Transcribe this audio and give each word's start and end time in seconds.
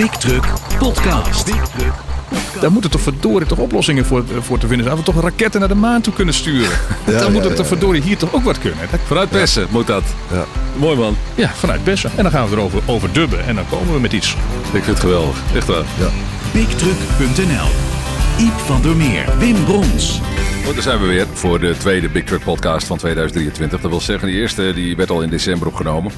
Big 0.00 0.16
Truck 0.16 0.44
Podcast. 0.78 1.44
Big 1.44 1.68
Truck. 1.76 1.92
Daar 2.60 2.72
moeten 2.72 2.90
toch 2.90 3.00
verdorie 3.00 3.46
toch 3.46 3.58
oplossingen 3.58 4.06
voor, 4.06 4.24
voor 4.40 4.58
te 4.58 4.66
vinden 4.66 4.86
zijn. 4.86 4.98
We 4.98 5.02
toch 5.02 5.20
raketten 5.22 5.60
naar 5.60 5.68
de 5.68 5.74
maan 5.74 6.00
toe 6.00 6.12
kunnen 6.12 6.34
sturen. 6.34 6.70
Dan 7.06 7.14
ja, 7.14 7.28
moet 7.28 7.44
ja, 7.44 7.54
toch 7.54 7.66
verdorie 7.66 8.02
hier 8.02 8.16
toch 8.16 8.34
ook 8.34 8.42
wat 8.44 8.58
kunnen. 8.58 8.78
Dat- 8.90 9.00
Vanuit 9.06 9.30
Bessen 9.30 9.66
moet 9.70 9.86
dat. 9.86 10.02
Ja. 10.32 10.44
Mooi 10.76 10.96
man. 10.96 11.16
Ja, 11.34 11.48
vanuit 11.54 11.84
Bessen. 11.84 12.10
En 12.16 12.22
dan 12.22 12.32
gaan 12.32 12.48
we 12.48 12.56
erover 12.56 12.82
over 12.86 13.12
dubben. 13.12 13.46
En 13.46 13.54
dan 13.54 13.64
komen 13.70 13.94
we 13.94 14.00
met 14.00 14.12
iets. 14.12 14.30
Ik 14.62 14.70
vind 14.70 14.86
het 14.86 15.00
geweldig. 15.00 15.36
Echt 15.54 15.66
waar. 15.66 15.84
BigTruck.nl. 16.52 17.68
Iep 18.38 18.58
van 18.66 18.82
der 18.82 18.96
Meer, 18.96 19.24
Wim 19.38 19.64
Brons. 19.64 20.20
Goed, 20.64 20.74
daar 20.74 20.82
zijn 20.82 21.00
we 21.00 21.06
weer 21.06 21.26
voor 21.32 21.60
de 21.60 21.74
tweede 21.78 22.08
Big 22.08 22.24
Truck 22.24 22.44
podcast 22.44 22.86
van 22.86 22.98
2023. 22.98 23.80
Dat 23.80 23.90
wil 23.90 24.00
zeggen, 24.00 24.28
die 24.28 24.36
eerste 24.36 24.72
die 24.74 24.96
werd 24.96 25.10
al 25.10 25.22
in 25.22 25.30
december 25.30 25.68
opgenomen. 25.68 26.12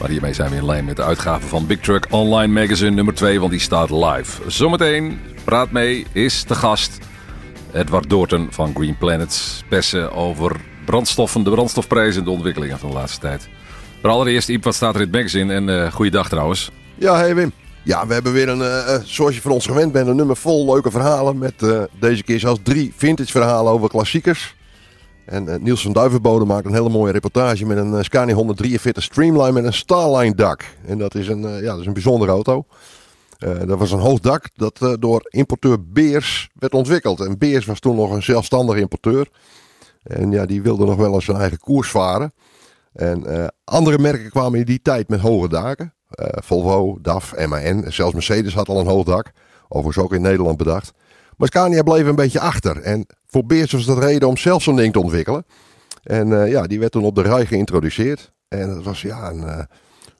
Maar 0.00 0.08
hiermee 0.08 0.32
zijn 0.32 0.50
we 0.50 0.56
in 0.56 0.64
lijn 0.64 0.84
met 0.84 0.96
de 0.96 1.02
uitgave 1.02 1.46
van 1.46 1.66
Big 1.66 1.80
Truck 1.80 2.06
Online 2.10 2.60
Magazine 2.60 2.90
nummer 2.90 3.14
2, 3.14 3.38
want 3.38 3.50
die 3.50 3.60
staat 3.60 3.90
live. 3.90 4.50
Zometeen 4.50 5.20
praat 5.44 5.70
mee, 5.70 6.06
is 6.12 6.44
de 6.44 6.54
gast 6.54 6.98
Edward 7.72 8.10
Doorten 8.10 8.46
van 8.50 8.74
Green 8.74 8.96
Planets. 8.98 9.64
Pessen 9.68 10.12
over 10.12 10.56
brandstoffen, 10.84 11.42
de 11.44 11.50
brandstofprijzen 11.50 12.18
en 12.20 12.24
de 12.24 12.30
ontwikkelingen 12.30 12.78
van 12.78 12.88
de 12.88 12.94
laatste 12.94 13.20
tijd. 13.20 13.48
Maar 14.02 14.10
allereerst, 14.12 14.48
Iep, 14.48 14.64
wat 14.64 14.74
staat 14.74 14.94
er 14.94 15.00
in 15.00 15.06
het 15.06 15.16
magazine? 15.16 15.54
En 15.54 15.68
eh 15.68 15.92
goeiedag 15.92 16.28
trouwens. 16.28 16.70
Ja, 16.94 17.16
hey 17.16 17.34
Wim. 17.34 17.52
Ja, 17.82 18.06
we 18.06 18.14
hebben 18.14 18.32
weer 18.32 18.48
een, 18.48 18.62
eh, 18.62 19.00
zoals 19.04 19.34
je 19.34 19.40
van 19.40 19.50
ons 19.50 19.66
gewend 19.66 19.92
bent, 19.92 20.08
een 20.08 20.16
nummer 20.16 20.36
vol 20.36 20.72
leuke 20.72 20.90
verhalen. 20.90 21.38
Met 21.38 21.54
deze 22.00 22.22
keer 22.22 22.38
zelfs 22.38 22.60
drie 22.62 22.92
vintage 22.96 23.30
verhalen 23.30 23.72
over 23.72 23.88
klassiekers. 23.88 24.56
En 25.28 25.48
eh, 25.48 25.58
Niels 25.58 25.82
van 25.82 25.92
Duivenbode 25.92 26.44
maakt 26.44 26.66
een 26.66 26.72
hele 26.72 26.88
mooie 26.88 27.12
reportage 27.12 27.66
met 27.66 27.76
een 27.76 27.94
eh, 27.94 28.02
Scania 28.02 28.34
143 28.34 29.02
Streamline 29.02 29.52
met 29.52 29.64
een 29.64 29.72
Starline 29.72 30.34
dak. 30.34 30.64
En 30.86 30.98
dat 30.98 31.14
is 31.14 31.28
een, 31.28 31.44
eh, 31.44 31.62
ja, 31.62 31.70
dat 31.70 31.80
is 31.80 31.86
een 31.86 31.92
bijzondere 31.92 32.30
auto. 32.30 32.64
Dat 33.38 33.78
was 33.78 33.90
een 33.90 33.98
hoog 33.98 34.20
dak 34.20 34.48
dat 34.54 34.96
door 35.00 35.20
importeur 35.28 35.84
Beers 35.88 36.48
werd 36.54 36.74
ontwikkeld. 36.74 37.20
En 37.20 37.38
Beers 37.38 37.66
was 37.66 37.80
toen 37.80 37.96
nog 37.96 38.10
een 38.10 38.22
zelfstandig 38.22 38.76
importeur. 38.76 39.28
En 40.02 40.30
ja, 40.30 40.46
die 40.46 40.62
wilde 40.62 40.84
nog 40.84 40.96
wel 40.96 41.14
eens 41.14 41.24
zijn 41.24 41.36
eigen 41.36 41.58
koers 41.58 41.90
varen. 41.90 42.32
En 42.92 43.52
andere 43.64 43.98
merken 43.98 44.30
kwamen 44.30 44.58
in 44.58 44.64
die 44.64 44.82
tijd 44.82 45.08
met 45.08 45.20
hoge 45.20 45.48
daken. 45.48 45.94
Volvo, 46.44 46.98
DAF, 47.02 47.46
MAN, 47.46 47.84
zelfs 47.88 48.14
Mercedes 48.14 48.54
had 48.54 48.68
al 48.68 48.80
een 48.80 48.86
hoog 48.86 49.04
dak. 49.04 49.32
Overigens 49.68 50.04
ook 50.04 50.12
in 50.12 50.22
Nederland 50.22 50.56
bedacht. 50.56 50.92
Maar 51.38 51.48
Scania 51.48 51.82
bleef 51.82 52.06
een 52.06 52.14
beetje 52.14 52.40
achter. 52.40 52.80
En 52.80 53.06
voor 53.26 53.44
Beers 53.46 53.72
was 53.72 53.84
dat 53.84 53.98
reden 53.98 54.28
om 54.28 54.36
zelf 54.36 54.62
zo'n 54.62 54.76
ding 54.76 54.92
te 54.92 55.00
ontwikkelen. 55.00 55.44
En 56.02 56.42
eh, 56.42 56.50
ja, 56.50 56.66
die 56.66 56.78
werd 56.78 56.92
toen 56.92 57.04
op 57.04 57.14
de 57.14 57.22
rij 57.22 57.46
geïntroduceerd. 57.46 58.32
En 58.48 58.74
dat 58.74 58.82
was 58.84 59.02
ja 59.02 59.30
een, 59.30 59.44
eh, 59.44 59.58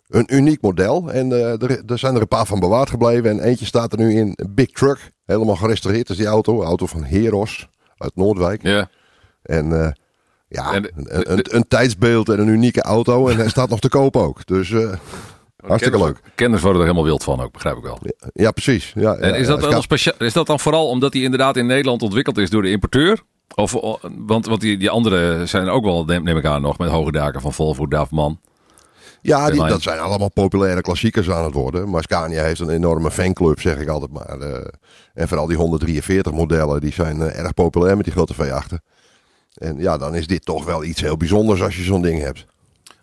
een 0.09 0.35
uniek 0.35 0.61
model. 0.63 1.13
En 1.13 1.33
eh, 1.33 1.63
er, 1.63 1.83
er 1.87 1.99
zijn 1.99 2.15
er 2.15 2.21
een 2.21 2.29
paar 2.29 2.47
van 2.47 2.61
bewaard 2.61 2.91
gebleven. 2.91 3.31
En 3.31 3.41
eentje 3.41 3.65
staat 3.65 3.93
er 3.93 3.99
nu 3.99 4.15
in 4.15 4.39
Big 4.51 4.71
Truck. 4.71 5.11
Helemaal 5.25 5.57
gerestaureerd. 5.57 6.11
Is 6.11 6.17
die 6.17 6.27
auto. 6.27 6.63
Auto 6.63 6.87
van 6.87 7.05
Heros 7.05 7.69
uit 7.97 8.17
Noordwijk. 8.17 8.63
Ja. 8.63 8.89
En 9.43 9.95
ja, 10.49 10.73
En 10.75 10.83
de- 10.83 10.93
een, 10.95 11.33
een, 11.33 11.47
een 11.57 11.69
tijdsbeeld 11.69 12.29
en 12.29 12.39
een 12.41 12.49
unieke 12.49 12.83
auto. 12.83 13.29
En 13.29 13.37
hij 13.37 13.49
staat 13.49 13.69
nog 13.69 13.81
te 13.81 13.89
koop 13.89 14.17
ook. 14.17 14.47
Dus 14.47 14.75
hartstikke 15.67 15.99
leuk. 15.99 16.21
Kenners 16.35 16.63
worden 16.63 16.81
er 16.81 16.87
helemaal 16.87 17.09
wild 17.09 17.25
van 17.25 17.41
ook, 17.41 17.53
begrijp 17.53 17.77
ik 17.77 17.83
wel. 17.83 17.99
Ja, 18.33 18.51
precies. 18.51 18.93
Ja, 18.95 19.15
En 19.17 19.35
is 19.35 19.47
dat, 19.47 19.61
wel 19.61 19.83
speciaal, 19.83 20.15
is 20.19 20.33
dat 20.33 20.47
dan 20.47 20.61
vooral 20.61 20.89
omdat 20.89 21.13
die 21.13 21.23
inderdaad 21.23 21.57
in 21.57 21.67
Nederland 21.67 22.03
ontwikkeld 22.03 22.39
is 22.39 22.51
door 22.51 22.63
de 22.63 22.71
importeur? 22.71 23.21
Of, 23.55 23.77
o- 23.77 23.99
want, 24.17 24.47
want 24.47 24.61
die, 24.61 24.79
die 24.79 24.91
andere 24.91 25.47
zijn 25.47 25.69
ook 25.69 25.85
wel, 25.85 26.05
neem, 26.05 26.23
neem 26.23 26.37
ik 26.37 26.45
aan, 26.45 26.63
nog 26.63 26.79
met 26.79 26.91
hoge 26.91 27.13
daken 27.13 27.41
van 27.41 27.53
Volvo, 27.53 27.87
DAF, 27.87 28.11
MAN. 28.11 28.41
Ja, 29.23 29.51
die, 29.51 29.67
dat 29.67 29.83
zijn 29.83 29.99
allemaal 29.99 30.31
populaire 30.31 30.81
klassiekers 30.81 31.31
aan 31.31 31.45
het 31.45 31.55
worden. 31.55 31.91
Maar 31.91 32.03
Scania 32.03 32.43
heeft 32.43 32.61
een 32.61 32.71
enorme 32.71 33.11
fanclub, 33.11 33.61
zeg 33.61 33.79
ik 33.79 33.89
altijd 33.89 34.13
maar. 34.13 34.39
Eh, 34.41 34.65
en 35.15 35.29
vooral 35.29 35.47
die 35.47 35.57
143 35.57 36.33
modellen, 36.33 36.81
die 36.81 36.93
zijn 36.93 37.21
eh, 37.23 37.39
erg 37.39 37.55
populair 37.55 37.97
met 37.97 38.05
die 38.05 38.15
grote 38.15 38.35
V8'en. 38.35 38.77
En 39.55 39.79
ja, 39.79 39.99
dan 39.99 40.15
is 40.15 40.27
dit 40.27 40.45
toch 40.45 40.65
wel 40.65 40.85
iets 40.85 41.01
heel 41.01 41.17
bijzonders 41.17 41.63
als 41.63 41.77
je 41.77 41.83
zo'n 41.83 42.03
ding 42.03 42.21
hebt. 42.23 42.47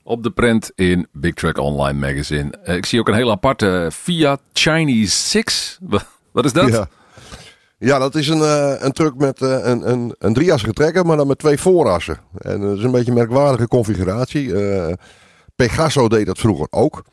Op 0.07 0.23
de 0.23 0.31
print 0.31 0.71
in 0.75 1.07
Big 1.11 1.33
Truck 1.33 1.57
Online 1.57 1.99
Magazine. 1.99 2.49
Eh, 2.63 2.75
ik 2.75 2.85
zie 2.85 2.99
ook 2.99 3.07
een 3.07 3.13
heel 3.15 3.31
aparte 3.31 3.89
Fiat 3.93 4.41
Chinese 4.53 5.17
6. 5.27 5.77
Wa- 5.81 6.07
Wat 6.31 6.45
is 6.45 6.53
dat? 6.53 6.87
Ja. 7.79 7.99
Dat 7.99 8.15
is 8.15 8.27
een, 8.27 8.41
eh, 8.41 8.73
een 8.77 8.91
truck 8.91 9.15
met 9.15 9.41
eh, 9.41 9.49
een, 9.61 9.91
een, 9.91 10.15
een 10.19 10.73
trekker, 10.73 11.05
maar 11.05 11.17
dan 11.17 11.27
met 11.27 11.37
twee 11.37 11.57
voorassen. 11.57 12.17
En 12.37 12.61
dat 12.61 12.77
is 12.77 12.83
een 12.83 12.91
beetje 12.91 13.11
een 13.11 13.17
merkwaardige 13.17 13.67
configuratie. 13.67 14.55
Eh, 14.67 14.93
Pegaso 15.55 16.07
deed 16.07 16.25
dat 16.25 16.37
vroeger 16.37 16.67
ook. 16.69 17.03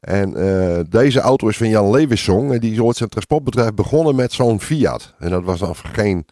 En 0.00 0.36
eh, 0.36 0.80
deze 0.88 1.20
auto 1.20 1.48
is 1.48 1.56
van 1.56 1.68
Jan 1.68 1.90
Lewissong. 1.90 2.52
En 2.52 2.60
die 2.60 2.72
is 2.72 2.78
ooit 2.80 2.96
zijn 2.96 3.08
transportbedrijf 3.08 3.74
begonnen 3.74 4.14
met 4.14 4.32
zo'n 4.32 4.60
Fiat. 4.60 5.14
En 5.18 5.30
dat 5.30 5.42
was 5.44 5.58
dan 5.58 5.74
geen 5.76 6.26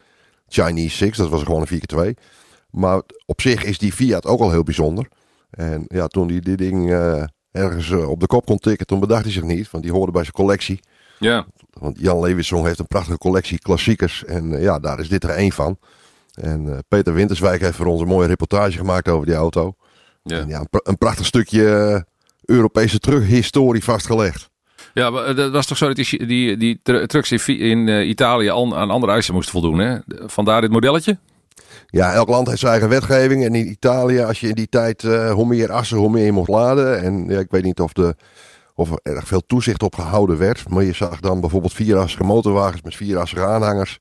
Chinese 0.48 0.96
Six, 0.96 1.18
dat 1.18 1.28
was 1.28 1.42
gewoon 1.42 1.66
een 1.68 1.80
4x2. 2.16 2.22
Maar 2.70 3.00
op 3.26 3.40
zich 3.40 3.64
is 3.64 3.78
die 3.78 3.92
Fiat 3.92 4.26
ook 4.26 4.40
al 4.40 4.50
heel 4.50 4.62
bijzonder. 4.62 5.08
En 5.50 5.84
ja, 5.88 6.06
toen 6.06 6.28
hij 6.28 6.40
dit 6.40 6.58
ding 6.58 6.90
eh, 6.92 7.22
ergens 7.50 7.90
eh, 7.90 8.10
op 8.10 8.20
de 8.20 8.26
kop 8.26 8.46
kon 8.46 8.58
tikken, 8.58 8.86
toen 8.86 9.00
bedacht 9.00 9.22
hij 9.22 9.32
zich 9.32 9.42
niet. 9.42 9.70
Want 9.70 9.84
die 9.84 9.92
hoorde 9.92 10.12
bij 10.12 10.22
zijn 10.22 10.34
collectie. 10.34 10.80
Ja. 11.18 11.46
Want 11.70 11.98
Jan 12.00 12.20
Lewitsong 12.20 12.64
heeft 12.66 12.78
een 12.78 12.86
prachtige 12.86 13.18
collectie 13.18 13.58
klassiekers. 13.58 14.24
En 14.24 14.54
eh, 14.54 14.62
ja, 14.62 14.78
daar 14.78 15.00
is 15.00 15.08
dit 15.08 15.24
er 15.24 15.30
één 15.30 15.52
van. 15.52 15.78
En 16.34 16.84
Peter 16.88 17.14
Winterswijk 17.14 17.60
heeft 17.60 17.76
voor 17.76 17.86
ons 17.86 18.00
een 18.00 18.08
mooie 18.08 18.26
reportage 18.26 18.76
gemaakt 18.78 19.08
over 19.08 19.26
die 19.26 19.34
auto. 19.34 19.74
Ja. 20.22 20.38
En 20.38 20.48
ja, 20.48 20.60
een, 20.60 20.68
pra- 20.68 20.80
een 20.82 20.98
prachtig 20.98 21.26
stukje 21.26 22.04
Europese 22.44 22.98
terughistorie 22.98 23.84
vastgelegd. 23.84 24.50
Ja, 24.94 25.10
maar 25.10 25.34
dat 25.34 25.52
was 25.52 25.66
toch 25.66 25.76
zo 25.76 25.86
dat 25.86 25.96
die, 25.96 26.26
die, 26.26 26.56
die 26.56 26.80
tr- 26.82 27.04
trucks 27.04 27.48
in, 27.48 27.88
Italië 28.08 28.48
al 28.48 28.76
aan 28.76 28.90
andere 28.90 29.12
eisen 29.12 29.34
moesten 29.34 29.52
voldoen, 29.52 29.78
hè? 29.78 29.98
Vandaar 30.06 30.60
dit 30.60 30.70
modelletje? 30.70 31.18
Ja, 31.87 32.12
elk 32.12 32.28
land 32.28 32.47
heeft 32.47 32.59
zijn 32.59 32.72
eigen 32.72 32.88
wetgeving. 32.88 33.44
En 33.44 33.54
in 33.54 33.70
Italië, 33.70 34.20
als 34.20 34.41
je 34.41 34.48
in 34.48 34.54
die 34.54 34.69
tijd 34.69 35.04
eh, 35.04 35.32
hoe 35.32 35.47
meer 35.47 35.72
assen, 35.72 35.97
hoe 35.97 36.10
meer 36.10 36.25
je 36.25 36.32
mocht 36.32 36.48
laden. 36.48 37.03
En 37.03 37.28
ja, 37.28 37.38
ik 37.38 37.50
weet 37.50 37.64
niet 37.64 37.81
of, 37.81 37.92
de, 37.92 38.16
of 38.75 38.91
er 38.91 38.98
erg 39.03 39.26
veel 39.26 39.47
toezicht 39.47 39.82
op 39.82 39.94
gehouden 39.94 40.38
werd. 40.38 40.69
Maar 40.69 40.84
je 40.84 40.92
zag 40.92 41.20
dan 41.20 41.41
bijvoorbeeld 41.41 41.72
vierassige 41.72 42.25
motorwagens 42.25 42.82
met 42.82 42.97
vierassige 42.97 43.44
aanhangers. 43.44 43.98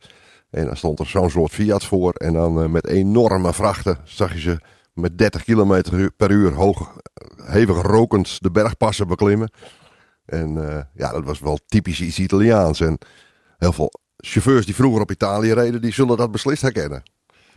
En 0.49 0.65
dan 0.65 0.77
stond 0.77 0.99
er 0.99 1.05
zo'n 1.05 1.29
soort 1.29 1.51
Fiat 1.51 1.85
voor. 1.85 2.13
En 2.13 2.33
dan 2.33 2.61
eh, 2.61 2.69
met 2.69 2.87
enorme 2.87 3.53
vrachten 3.53 3.97
zag 4.03 4.33
je 4.33 4.39
ze 4.39 4.59
met 4.93 5.17
30 5.17 5.43
km 5.43 6.09
per 6.17 6.31
uur 6.31 6.53
hoog, 6.53 6.97
hevig 7.43 7.81
rokend 7.81 8.41
de 8.41 8.51
bergpassen 8.51 9.07
beklimmen. 9.07 9.49
En 10.25 10.69
eh, 10.69 10.81
ja, 10.93 11.11
dat 11.11 11.23
was 11.23 11.39
wel 11.39 11.59
typisch 11.65 12.01
iets 12.01 12.19
Italiaans. 12.19 12.79
En 12.79 12.97
heel 13.57 13.73
veel 13.73 13.91
chauffeurs 14.17 14.65
die 14.65 14.75
vroeger 14.75 15.01
op 15.01 15.11
Italië 15.11 15.53
reden, 15.53 15.81
die 15.81 15.93
zullen 15.93 16.17
dat 16.17 16.31
beslist 16.31 16.61
herkennen. 16.61 17.03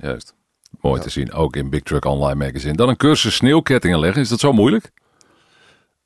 Juist. 0.00 0.34
Mooi 0.80 1.00
te 1.00 1.10
zien, 1.10 1.32
ook 1.32 1.56
in 1.56 1.70
Big 1.70 1.82
Truck 1.82 2.04
Online 2.04 2.44
Magazine. 2.44 2.74
Dan 2.76 2.88
een 2.88 2.96
cursus 2.96 3.34
sneeuwkettingen 3.34 3.98
leggen, 3.98 4.22
is 4.22 4.28
dat 4.28 4.40
zo 4.40 4.52
moeilijk? 4.52 4.90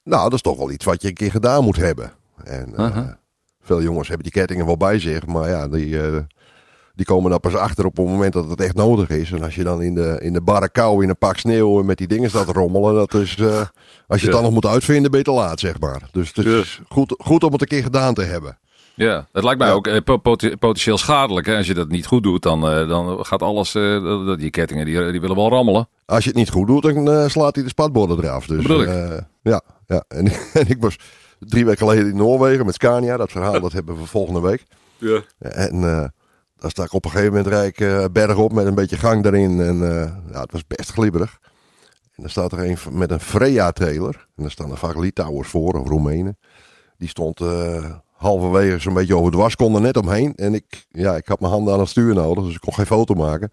Nou, 0.05 0.23
dat 0.23 0.33
is 0.33 0.41
toch 0.41 0.57
wel 0.57 0.71
iets 0.71 0.85
wat 0.85 1.03
je 1.03 1.09
een 1.09 1.15
keer 1.15 1.31
gedaan 1.31 1.65
moet 1.65 1.77
hebben. 1.77 2.13
En 2.45 2.75
eh, 2.77 2.85
Aha. 2.85 3.19
veel 3.61 3.83
jongens 3.83 4.09
hebben 4.09 4.25
die 4.31 4.41
kettingen 4.41 4.67
wel 4.67 4.77
bij 4.77 4.99
zich, 4.99 5.27
maar 5.27 5.49
ja, 5.49 5.69
die, 5.69 6.03
eh, 6.03 6.19
die 6.95 7.07
komen 7.07 7.31
daar 7.31 7.41
pas 7.41 7.55
achter 7.55 7.85
op 7.85 7.97
het 7.97 8.07
moment 8.07 8.33
dat 8.33 8.49
het 8.49 8.61
echt 8.61 8.75
nodig 8.75 9.09
is. 9.09 9.33
En 9.33 9.43
als 9.43 9.55
je 9.55 9.63
dan 9.63 9.83
in 9.83 9.95
de, 9.95 10.19
in 10.23 10.33
de 10.33 10.41
barre 10.41 10.71
kou 10.71 11.03
in 11.03 11.09
een 11.09 11.19
pak 11.19 11.37
sneeuw 11.37 11.83
met 11.83 11.99
die 11.99 12.07
dingen 12.09 12.29
staat 12.31 12.49
rommelen, 12.49 12.95
dat 12.95 13.15
is, 13.15 13.37
eh, 13.37 13.47
als 14.07 14.21
je 14.21 14.27
Ja. 14.27 14.33
het 14.33 14.33
dan 14.33 14.43
nog 14.43 14.53
moet 14.53 14.67
uitvinden, 14.67 15.23
te 15.23 15.31
laat, 15.31 15.61
zeg 15.61 15.81
maar. 15.81 16.09
Dus 16.13 16.33
het 16.35 16.47
is 16.47 16.81
goed, 16.89 17.15
goed 17.19 17.45
om 17.45 17.53
het 17.53 17.61
een 17.61 17.67
keer 17.67 17.83
gedaan 17.83 18.15
te 18.15 18.23
hebben. 18.23 18.59
Ja, 18.95 19.27
het 19.33 19.45
lijkt 19.45 19.59
mij 19.59 19.69
Ja. 19.69 19.75
ook 19.75 19.87
eh, 19.87 20.01
po- 20.05 20.17
pot- 20.17 20.59
potentieel 20.59 20.99
schadelijk. 20.99 21.47
Hè? 21.47 21.57
Als 21.57 21.67
je 21.67 21.75
dat 21.75 21.89
niet 21.89 22.07
goed 22.07 22.23
doet, 22.23 22.43
dan, 22.43 22.69
eh, 22.69 22.89
dan 22.89 23.25
gaat 23.25 23.43
alles, 23.43 23.75
eh, 23.75 24.37
die 24.37 24.51
kettingen 24.51 24.85
die, 24.85 25.11
die 25.11 25.21
willen 25.21 25.37
wel 25.37 25.49
rammelen. 25.49 25.89
Als 26.07 26.23
je 26.25 26.29
het 26.29 26.39
niet 26.39 26.51
goed 26.51 26.67
doet, 26.67 26.83
dan 26.83 27.31
slaat 27.31 27.55
hij 27.55 27.65
de 27.65 27.71
spatborden 27.71 28.19
eraf. 28.19 28.47
Dus, 28.47 28.57
Dat 28.57 28.67
bedoel 28.67 28.83
ik. 28.83 29.25
ja, 29.43 29.61
ja. 29.87 30.05
En, 30.19 30.27
en 30.53 30.69
ik 30.69 30.77
was 30.81 30.97
drie 31.39 31.65
weken 31.65 31.87
geleden 31.89 32.11
in 32.11 32.17
Noorwegen 32.17 32.67
met 32.67 32.75
Scania. 32.75 33.17
Dat 33.17 33.31
verhaal 33.31 33.61
dat 33.61 33.73
hebben 33.73 33.97
we 33.97 34.07
volgende 34.07 34.41
week. 34.41 34.65
Ja. 34.99 35.21
En 35.39 35.81
daar 36.57 36.71
sta 36.71 36.83
ik 36.85 36.93
op 36.93 37.05
een 37.05 37.11
gegeven 37.11 37.33
moment 37.35 37.53
rijk 37.53 38.13
berg 38.13 38.37
op 38.37 38.53
met 38.53 38.67
een 38.67 38.75
beetje 38.75 38.97
gang 38.97 39.25
erin. 39.25 39.61
En 39.61 39.77
ja, 40.33 40.41
het 40.41 40.53
was 40.53 40.67
best 40.67 40.91
glibberig. 40.93 41.39
En 42.15 42.23
dan 42.23 42.31
staat 42.31 42.53
er 42.53 42.59
een 42.59 42.77
met 42.91 43.11
een 43.11 43.21
Freya-trailer. 43.21 44.27
En 44.37 44.43
daar 44.43 44.51
staan 44.51 44.71
er 44.71 44.77
vaak 44.77 44.97
Litouwers 44.97 45.49
voor, 45.49 45.75
of 45.81 45.89
Roemenen. 45.89 46.39
Die 46.99 47.09
stond 47.09 47.41
halverwege 48.23 48.79
zo'n 48.79 48.95
beetje 48.95 49.17
over 49.17 49.57
kon 49.57 49.75
er 49.75 49.81
net 49.81 49.97
omheen. 49.97 50.35
En 50.35 50.55
ik, 50.55 50.87
ja, 50.91 51.17
ik 51.17 51.29
had 51.29 51.41
mijn 51.41 51.53
handen 51.53 51.75
aan 51.75 51.81
het 51.81 51.89
stuur 51.89 52.15
nodig, 52.15 52.45
dus 52.45 52.55
ik 52.55 52.61
kon 52.61 52.75
geen 52.75 52.87
foto 52.87 53.15
maken. 53.15 53.53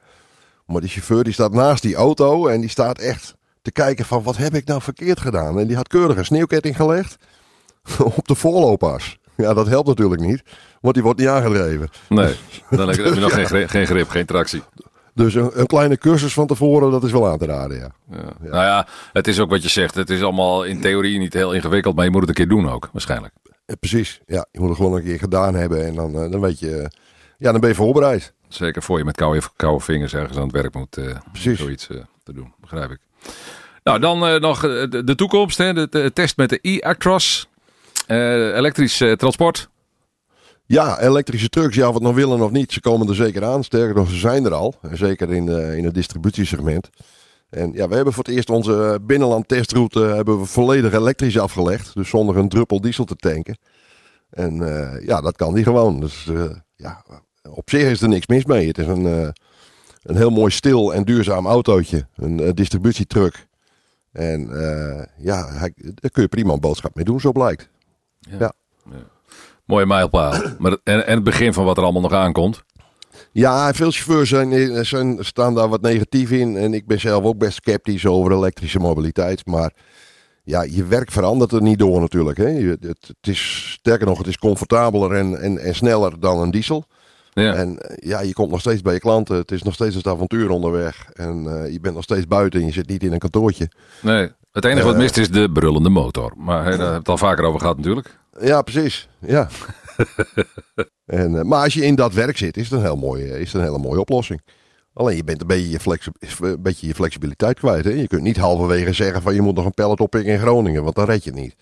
Maar 0.66 0.81
die 0.81 0.89
chauffeur 0.89 1.24
die 1.24 1.33
staat 1.33 1.54
naast 1.54 1.81
die 1.81 1.95
auto 1.95 2.48
en 2.48 2.62
die 2.62 2.69
staat 2.69 3.00
echt 3.00 3.36
te 3.62 3.71
kijken 3.71 4.06
van 4.06 4.24
wat 4.24 4.38
heb 4.38 4.54
ik 4.54 4.66
nou 4.66 4.81
verkeerd 4.81 5.19
gedaan. 5.19 5.60
En 5.60 5.68
die 5.68 5.75
had 5.75 5.88
keurig 5.88 6.18
een 6.18 6.25
sneeuwketting 6.25 6.75
gelegd 6.75 7.18
op 8.18 8.27
de 8.27 8.36
voorlopers. 8.36 9.18
Ja, 9.36 9.54
dat 9.54 9.68
helpt 9.68 9.88
natuurlijk 9.88 10.21
niet, 10.21 10.44
want 10.81 10.94
die 10.94 11.04
wordt 11.04 11.19
niet 11.19 11.27
aangedreven. 11.27 11.89
Nee, 12.10 12.36
dan 12.69 12.88
heb 12.88 12.98
je 12.98 13.19
nog 13.19 13.33
geen, 13.39 13.45
grip, 13.45 13.69
geen 13.69 13.86
grip, 13.86 14.10
geen 14.10 14.25
tractie. 14.25 14.63
Dus 15.13 15.33
een, 15.33 15.60
een 15.60 15.66
kleine 15.66 15.98
cursus 15.98 16.33
van 16.33 16.48
tevoren, 16.48 16.92
dat 16.92 17.04
is 17.04 17.12
wel 17.12 17.27
aan 17.27 17.38
te 17.38 17.45
raden, 17.45 17.77
ja. 17.77 17.92
Ja. 18.12 18.33
Nou 18.39 18.63
ja, 18.63 18.88
het 19.13 19.27
is 19.27 19.39
ook 19.39 19.50
wat 19.50 19.63
je 19.63 19.69
zegt. 19.69 19.95
Het 19.95 20.10
is 20.10 20.21
allemaal 20.21 20.63
in 20.63 20.81
theorie 20.81 21.19
niet 21.19 21.33
heel 21.33 21.54
ingewikkeld, 21.54 21.95
maar 21.95 22.06
je 22.06 22.12
moet 22.12 22.19
het 22.19 22.30
een 22.30 22.36
keer 22.36 22.48
doen 22.48 22.69
ook, 22.69 22.89
waarschijnlijk. 22.92 23.33
Ja, 23.69 23.75
precies. 23.80 24.19
Ja, 24.25 24.45
je 24.51 24.60
moet 24.60 24.68
het 24.69 24.77
gewoon 24.77 24.94
een 24.95 25.04
keer 25.04 25.19
gedaan 25.19 25.56
hebben 25.56 25.86
en 25.86 25.95
dan, 25.95 26.16
eh, 26.24 26.31
dan 26.31 26.39
weet 26.42 26.60
je, 26.60 26.75
eh, 26.77 26.88
ja, 27.38 27.51
dan 27.51 27.60
ben 27.62 27.69
je 27.69 27.75
voorbereid. 27.75 28.33
Zeker 28.48 28.83
voor 28.83 28.98
je 28.98 29.04
met 29.04 29.16
koude, 29.16 29.42
koude 29.56 29.83
vingers 29.83 30.13
ergens 30.13 30.38
aan 30.38 30.44
het 30.44 30.51
werk 30.51 30.74
moet. 30.74 30.98
eh, 30.98 31.16
Precies. 31.31 31.60
Zoiets 31.60 31.89
eh, 31.89 31.98
te 32.24 32.33
doen, 32.33 32.54
begrijp 32.62 32.92
ik. 32.92 33.00
Nou, 33.83 34.00
dan 34.00 34.25
eh, 34.25 34.39
nog 34.39 34.63
eh, 34.63 34.69
de, 34.89 35.04
de 35.04 35.16
toekomst. 35.16 35.57
Hè, 35.57 35.74
de, 35.74 35.88
de 35.89 36.12
test 36.13 36.38
met 36.38 36.50
de 36.50 36.60
e-Actros. 36.62 37.48
Eh, 38.07 38.56
elektrisch 38.56 39.01
eh, 39.01 39.12
transport. 39.12 39.69
Ja, 40.66 41.00
elektrische 41.00 41.50
trucks, 41.50 41.75
ja, 41.75 41.88
of 41.88 41.94
het 41.94 42.04
nou 42.04 42.16
willen 42.16 42.42
of 42.42 42.51
niet, 42.51 42.71
ze 42.71 42.81
komen 42.81 43.07
er 43.10 43.16
zeker 43.16 43.45
aan. 43.45 43.63
Sterker 43.63 43.95
nog, 43.95 44.10
ze 44.10 44.18
zijn 44.18 44.45
er 44.45 44.54
al. 44.54 44.75
Zeker 44.92 45.33
in, 45.33 45.48
in 45.77 45.83
het 45.86 45.94
distributiesegment. 45.94 46.89
En 47.49 47.71
ja, 47.73 47.87
we 47.87 47.95
hebben 47.95 48.13
voor 48.13 48.23
het 48.23 48.33
eerst 48.33 48.49
onze 48.49 48.99
binnenland 49.01 49.47
testroute 49.47 49.99
hebben 49.99 50.39
we 50.39 50.45
volledig 50.45 50.93
elektrisch 50.93 51.39
afgelegd. 51.39 51.93
Dus 51.93 52.09
zonder 52.09 52.37
een 52.37 52.49
druppel 52.49 52.81
diesel 52.81 53.05
te 53.05 53.15
tanken. 53.15 53.57
En 54.29 54.61
eh, 54.61 55.05
ja, 55.05 55.21
dat 55.21 55.35
kan 55.35 55.53
die 55.53 55.63
gewoon. 55.63 55.99
Dus 55.99 56.27
eh, 56.27 56.49
ja, 56.75 57.03
op 57.53 57.69
zich 57.69 57.89
is 57.89 58.01
er 58.01 58.07
niks 58.07 58.27
mis 58.27 58.45
mee. 58.45 58.67
Het 58.67 58.77
is 58.77 58.87
een, 58.87 59.05
eh, 59.05 59.29
een 60.03 60.15
heel 60.15 60.29
mooi 60.29 60.51
stil 60.51 60.93
en 60.93 61.03
duurzaam 61.03 61.47
autootje. 61.47 62.07
Een 62.15 62.39
eh, 62.39 62.53
distributietruck. 62.53 63.47
En 64.11 64.49
eh, 64.61 65.05
ja, 65.17 65.47
hij, 65.47 65.73
daar 65.75 66.11
kun 66.11 66.21
je 66.21 66.27
prima 66.27 66.53
een 66.53 66.59
boodschap 66.59 66.95
mee 66.95 67.05
doen, 67.05 67.19
zo 67.19 67.31
blijkt. 67.31 67.69
Mooie 69.65 69.85
mijlpaal. 69.85 70.41
maar, 70.59 70.77
en, 70.83 71.05
en 71.05 71.13
het 71.15 71.23
begin 71.23 71.53
van 71.53 71.65
wat 71.65 71.77
er 71.77 71.83
allemaal 71.83 72.01
nog 72.01 72.13
aankomt. 72.13 72.63
Ja, 73.31 73.73
veel 73.73 73.91
chauffeurs 73.91 74.29
zijn, 74.29 74.85
zijn, 74.85 75.17
staan 75.19 75.55
daar 75.55 75.69
wat 75.69 75.81
negatief 75.81 76.31
in. 76.31 76.57
En 76.57 76.73
ik 76.73 76.87
ben 76.87 76.99
zelf 76.99 77.23
ook 77.23 77.37
best 77.37 77.57
sceptisch 77.63 78.05
over 78.05 78.31
elektrische 78.31 78.79
mobiliteit. 78.79 79.45
Maar 79.45 79.71
ja, 80.43 80.61
je 80.63 80.85
werk 80.85 81.11
verandert 81.11 81.51
er 81.51 81.61
niet 81.61 81.79
door 81.79 81.99
natuurlijk. 81.99 82.37
Hè. 82.37 82.45
Het, 82.45 82.83
het 82.83 83.15
is, 83.21 83.71
sterker 83.79 84.07
nog, 84.07 84.17
het 84.17 84.27
is 84.27 84.37
comfortabeler 84.37 85.11
en, 85.11 85.41
en, 85.41 85.57
en 85.57 85.75
sneller 85.75 86.19
dan 86.19 86.39
een 86.39 86.51
diesel. 86.51 86.83
Ja. 87.33 87.53
En 87.53 87.79
eh, 87.79 88.09
ja, 88.09 88.19
je 88.21 88.33
komt 88.33 88.51
nog 88.51 88.59
steeds 88.59 88.81
bij 88.81 88.93
je 88.93 88.99
klanten. 88.99 89.35
Het 89.35 89.51
is 89.51 89.63
nog 89.63 89.73
steeds 89.73 89.95
het 89.95 90.07
avontuur 90.07 90.49
onderweg. 90.49 91.09
En 91.13 91.63
eh, 91.63 91.71
je 91.71 91.79
bent 91.79 91.95
nog 91.95 92.03
steeds 92.03 92.27
buiten 92.27 92.59
en 92.59 92.65
je 92.65 92.71
zit 92.71 92.89
niet 92.89 93.03
in 93.03 93.13
een 93.13 93.19
kantoortje. 93.19 93.69
Nee, 94.01 94.31
het 94.51 94.65
enige 94.65 94.85
wat 94.85 94.93
Eh. 94.93 94.99
mist 94.99 95.17
is 95.17 95.29
de 95.31 95.51
brullende 95.51 95.89
motor. 95.89 96.33
Maar 96.37 96.55
daar 96.63 96.69
hebben 96.69 96.89
we 96.91 96.97
het 96.97 97.09
al 97.09 97.17
vaker 97.17 97.43
over 97.45 97.59
gehad 97.59 97.77
natuurlijk. 97.77 98.17
Ja, 98.41 98.61
precies. 98.61 99.07
Ja. 99.19 99.47
en, 101.05 101.35
eh, 101.37 101.41
maar 101.43 101.63
als 101.63 101.73
je 101.73 101.85
in 101.85 101.95
dat 101.95 102.13
werk 102.13 102.37
zit, 102.37 102.57
is 102.57 102.63
het 102.63 102.73
een, 102.79 102.85
heel 102.85 102.95
mooie, 102.97 103.39
is 103.39 103.51
het 103.51 103.61
een 103.61 103.67
hele 103.67 103.77
mooie 103.79 103.99
oplossing. 103.99 104.41
Alleen 104.93 105.15
je 105.15 105.23
bent 105.23 105.41
een 105.41 105.47
beetje 105.47 105.69
je, 105.69 105.79
flexi- 105.79 106.11
een 106.39 106.61
beetje 106.61 106.87
je 106.87 106.93
flexibiliteit 106.93 107.59
kwijt. 107.59 107.85
Hè? 107.85 107.91
Je 107.91 108.07
kunt 108.07 108.21
niet 108.21 108.37
halverwege 108.37 108.93
zeggen 108.93 109.21
van 109.21 109.33
je 109.33 109.41
moet 109.41 109.55
nog 109.55 109.65
een 109.65 109.73
pallet 109.73 109.99
oppikken 109.99 110.33
in 110.33 110.39
Groningen, 110.39 110.83
want 110.83 110.95
dan 110.95 111.05
red 111.05 111.23
je 111.23 111.29
het 111.29 111.39
niet. 111.39 111.55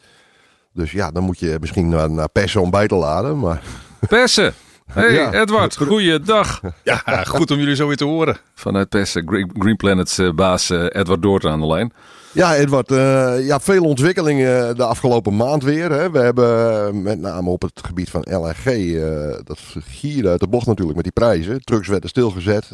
Dus 0.73 0.91
ja, 0.91 1.11
dan 1.11 1.23
moet 1.23 1.39
je 1.39 1.57
misschien 1.59 1.89
naar, 1.89 2.11
naar 2.11 2.29
Persen 2.29 2.61
om 2.61 2.69
bij 2.71 2.87
te 2.87 2.95
laden. 2.95 3.39
Maar 3.39 3.61
Persen. 4.07 4.53
Hey 4.91 5.13
Ja. 5.13 5.33
Edward, 5.33 5.77
goeiedag. 5.77 6.61
Ja, 6.83 7.23
goed 7.23 7.51
om 7.51 7.57
jullie 7.59 7.75
zo 7.75 7.87
weer 7.87 7.97
te 7.97 8.03
horen. 8.05 8.37
Vanuit 8.53 8.89
Persen, 8.89 9.49
Green, 9.59 9.75
Planet's 9.75 10.17
eh, 10.17 10.29
baas 10.31 10.69
eh, 10.69 10.83
Edward 10.89 11.21
Doort 11.21 11.45
aan 11.45 11.59
de 11.59 11.67
lijn. 11.67 11.93
Ja, 12.37 12.55
Edward, 12.55 12.91
eh, 12.91 13.45
ja, 13.45 13.59
veel 13.59 13.83
ontwikkelingen 13.83 14.75
de 14.75 14.83
afgelopen 14.83 15.35
maand 15.35 15.63
weer. 15.63 15.91
Hè? 15.91 16.11
We 16.11 16.19
hebben 16.19 16.85
eh, 16.87 16.93
met 16.93 17.19
name 17.19 17.49
op 17.49 17.61
het 17.61 17.81
gebied 17.85 18.09
van 18.09 18.25
LNG, 18.29 18.65
eh, 18.65 19.39
dat 19.43 19.59
gierde 19.79 20.29
uit 20.29 20.39
de 20.39 20.47
bocht 20.47 20.65
natuurlijk 20.65 20.95
met 20.95 21.03
die 21.03 21.13
prijzen. 21.13 21.61
Trucks 21.61 21.87
werden 21.87 22.09
stilgezet. 22.09 22.71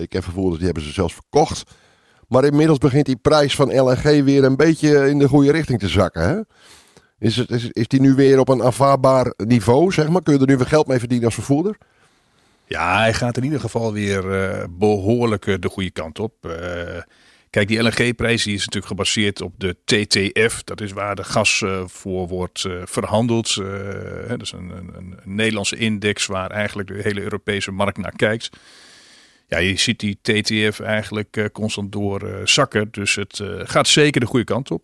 Ik 0.00 0.12
heb 0.12 0.22
vervoerders, 0.22 0.56
die 0.56 0.64
hebben 0.64 0.82
ze 0.82 0.92
zelfs 0.92 1.14
verkocht. 1.14 1.70
Maar 2.28 2.44
inmiddels 2.44 2.78
begint 2.78 3.06
die 3.06 3.16
prijs 3.16 3.54
van 3.54 3.80
LNG 3.80 4.22
weer 4.24 4.44
een 4.44 4.56
beetje 4.56 5.08
in 5.08 5.18
de 5.18 5.28
goede 5.28 5.52
richting 5.52 5.78
te 5.78 5.88
zakken. 5.88 6.22
Hè? 6.22 6.40
Is, 7.18 7.36
het, 7.36 7.50
is, 7.50 7.68
is 7.70 7.88
die 7.88 8.00
nu 8.00 8.14
weer 8.14 8.38
op 8.38 8.48
een 8.48 8.62
aanvaardbaar 8.62 9.32
niveau, 9.36 9.92
zeg 9.92 10.08
maar? 10.08 10.22
Kun 10.22 10.34
je 10.34 10.40
er 10.40 10.46
nu 10.46 10.56
weer 10.56 10.66
geld 10.66 10.86
mee 10.86 10.98
verdienen 10.98 11.26
als 11.26 11.34
vervoerder? 11.34 11.76
Ja, 12.64 12.98
hij 12.98 13.14
gaat 13.14 13.36
in 13.36 13.44
ieder 13.44 13.60
geval 13.60 13.92
weer 13.92 14.42
eh, 14.42 14.64
behoorlijk 14.70 15.46
eh, 15.46 15.54
de 15.60 15.68
goede 15.68 15.90
kant 15.90 16.18
op. 16.18 16.32
Kijk, 17.50 17.68
die 17.68 17.82
LNG-prijs 17.82 18.46
is 18.46 18.58
natuurlijk 18.58 18.86
gebaseerd 18.86 19.40
op 19.40 19.54
de 19.56 19.76
TTF. 19.84 20.62
Dat 20.62 20.80
is 20.80 20.92
waar 20.92 21.16
de 21.16 21.24
gas 21.24 21.62
eh, 21.62 21.82
voor 21.86 22.28
wordt 22.28 22.64
eh, 22.64 22.82
verhandeld. 22.84 23.56
Eh, 23.56 24.28
dat 24.28 24.42
is 24.42 24.52
een, 24.52 24.70
een, 24.70 24.94
een 24.96 25.18
Nederlandse 25.24 25.76
index 25.76 26.26
waar 26.26 26.50
eigenlijk 26.50 26.88
de 26.88 27.02
hele 27.02 27.20
Europese 27.20 27.70
markt 27.70 27.98
naar 27.98 28.16
kijkt. 28.16 28.50
Ja, 29.46 29.58
je 29.58 29.76
ziet 29.76 30.00
die 30.00 30.18
TTF 30.22 30.80
eigenlijk 30.80 31.48
constant 31.52 31.92
door 31.92 32.40
zakken. 32.44 32.88
Dus 32.90 33.14
het 33.14 33.42
gaat 33.62 33.88
zeker 33.88 34.20
de 34.20 34.26
goede 34.26 34.44
kant 34.44 34.70
op. 34.70 34.82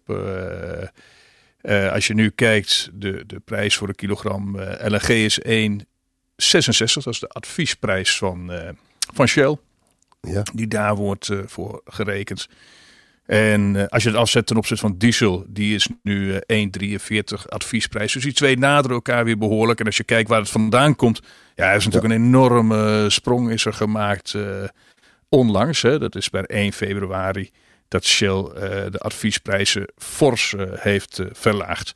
Als 1.92 2.06
je 2.06 2.14
nu 2.14 2.30
kijkt, 2.30 2.90
de, 2.92 3.24
de 3.26 3.40
prijs 3.40 3.76
voor 3.76 3.88
een 3.88 3.94
kilogram 3.94 4.56
LNG 4.60 5.08
is 5.08 5.40
1 5.40 5.86
66, 6.36 7.02
dat 7.02 7.12
is 7.12 7.20
de 7.20 7.28
adviesprijs 7.28 8.16
van, 8.16 8.52
van 9.14 9.28
Shell, 9.28 9.56
Ja. 10.26 10.42
die 10.54 10.68
daar 10.68 10.94
wordt 10.94 11.28
eh, 11.28 11.38
voor 11.46 11.80
gerekend. 11.84 12.48
En 13.26 13.76
eh, 13.76 13.86
als 13.86 14.02
je 14.02 14.08
het 14.08 14.18
afzet 14.18 14.46
ten 14.46 14.56
opzichte 14.56 14.86
van 14.86 14.98
diesel, 14.98 15.44
die 15.48 15.74
is 15.74 15.88
nu 16.02 16.34
eh 16.34 16.66
1,43 16.66 17.48
adviesprijs. 17.48 18.12
Dus 18.12 18.22
die 18.22 18.32
twee 18.32 18.58
naderen 18.58 18.96
elkaar 18.96 19.24
weer 19.24 19.38
behoorlijk. 19.38 19.80
En 19.80 19.86
als 19.86 19.96
je 19.96 20.04
kijkt 20.04 20.28
waar 20.28 20.40
het 20.40 20.50
vandaan 20.50 20.96
komt, 20.96 21.20
ja, 21.54 21.70
er 21.70 21.76
is 21.76 21.84
natuurlijk 21.84 22.14
een 22.14 22.20
enorme 22.20 23.10
sprong 23.10 23.50
is 23.50 23.64
er 23.64 23.72
gemaakt 23.72 24.34
onlangs. 25.28 25.82
Hè. 25.82 25.98
Dat 25.98 26.16
is 26.16 26.28
per 26.28 26.44
1 26.44 26.72
februari 26.72 27.50
dat 27.88 28.04
Shell 28.04 28.42
de 28.90 28.98
adviesprijzen 28.98 29.88
fors 29.96 30.54
heeft 30.74 31.20
verlaagd. 31.32 31.92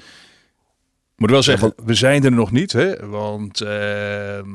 Ik 1.21 1.27
moet 1.27 1.35
wel 1.35 1.45
zeggen, 1.45 1.73
we 1.85 1.95
zijn 1.95 2.25
er 2.25 2.33
nog 2.33 2.51
niet. 2.51 2.73
Hè? 2.73 3.09
Want 3.09 3.61
ehm, 3.61 4.49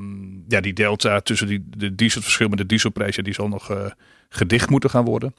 ja, 0.48 0.62
die 0.62 0.74
delta 0.74 1.20
tussen 1.20 1.48
die, 1.48 1.66
de 1.78 1.96
diesel, 1.96 2.16
het 2.16 2.24
verschil 2.24 2.50
met 2.50 2.58
de 2.58 2.66
dieselprijzen, 2.66 3.24
die 3.24 3.34
zal 3.34 3.48
nog 3.48 3.70
eh, 3.70 3.86
gedicht 4.30 4.70
moeten 4.70 4.90
gaan 4.90 5.06
worden. 5.06 5.36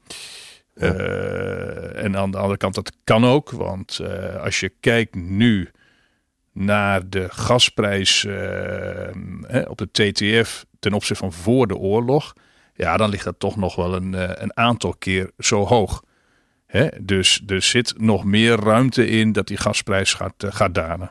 Eh, 0.74 2.04
en 2.04 2.16
aan 2.16 2.30
de 2.30 2.36
andere 2.36 2.56
kant, 2.56 2.74
dat 2.74 2.92
kan 3.04 3.24
ook. 3.24 3.50
Want 3.50 3.98
eh, 3.98 4.42
als 4.42 4.60
je 4.60 4.72
kijkt 4.80 5.14
nu 5.14 5.70
naar 6.52 7.08
de 7.08 7.26
gasprijs 7.28 8.24
eh, 8.24 8.34
hè, 9.46 9.60
op 9.60 9.78
de 9.78 9.88
TTF 9.90 10.64
ten 10.78 10.92
opzichte 10.92 11.22
van 11.22 11.32
voor 11.32 11.66
de 11.66 11.76
oorlog. 11.76 12.32
Ja, 12.74 12.96
dan 12.96 13.10
ligt 13.10 13.24
dat 13.24 13.38
toch 13.38 13.56
nog 13.56 13.76
wel 13.76 13.94
een, 13.94 14.42
een 14.42 14.56
aantal 14.56 14.94
keer 14.98 15.30
zo 15.38 15.64
hoog. 15.64 16.02
Hè? 16.66 16.88
Dus 17.00 17.42
er 17.46 17.62
zit 17.62 17.94
nog 17.96 18.24
meer 18.24 18.60
ruimte 18.60 19.06
in 19.06 19.32
dat 19.32 19.46
die 19.46 19.56
gasprijs 19.56 20.14
gaat, 20.14 20.34
eh, 20.36 20.52
gaat 20.52 20.74
dalen. 20.74 21.10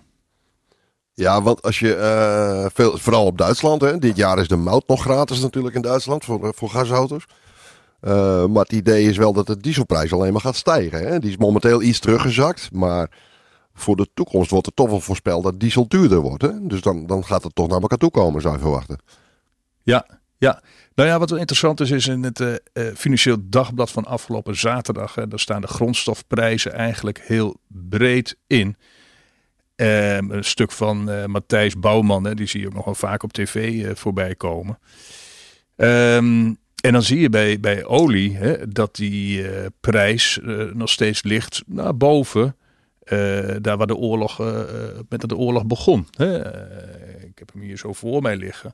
Ja, 1.13 1.41
want 1.41 1.61
als 1.61 1.79
je, 1.79 1.95
eh, 1.95 2.65
veel, 2.73 2.97
vooral 2.97 3.25
op 3.25 3.37
Duitsland, 3.37 3.81
hè, 3.81 3.97
dit 3.97 4.15
jaar 4.15 4.39
is 4.39 4.47
de 4.47 4.55
mout 4.55 4.87
nog 4.87 5.01
gratis 5.01 5.39
natuurlijk 5.39 5.75
in 5.75 5.81
Duitsland 5.81 6.25
voor, 6.25 6.53
voor 6.55 6.69
gasauto's. 6.69 7.25
Eh, 7.99 8.45
maar 8.45 8.63
het 8.63 8.71
idee 8.71 9.09
is 9.09 9.17
wel 9.17 9.33
dat 9.33 9.47
de 9.47 9.57
dieselprijs 9.57 10.13
alleen 10.13 10.31
maar 10.31 10.41
gaat 10.41 10.55
stijgen. 10.55 11.07
Hè. 11.07 11.19
Die 11.19 11.29
is 11.29 11.37
momenteel 11.37 11.81
iets 11.81 11.99
teruggezakt, 11.99 12.69
maar 12.71 13.09
voor 13.73 13.95
de 13.95 14.07
toekomst 14.13 14.49
wordt 14.49 14.67
er 14.67 14.73
toch 14.73 14.89
wel 14.89 14.99
voorspeld 14.99 15.43
dat 15.43 15.59
diesel 15.59 15.87
duurder 15.87 16.19
wordt. 16.19 16.41
Hè. 16.41 16.67
Dus 16.67 16.81
dan, 16.81 17.05
dan 17.05 17.25
gaat 17.25 17.43
het 17.43 17.55
toch 17.55 17.67
naar 17.67 17.81
elkaar 17.81 17.97
toe 17.97 18.11
komen, 18.11 18.41
zou 18.41 18.53
je 18.53 18.61
verwachten. 18.61 18.99
Ja, 19.83 20.05
ja. 20.37 20.61
Nou 20.95 21.09
ja, 21.09 21.19
wat 21.19 21.29
wel 21.29 21.39
interessant 21.39 21.79
is, 21.79 21.91
is 21.91 22.07
in 22.07 22.23
het 22.23 22.39
eh, 22.39 22.53
eh, 22.53 22.95
Financieel 22.95 23.37
Dagblad 23.41 23.91
van 23.91 24.05
afgelopen 24.05 24.57
zaterdag. 24.57 25.15
Hè, 25.15 25.27
daar 25.27 25.39
staan 25.39 25.61
de 25.61 25.67
grondstofprijzen 25.67 26.73
eigenlijk 26.73 27.19
heel 27.19 27.55
breed 27.67 28.37
in. 28.47 28.77
Ehm, 29.75 30.31
een 30.31 30.43
stuk 30.43 30.71
van 30.71 31.09
eh, 31.09 31.25
Matthijs 31.25 31.79
Bouwman, 31.79 32.23
hè, 32.25 32.33
die 32.33 32.47
zie 32.47 32.59
je 32.59 32.67
ook 32.67 32.73
nog 32.73 32.85
wel 32.85 32.95
vaak 32.95 33.23
op 33.23 33.33
tv 33.33 33.85
eh, 33.85 33.95
voorbij 33.95 34.35
komen. 34.35 34.79
Ehm, 35.75 36.53
en 36.81 36.91
dan 36.91 37.01
zie 37.01 37.19
je 37.19 37.29
bij, 37.29 37.59
bij 37.59 37.85
olie 37.85 38.37
hè, 38.37 38.67
dat 38.67 38.95
die 38.95 39.45
prijs 39.79 40.39
nog 40.73 40.89
steeds 40.89 41.23
ligt 41.23 41.63
naar 41.65 41.97
boven. 41.97 42.55
daar 43.61 43.77
waar 43.77 43.87
de 43.87 43.95
oorlog, 43.95 44.39
eh, 44.39 44.61
met 45.09 45.29
de 45.29 45.35
oorlog 45.35 45.65
begon. 45.65 46.07
Hè. 46.11 46.37
Ik 47.25 47.39
heb 47.39 47.53
hem 47.53 47.61
hier 47.61 47.77
zo 47.77 47.93
voor 47.93 48.21
mij 48.21 48.35
liggen. 48.35 48.71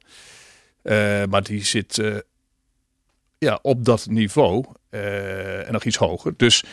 Eh, 0.83 1.23
maar 1.29 1.43
die 1.43 1.63
zit 1.63 1.97
eh, 1.97 2.15
ja, 3.37 3.59
op 3.61 3.85
dat 3.85 4.07
niveau 4.09 4.65
eh, 4.89 5.67
en 5.67 5.73
nog 5.73 5.83
iets 5.83 5.97
hoger. 5.97 6.33
Dus 6.37 6.63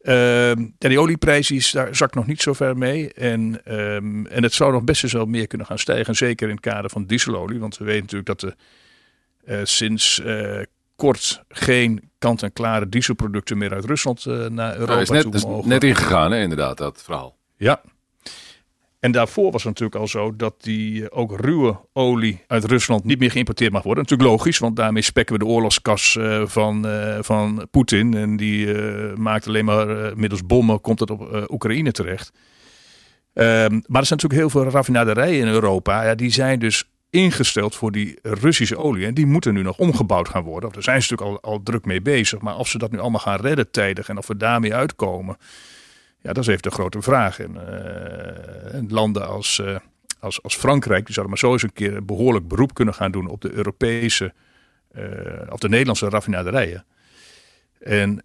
ehm, 0.00 0.60
ja, 0.78 0.88
die 0.88 1.00
olieprijs 1.00 1.48
die 1.48 1.58
is, 1.58 1.70
daar 1.70 1.96
zakt 1.96 2.14
nog 2.14 2.26
niet 2.26 2.42
zo 2.42 2.52
ver 2.52 2.76
mee. 2.76 3.12
En, 3.12 3.60
ehm, 3.64 4.26
en 4.26 4.42
het 4.42 4.52
zou 4.52 4.72
nog 4.72 4.84
best 4.84 5.02
eens 5.02 5.12
wel 5.12 5.26
meer 5.26 5.46
kunnen 5.46 5.66
gaan 5.66 5.78
stijgen. 5.78 6.14
Zeker 6.14 6.48
in 6.48 6.54
het 6.54 6.64
kader 6.64 6.90
van 6.90 7.04
dieselolie. 7.04 7.60
Want 7.60 7.78
we 7.78 7.84
weten 7.84 8.02
natuurlijk 8.02 8.40
dat 8.40 8.54
er 9.44 9.66
sinds 9.66 10.22
kort 10.96 11.42
geen 11.48 12.10
kant-en-klare 12.18 12.88
dieselproducten 12.88 13.58
meer 13.58 13.72
uit 13.72 13.84
Rusland 13.84 14.24
naar 14.24 14.72
Europa 14.74 14.92
Hij 14.92 15.02
is 15.02 15.08
net, 15.08 15.22
toe 15.22 15.34
is 15.34 15.44
mogen. 15.44 15.68
net 15.68 15.84
ingegaan, 15.84 16.32
hè, 16.32 16.40
inderdaad, 16.40 16.78
dat 16.78 17.02
verhaal. 17.02 17.36
Ja. 17.56 17.80
En 19.04 19.12
daarvoor 19.12 19.50
was 19.50 19.62
het 19.62 19.64
natuurlijk 19.64 20.00
al 20.00 20.08
zo 20.08 20.36
dat 20.36 20.54
die 20.62 21.08
eh, 21.08 21.18
ook 21.18 21.40
ruwe 21.40 21.80
olie 21.92 22.44
uit 22.46 22.64
Rusland 22.64 23.04
niet 23.04 23.18
meer 23.18 23.30
geïmporteerd 23.30 23.72
mag 23.72 23.82
worden. 23.82 24.02
Natuurlijk 24.02 24.30
logisch, 24.30 24.58
want 24.58 24.76
daarmee 24.76 25.02
spekken 25.02 25.38
we 25.38 25.44
de 25.44 25.50
oorlogskas 25.50 26.16
eh, 26.16 26.42
van, 26.46 26.86
eh, 26.86 27.18
van 27.20 27.66
Poetin. 27.70 28.14
En 28.14 28.36
die 28.36 28.74
maakt 29.16 29.46
alleen 29.46 29.64
maar 29.64 30.16
middels 30.16 30.46
bommen 30.46 30.80
komt 30.80 31.00
het 31.00 31.10
op 31.10 31.46
Oekraïne 31.50 31.92
terecht. 31.92 32.32
Ehm, 33.32 33.72
maar 33.86 34.00
er 34.00 34.06
zijn 34.06 34.20
natuurlijk 34.20 34.40
heel 34.40 34.50
veel 34.50 34.64
raffinaderijen 34.64 35.40
in 35.40 35.52
Europa. 35.52 36.04
Ja, 36.04 36.14
die 36.14 36.30
zijn 36.30 36.58
dus 36.58 36.90
ingesteld 37.10 37.74
voor 37.74 37.92
die 37.92 38.18
Russische 38.22 38.76
olie. 38.76 39.06
En 39.06 39.14
die 39.14 39.26
moeten 39.26 39.54
nu 39.54 39.62
nog 39.62 39.78
omgebouwd 39.78 40.28
gaan 40.28 40.42
worden. 40.42 40.72
Daar 40.72 40.82
zijn 40.82 41.02
ze 41.02 41.12
natuurlijk 41.12 41.44
al, 41.44 41.52
al 41.52 41.62
druk 41.62 41.84
mee 41.84 42.02
bezig. 42.02 42.40
Maar 42.40 42.56
of 42.56 42.68
ze 42.68 42.78
dat 42.78 42.90
nu 42.90 42.98
allemaal 42.98 43.20
gaan 43.20 43.40
redden 43.40 43.70
tijdig 43.70 44.08
en 44.08 44.18
of 44.18 44.26
we 44.26 44.36
daarmee 44.36 44.74
uitkomen. 44.74 45.36
Ja, 46.24 46.32
dat 46.32 46.42
is 46.42 46.46
even 46.46 46.62
de 46.62 46.70
grote 46.70 47.02
vraag. 47.02 47.40
En, 47.40 47.56
uh, 48.74 48.90
landen 48.90 49.28
als, 49.28 49.58
uh, 49.58 49.76
als, 50.20 50.42
als 50.42 50.56
Frankrijk, 50.56 51.04
die 51.04 51.14
zouden 51.14 51.34
maar 51.34 51.44
zo 51.44 51.52
eens 51.52 51.62
een 51.62 51.72
keer 51.72 51.96
een 51.96 52.06
behoorlijk 52.06 52.48
beroep 52.48 52.74
kunnen 52.74 52.94
gaan 52.94 53.10
doen 53.10 53.26
op 53.26 53.40
de 53.40 53.52
Europese, 53.52 54.32
uh, 54.96 55.02
op 55.48 55.60
de 55.60 55.68
Nederlandse 55.68 56.08
raffinaderijen. 56.08 56.84
En 57.80 58.22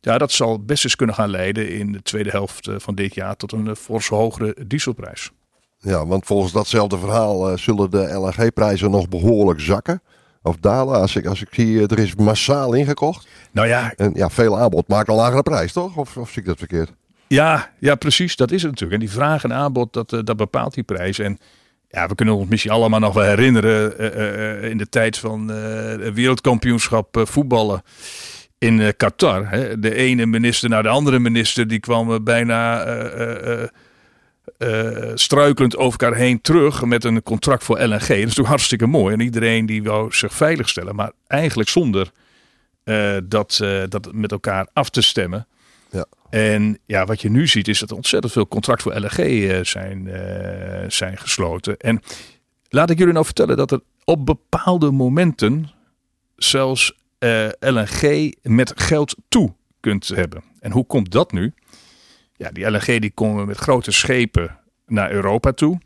ja, 0.00 0.18
dat 0.18 0.32
zal 0.32 0.64
best 0.64 0.84
eens 0.84 0.96
kunnen 0.96 1.14
gaan 1.14 1.30
leiden 1.30 1.68
in 1.68 1.92
de 1.92 2.02
tweede 2.02 2.30
helft 2.30 2.70
van 2.76 2.94
dit 2.94 3.14
jaar 3.14 3.36
tot 3.36 3.52
een 3.52 3.76
fors 3.76 4.08
hogere 4.08 4.56
dieselprijs. 4.66 5.30
Ja, 5.78 6.06
want 6.06 6.26
volgens 6.26 6.52
datzelfde 6.52 6.98
verhaal 6.98 7.58
zullen 7.58 7.90
de 7.90 8.12
LNG-prijzen 8.12 8.90
nog 8.90 9.08
behoorlijk 9.08 9.60
zakken 9.60 10.02
of 10.42 10.56
dalen. 10.56 11.00
Als 11.00 11.16
ik, 11.16 11.26
als 11.26 11.42
ik 11.42 11.48
zie, 11.50 11.86
er 11.86 11.98
is 11.98 12.14
massaal 12.14 12.72
ingekocht. 12.72 13.28
Nou 13.50 13.68
ja. 13.68 13.92
En 13.96 14.12
ja, 14.14 14.30
veel 14.30 14.58
aanbod 14.58 14.88
maakt 14.88 15.08
een 15.08 15.14
lagere 15.14 15.42
prijs, 15.42 15.72
toch? 15.72 15.96
Of, 15.96 16.16
of 16.16 16.30
zie 16.30 16.42
ik 16.42 16.48
dat 16.48 16.58
verkeerd? 16.58 16.92
Ja, 17.34 17.70
ja, 17.78 17.94
precies. 17.94 18.36
Dat 18.36 18.50
is 18.50 18.62
het 18.62 18.70
natuurlijk. 18.70 19.00
En 19.00 19.06
die 19.06 19.16
vraag 19.16 19.44
en 19.44 19.52
aanbod, 19.52 19.92
dat, 19.92 20.10
dat 20.10 20.36
bepaalt 20.36 20.74
die 20.74 20.82
prijs. 20.82 21.18
En 21.18 21.38
ja, 21.88 22.08
we 22.08 22.14
kunnen 22.14 22.34
ons 22.34 22.48
misschien 22.48 22.70
allemaal 22.70 23.00
nog 23.00 23.14
wel 23.14 23.24
herinneren 23.24 23.94
uh, 24.00 24.16
uh, 24.16 24.70
in 24.70 24.78
de 24.78 24.88
tijd 24.88 25.18
van 25.18 25.48
het 25.48 26.14
wereldkampioenschap 26.14 27.20
voetballen 27.24 27.82
in 28.58 28.96
Qatar. 28.96 29.50
Hè? 29.50 29.78
De 29.78 29.94
ene 29.94 30.26
minister 30.26 30.68
naar 30.68 30.82
de 30.82 30.88
andere 30.88 31.18
minister, 31.18 31.68
die 31.68 31.80
kwam 31.80 32.24
bijna 32.24 32.86
struikelend 35.14 35.76
over 35.76 36.00
elkaar 36.00 36.18
heen 36.18 36.40
terug 36.40 36.84
met 36.84 37.04
een 37.04 37.22
contract 37.22 37.64
voor 37.64 37.78
LNG. 37.78 37.98
Dat 37.98 38.10
is 38.10 38.18
natuurlijk 38.18 38.48
hartstikke 38.48 38.86
mooi. 38.86 39.14
En 39.14 39.20
iedereen 39.20 39.66
die 39.66 39.82
wou 39.82 40.12
zich 40.12 40.34
veiligstellen, 40.34 40.94
maar 40.94 41.12
eigenlijk 41.26 41.68
zonder 41.68 42.10
dat, 43.24 43.60
dat 43.88 44.08
met 44.12 44.32
elkaar 44.32 44.68
af 44.72 44.90
te 44.90 45.02
stemmen. 45.02 45.46
Ja. 45.90 46.06
En 46.30 46.78
ja, 46.86 47.04
wat 47.04 47.20
je 47.20 47.30
nu 47.30 47.46
ziet 47.46 47.68
is 47.68 47.78
dat 47.78 47.90
er 47.90 47.96
ontzettend 47.96 48.32
veel 48.32 48.48
contracten 48.48 48.92
voor 48.92 49.00
LNG 49.00 49.18
uh, 49.18 49.58
zijn, 49.64 50.06
uh, 50.06 50.90
zijn 50.90 51.18
gesloten. 51.18 51.76
En 51.76 52.00
laat 52.68 52.90
ik 52.90 52.98
jullie 52.98 53.12
nou 53.12 53.24
vertellen 53.24 53.56
dat 53.56 53.70
er 53.70 53.80
op 54.04 54.26
bepaalde 54.26 54.90
momenten 54.90 55.70
zelfs 56.36 56.94
uh, 57.18 57.48
LNG 57.60 58.34
met 58.42 58.72
geld 58.76 59.16
toe 59.28 59.54
kunt 59.80 60.08
hebben. 60.08 60.42
En 60.60 60.72
hoe 60.72 60.86
komt 60.86 61.12
dat 61.12 61.32
nu? 61.32 61.52
Ja, 62.36 62.50
die 62.50 62.70
LNG 62.70 63.00
die 63.00 63.10
komen 63.10 63.46
met 63.46 63.56
grote 63.56 63.90
schepen 63.90 64.58
naar 64.86 65.10
Europa 65.10 65.52
toe. 65.52 65.78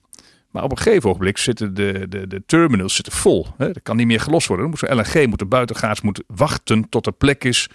Maar 0.51 0.63
op 0.63 0.71
een 0.71 0.79
gegeven 0.79 1.09
ogenblik 1.09 1.39
zitten 1.39 1.75
de, 1.75 2.07
de, 2.09 2.27
de 2.27 2.43
terminals 2.47 2.95
zitten 2.95 3.13
vol. 3.13 3.47
Hè? 3.57 3.73
Dat 3.73 3.83
kan 3.83 3.97
niet 3.97 4.07
meer 4.07 4.21
gelost 4.21 4.47
worden. 4.47 4.71
Dan 4.71 4.79
moet 4.81 4.89
zo'n 4.89 5.21
LNG 5.21 5.27
moet 5.29 5.49
buitengaats 5.49 6.01
moet 6.01 6.23
wachten 6.27 6.89
tot 6.89 7.07
er 7.07 7.13
plek 7.13 7.45
is 7.45 7.69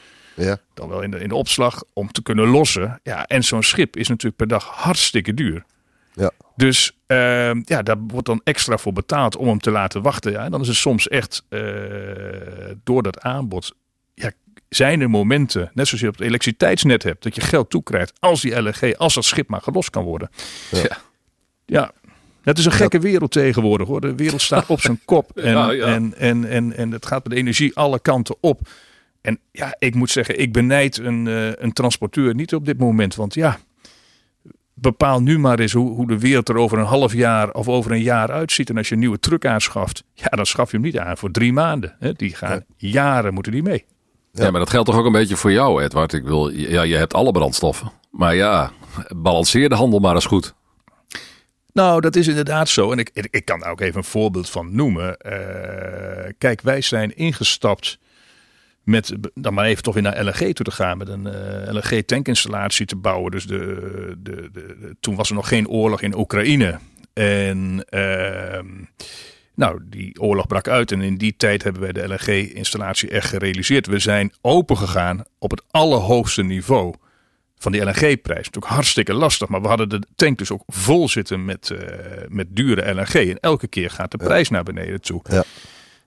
ja. 0.43 0.57
Dan 0.73 0.89
wel 0.89 1.01
in 1.01 1.11
de, 1.11 1.19
in 1.19 1.29
de 1.29 1.35
opslag 1.35 1.83
om 1.93 2.11
te 2.11 2.21
kunnen 2.21 2.47
lossen. 2.47 2.99
Ja, 3.03 3.25
en 3.25 3.43
zo'n 3.43 3.63
schip 3.63 3.95
is 3.95 4.07
natuurlijk 4.07 4.35
per 4.35 4.47
dag 4.47 4.65
hartstikke 4.65 5.33
duur. 5.33 5.65
Ja. 6.13 6.31
Dus 6.55 6.91
uh, 7.07 7.53
ja, 7.63 7.81
daar 7.83 7.97
wordt 7.97 8.25
dan 8.25 8.41
extra 8.43 8.77
voor 8.77 8.93
betaald 8.93 9.35
om 9.35 9.47
hem 9.47 9.59
te 9.59 9.71
laten 9.71 10.01
wachten. 10.01 10.31
Ja. 10.31 10.43
En 10.43 10.51
dan 10.51 10.61
is 10.61 10.67
het 10.67 10.75
soms 10.75 11.07
echt 11.07 11.43
uh, 11.49 11.61
door 12.83 13.03
dat 13.03 13.19
aanbod. 13.19 13.75
Ja, 14.13 14.31
zijn 14.69 15.01
er 15.01 15.09
momenten, 15.09 15.71
net 15.73 15.87
zoals 15.87 16.01
je 16.01 16.07
op 16.07 16.17
het 16.17 16.27
elektriciteitsnet 16.27 17.03
hebt, 17.03 17.23
dat 17.23 17.35
je 17.35 17.41
geld 17.41 17.69
toekrijgt 17.69 18.13
als 18.19 18.41
die 18.41 18.61
LNG, 18.61 18.95
als 18.97 19.13
dat 19.13 19.25
schip 19.25 19.47
maar 19.47 19.61
gelost 19.61 19.89
kan 19.89 20.03
worden. 20.03 20.29
Ja. 20.71 20.79
ja. 20.79 20.97
ja. 21.65 21.91
Het 22.41 22.57
is 22.57 22.65
een 22.65 22.71
gekke 22.71 22.99
wereld 22.99 23.31
tegenwoordig 23.31 23.87
hoor. 23.87 24.01
De 24.01 24.15
wereld 24.15 24.41
staat 24.41 24.67
op 24.67 24.81
zijn 24.81 24.99
kop. 25.05 25.31
En, 25.37 25.51
Ja, 25.51 25.71
ja. 25.71 25.85
en, 25.85 26.13
en, 26.17 26.45
en, 26.45 26.75
en 26.75 26.91
het 26.91 27.05
gaat 27.05 27.23
met 27.23 27.33
de 27.33 27.39
energie 27.39 27.75
alle 27.75 27.99
kanten 27.99 28.35
op. 28.39 28.69
En 29.21 29.39
ja, 29.51 29.75
ik 29.79 29.95
moet 29.95 30.09
zeggen, 30.09 30.39
ik 30.39 30.53
benijd 30.53 30.97
een, 30.97 31.27
eh, 31.27 31.51
een 31.55 31.73
transporteur 31.73 32.35
niet 32.35 32.53
op 32.53 32.65
dit 32.65 32.79
moment. 32.79 33.15
Want 33.15 33.33
ja, 33.33 33.59
bepaal 34.73 35.21
nu 35.21 35.39
maar 35.39 35.59
eens 35.59 35.73
hoe, 35.73 35.91
hoe 35.91 36.07
de 36.07 36.19
wereld 36.19 36.49
er 36.49 36.57
over 36.57 36.77
een 36.77 36.85
half 36.85 37.13
jaar 37.13 37.51
of 37.51 37.67
over 37.67 37.91
een 37.91 38.01
jaar 38.01 38.31
uitziet. 38.31 38.69
En 38.69 38.77
als 38.77 38.87
je 38.87 38.93
een 38.93 38.99
nieuwe 38.99 39.19
truck 39.19 39.45
aanschaft, 39.45 40.03
ja, 40.13 40.29
dan 40.29 40.45
schaf 40.45 40.71
je 40.71 40.77
hem 40.77 40.85
niet 40.85 40.97
aan 40.97 41.17
voor 41.17 41.31
drie 41.31 41.53
maanden. 41.53 41.95
Hè. 41.99 42.13
Die 42.13 42.35
gaan 42.35 42.65
jaren 42.77 43.33
moeten 43.33 43.51
die 43.51 43.63
mee. 43.63 43.85
Ja. 44.31 44.51
maar 44.51 44.59
dat 44.59 44.69
geldt 44.69 44.89
toch 44.89 44.97
ook 44.97 45.05
een 45.05 45.11
beetje 45.11 45.35
voor 45.35 45.51
jou, 45.51 45.83
Edward. 45.83 46.13
Ik 46.13 46.23
wil, 46.23 46.49
ja, 46.49 46.81
je 46.81 46.95
hebt 46.95 47.13
alle 47.13 47.31
brandstoffen. 47.31 47.91
Maar 48.11 48.35
ja, 48.35 48.71
balanceer 49.15 49.69
de 49.69 49.75
handel 49.75 49.99
maar 49.99 50.15
eens 50.15 50.25
goed. 50.25 50.53
Nou, 51.73 52.01
dat 52.01 52.15
is 52.15 52.27
inderdaad 52.27 52.69
zo. 52.69 52.91
En 52.91 52.97
ik, 52.97 53.09
ik, 53.13 53.27
ik 53.31 53.45
kan 53.45 53.59
daar 53.59 53.71
ook 53.71 53.81
even 53.81 53.97
een 53.97 54.03
voorbeeld 54.03 54.49
van 54.49 54.75
noemen. 54.75 55.17
Uh, 55.25 56.31
kijk, 56.37 56.61
wij 56.61 56.81
zijn 56.81 57.15
ingestapt 57.15 57.99
met 58.89 59.13
dan 59.33 59.53
maar 59.53 59.65
even 59.65 59.83
toch 59.83 59.93
weer 59.93 60.03
naar 60.03 60.23
LNG 60.23 60.53
toe 60.53 60.65
te 60.65 60.71
gaan. 60.71 60.97
Met 60.97 61.07
een 61.07 61.27
uh, 61.27 61.73
LNG 61.73 62.01
tankinstallatie 62.05 62.85
te 62.85 62.95
bouwen. 62.95 63.31
Dus 63.31 63.45
de, 63.45 64.15
de, 64.17 64.49
de, 64.51 64.95
toen 64.99 65.15
was 65.15 65.29
er 65.29 65.35
nog 65.35 65.47
geen 65.47 65.67
oorlog 65.67 66.01
in 66.01 66.17
Oekraïne. 66.17 66.79
En 67.13 67.85
uh, 67.89 68.59
nou, 69.55 69.79
die 69.83 70.21
oorlog 70.21 70.47
brak 70.47 70.67
uit. 70.67 70.91
En 70.91 71.01
in 71.01 71.17
die 71.17 71.35
tijd 71.37 71.63
hebben 71.63 71.81
wij 71.81 71.91
de 71.91 72.07
LNG-installatie 72.07 73.09
echt 73.09 73.29
gerealiseerd. 73.29 73.87
We 73.87 73.99
zijn 73.99 74.33
open 74.41 74.77
gegaan 74.77 75.23
op 75.39 75.51
het 75.51 75.63
allerhoogste 75.71 76.43
niveau 76.43 76.93
van 77.57 77.71
die 77.71 77.81
LNG-prijs. 77.81 78.45
Natuurlijk 78.45 78.73
hartstikke 78.73 79.13
lastig. 79.13 79.47
Maar 79.47 79.61
we 79.61 79.67
hadden 79.67 79.89
de 79.89 80.01
tank 80.15 80.37
dus 80.37 80.51
ook 80.51 80.63
vol 80.67 81.09
zitten 81.09 81.45
met, 81.45 81.69
uh, 81.69 81.79
met 82.27 82.47
dure 82.49 82.93
LNG. 82.93 83.13
En 83.13 83.39
elke 83.39 83.67
keer 83.67 83.89
gaat 83.89 84.11
de 84.11 84.17
prijs 84.17 84.47
ja. 84.47 84.53
naar 84.53 84.63
beneden 84.63 85.01
toe. 85.01 85.21
Ja. 85.29 85.43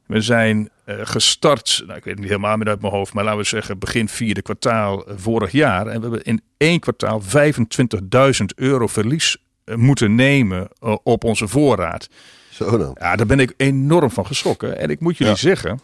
We 0.06 0.20
zijn 0.20 0.70
gestart, 1.02 1.82
nou, 1.86 1.98
ik 1.98 2.04
weet 2.04 2.14
het 2.14 2.22
niet 2.22 2.32
helemaal 2.32 2.56
meer 2.56 2.68
uit 2.68 2.80
mijn 2.80 2.92
hoofd, 2.92 3.12
maar 3.12 3.24
laten 3.24 3.40
we 3.40 3.46
zeggen 3.46 3.78
begin 3.78 4.08
vierde 4.08 4.42
kwartaal 4.42 5.04
vorig 5.16 5.52
jaar. 5.52 5.86
En 5.86 6.00
we 6.00 6.00
hebben 6.00 6.22
in 6.22 6.42
één 6.56 6.80
kwartaal 6.80 7.22
25.000 7.22 8.44
euro 8.54 8.86
verlies 8.86 9.36
uh, 9.64 9.76
moeten 9.76 10.14
nemen 10.14 10.68
op 11.02 11.24
onze 11.24 11.48
voorraad. 11.48 12.08
Zo 12.50 12.78
dan. 12.78 12.96
Ja, 13.00 13.16
daar 13.16 13.26
ben 13.26 13.40
ik 13.40 13.54
enorm 13.56 14.10
van 14.10 14.26
geschrokken. 14.26 14.78
En 14.78 14.90
ik 14.90 15.00
moet 15.00 15.16
jullie 15.16 15.32
ja. 15.32 15.38
zeggen, 15.38 15.80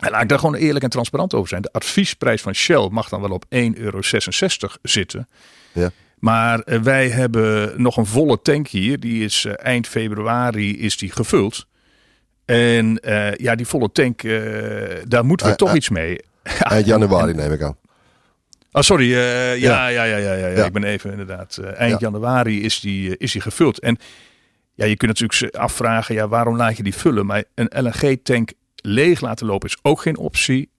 en 0.00 0.10
laat 0.10 0.22
ik 0.22 0.28
daar 0.28 0.38
gewoon 0.38 0.54
eerlijk 0.54 0.84
en 0.84 0.90
transparant 0.90 1.34
over 1.34 1.48
zijn. 1.48 1.62
De 1.62 1.72
adviesprijs 1.72 2.42
van 2.42 2.54
Shell 2.54 2.88
mag 2.90 3.08
dan 3.08 3.20
wel 3.20 3.30
op 3.30 3.44
1,66 3.44 3.50
euro 3.74 4.00
zitten. 4.82 5.28
Ja. 5.72 5.90
Maar 6.18 6.80
wij 6.82 7.08
hebben 7.08 7.82
nog 7.82 7.96
een 7.96 8.06
volle 8.06 8.42
tank 8.42 8.68
hier. 8.68 9.00
Die 9.00 9.24
is 9.24 9.44
eind 9.44 9.86
februari 9.86 10.78
is 10.78 10.96
die 10.96 11.10
gevuld. 11.10 11.66
En 12.44 13.00
uh, 13.08 13.34
ja, 13.34 13.54
die 13.54 13.66
volle 13.66 13.92
tank, 13.92 14.22
uh, 14.22 14.88
daar 15.06 15.24
moeten 15.24 15.46
we 15.46 15.52
Uh, 15.52 15.58
toch 15.58 15.74
iets 15.74 15.88
mee. 15.88 16.18
Eind 16.58 16.86
januari 16.86 17.34
neem 17.34 17.52
ik 17.52 17.62
aan. 17.62 17.76
Oh, 18.72 18.82
sorry. 18.82 19.10
Ja, 19.10 19.52
ja, 19.52 19.88
ja, 19.88 20.04
ja, 20.04 20.16
ja, 20.16 20.46
ja, 20.46 20.64
Ik 20.64 20.72
ben 20.72 20.84
even 20.84 21.10
inderdaad. 21.10 21.58
Eind 21.58 21.90
Ja. 21.92 21.96
januari 22.10 22.62
is 22.62 22.80
die, 22.80 23.16
is 23.16 23.32
die 23.32 23.40
gevuld. 23.40 23.78
En 23.80 23.98
ja, 24.74 24.84
je 24.84 24.96
kunt 24.96 25.20
natuurlijk 25.20 25.56
afvragen, 25.56 26.14
ja, 26.14 26.28
waarom 26.28 26.56
laat 26.56 26.76
je 26.76 26.82
die 26.82 26.94
vullen? 26.94 27.26
Maar 27.26 27.44
een 27.54 27.70
LNG-tank 27.84 28.52
leeg 28.76 29.20
laten 29.20 29.46
lopen 29.46 29.68
is 29.68 29.76
ook 29.82 30.00
geen 30.00 30.16
optie. 30.16 30.70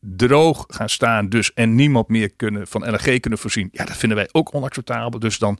Droog 0.00 0.64
gaan 0.68 0.88
staan 0.88 1.28
dus 1.28 1.52
en 1.54 1.74
niemand 1.74 2.08
meer 2.08 2.30
kunnen, 2.36 2.66
van 2.66 2.90
LNG 2.90 3.20
kunnen 3.20 3.38
voorzien. 3.38 3.68
Ja, 3.72 3.84
dat 3.84 3.96
vinden 3.96 4.18
wij 4.18 4.28
ook 4.32 4.54
onacceptabel. 4.54 5.18
Dus 5.18 5.38
dan 5.38 5.58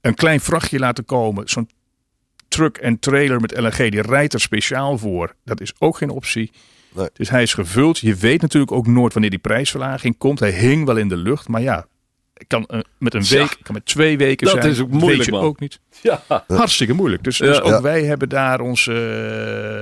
een 0.00 0.14
klein 0.14 0.40
vrachtje 0.40 0.78
laten 0.78 1.04
komen. 1.04 1.48
Zo'n 1.48 1.68
truck 2.48 2.76
en 2.76 2.98
trailer 2.98 3.40
met 3.40 3.58
LNG, 3.58 3.90
die 3.90 4.02
rijdt 4.02 4.32
er 4.32 4.40
speciaal 4.40 4.98
voor. 4.98 5.34
Dat 5.44 5.60
is 5.60 5.72
ook 5.78 5.96
geen 5.96 6.10
optie. 6.10 6.50
Nee. 6.94 7.08
Dus 7.12 7.28
hij 7.30 7.42
is 7.42 7.54
gevuld. 7.54 7.98
Je 7.98 8.14
weet 8.14 8.42
natuurlijk 8.42 8.72
ook 8.72 8.86
nooit 8.86 9.12
wanneer 9.12 9.30
die 9.30 9.38
prijsverlaging 9.38 10.18
komt. 10.18 10.40
Hij 10.40 10.50
hing 10.50 10.84
wel 10.86 10.96
in 10.96 11.08
de 11.08 11.16
lucht. 11.16 11.48
Maar 11.48 11.62
ja, 11.62 11.86
kan 12.46 12.68
uh, 12.70 12.80
met 12.98 13.14
een 13.14 13.22
Ja. 13.24 13.38
week, 13.38 13.56
kan 13.62 13.74
met 13.74 13.86
twee 13.86 14.18
weken 14.18 14.46
Dat 14.46 14.56
zijn. 14.56 14.72
is 14.72 14.80
ook 14.80 14.90
moeilijk, 14.90 15.16
weet 15.16 15.24
je 15.24 15.30
man. 15.30 15.42
ook 15.42 15.60
niet. 15.60 15.80
Ja. 16.02 16.22
Hartstikke 16.46 16.92
moeilijk. 16.92 17.24
Dus, 17.24 17.38
Ja. 17.38 17.46
dus 17.46 17.60
ook 17.60 17.80
wij 17.82 18.04
hebben 18.04 18.28
daar 18.28 18.60
onze 18.60 18.92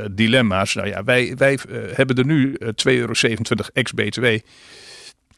eh, 0.05 0.11
dilemma's. 0.15 0.75
Nou 0.75 0.89
ja, 0.89 1.05
wij, 1.05 1.35
wij 1.37 1.55
eh, 1.69 1.79
hebben 1.93 2.17
er 2.17 2.27
nu 2.27 2.55
eh, 2.55 2.69
2,27 2.69 2.75
euro 2.85 3.13
ex-BTW. 3.73 4.25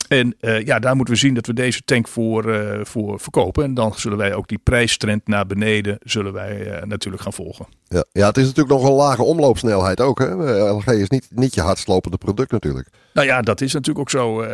En 0.09 0.35
eh, 0.41 0.65
ja, 0.65 0.79
daar 0.79 0.97
moeten 0.97 1.15
we 1.15 1.21
zien 1.21 1.35
dat 1.35 1.47
we 1.47 1.53
deze 1.53 1.83
tank 1.85 2.09
voor, 2.09 2.53
eh, 2.53 2.81
voor 2.85 3.21
verkopen. 3.21 3.65
En 3.65 3.75
dan 3.75 3.95
zullen 3.95 4.19
wij 4.19 4.35
ook 4.35 4.49
die 4.49 4.61
prijstrend 4.63 5.27
naar 5.27 5.47
beneden 5.47 5.99
zullen 6.03 6.33
wij, 6.33 6.67
eh, 6.67 6.87
natuurlijk 6.87 7.23
gaan 7.23 7.33
volgen. 7.33 7.67
Ja. 7.89 8.05
ja, 8.13 8.27
het 8.27 8.37
is 8.37 8.45
natuurlijk 8.45 8.81
nog 8.81 8.85
een 8.85 8.97
lage 8.97 9.23
omloopsnelheid 9.23 10.01
ook. 10.01 10.19
Hè? 10.19 10.35
LNG 10.71 10.87
is 10.87 11.09
niet, 11.09 11.29
niet 11.31 11.55
je 11.55 11.61
hardslopende 11.61 12.17
product 12.17 12.51
natuurlijk. 12.51 12.89
Nou 13.13 13.27
ja, 13.27 13.43
dat 13.43 13.61
is 13.61 13.73
natuurlijk 13.73 13.99
ook 13.99 14.11
zo. 14.11 14.47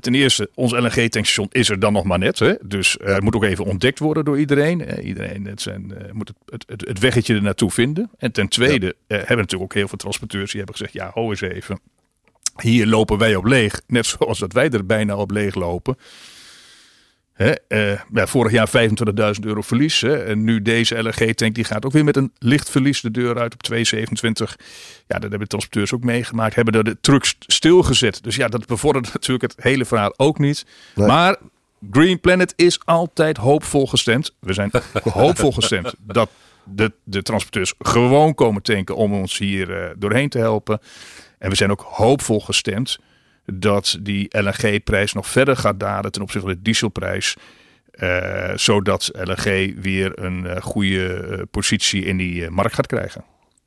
ten 0.00 0.14
eerste, 0.14 0.50
ons 0.54 0.72
LNG-tankstation 0.72 1.48
is 1.50 1.70
er 1.70 1.78
dan 1.78 1.92
nog 1.92 2.04
maar 2.04 2.18
net. 2.18 2.38
Hè? 2.38 2.54
Dus 2.64 2.96
het 3.04 3.22
moet 3.22 3.34
ook 3.34 3.44
even 3.44 3.64
ontdekt 3.64 3.98
worden 3.98 4.24
door 4.24 4.38
iedereen. 4.38 5.00
Iedereen 5.00 5.46
het 5.46 5.62
zijn, 5.62 5.94
moet 6.12 6.32
het, 6.44 6.64
het, 6.66 6.88
het, 6.88 6.98
weggetje 6.98 7.34
er 7.34 7.42
naartoe 7.42 7.70
vinden. 7.70 8.10
En 8.18 8.32
ten 8.32 8.48
tweede 8.48 8.94
eh, 9.06 9.18
hebben 9.18 9.36
natuurlijk 9.36 9.62
ook 9.62 9.74
heel 9.74 9.88
veel 9.88 9.98
transporteurs 9.98 10.50
die 10.50 10.56
hebben 10.60 10.76
gezegd... 10.76 10.92
ja, 10.92 11.10
ho 11.14 11.30
eens 11.30 11.40
even, 11.40 11.80
hier 12.56 12.86
lopen 12.86 13.18
wij 13.18 13.36
op 13.36 13.44
leeg. 13.44 13.80
Net 13.86 14.06
zoals 14.06 14.38
dat 14.38 14.52
wij 14.52 14.70
er 14.70 14.86
bijna 14.86 15.16
op 15.16 15.30
leeg 15.30 15.54
lopen. 15.54 15.96
Hè, 17.34 17.52
eh, 17.68 18.00
ja, 18.12 18.26
vorig 18.26 18.52
jaar 18.52 18.68
25.000 18.68 19.44
euro 19.44 19.60
verlies. 19.60 20.00
Hè, 20.00 20.24
en 20.24 20.44
nu 20.44 20.62
deze 20.62 21.02
LNG-tank 21.02 21.54
die 21.54 21.64
gaat 21.64 21.84
ook 21.84 21.92
weer 21.92 22.04
met 22.04 22.16
een 22.16 22.32
licht 22.38 22.70
verlies 22.70 23.00
de 23.00 23.10
deur 23.10 23.38
uit 23.38 23.52
op 23.54 23.62
2,27. 23.62 24.56
Ja, 25.06 25.18
dat 25.18 25.20
hebben 25.20 25.38
de 25.38 25.46
transporteurs 25.46 25.92
ook 25.92 26.04
meegemaakt. 26.04 26.54
Hebben 26.54 26.74
er 26.74 26.84
de 26.84 26.96
trucks 27.00 27.36
stilgezet. 27.38 28.22
Dus 28.22 28.36
ja, 28.36 28.48
dat 28.48 28.66
bevordert 28.66 29.12
natuurlijk 29.14 29.52
het 29.52 29.64
hele 29.64 29.84
verhaal 29.84 30.14
ook 30.16 30.38
niet. 30.38 30.66
Nee. 30.94 31.06
Maar 31.06 31.36
Green 31.90 32.20
Planet 32.20 32.52
is 32.56 32.80
altijd 32.84 33.36
hoopvol 33.36 33.86
gestemd. 33.86 34.34
We 34.38 34.52
zijn 34.52 34.70
hoopvol 35.02 35.52
gestemd 35.52 35.94
dat 35.98 36.30
de, 36.64 36.92
de 37.04 37.22
transporteurs 37.22 37.74
gewoon 37.78 38.34
komen 38.34 38.62
tanken 38.62 38.96
om 38.96 39.12
ons 39.12 39.38
hier 39.38 39.82
eh, 39.82 39.90
doorheen 39.96 40.28
te 40.28 40.38
helpen. 40.38 40.80
En 41.44 41.50
we 41.50 41.56
zijn 41.56 41.70
ook 41.70 41.86
hoopvol 41.88 42.40
gestemd 42.40 42.98
dat 43.44 43.98
die 44.00 44.38
LNG-prijs 44.38 45.12
nog 45.12 45.26
verder 45.26 45.56
gaat 45.56 45.80
dalen 45.80 46.12
ten 46.12 46.22
opzichte 46.22 46.46
van 46.46 46.56
de 46.56 46.62
dieselprijs. 46.62 47.36
eh, 47.90 48.52
zodat 48.54 49.10
LNG 49.12 49.74
weer 49.82 50.24
een 50.24 50.46
eh, 50.46 50.62
goede 50.62 51.14
eh, 51.14 51.42
positie 51.50 52.04
in 52.04 52.16
die 52.16 52.50
markt 52.50 52.74
gaat 52.74 52.86
krijgen. 52.86 53.24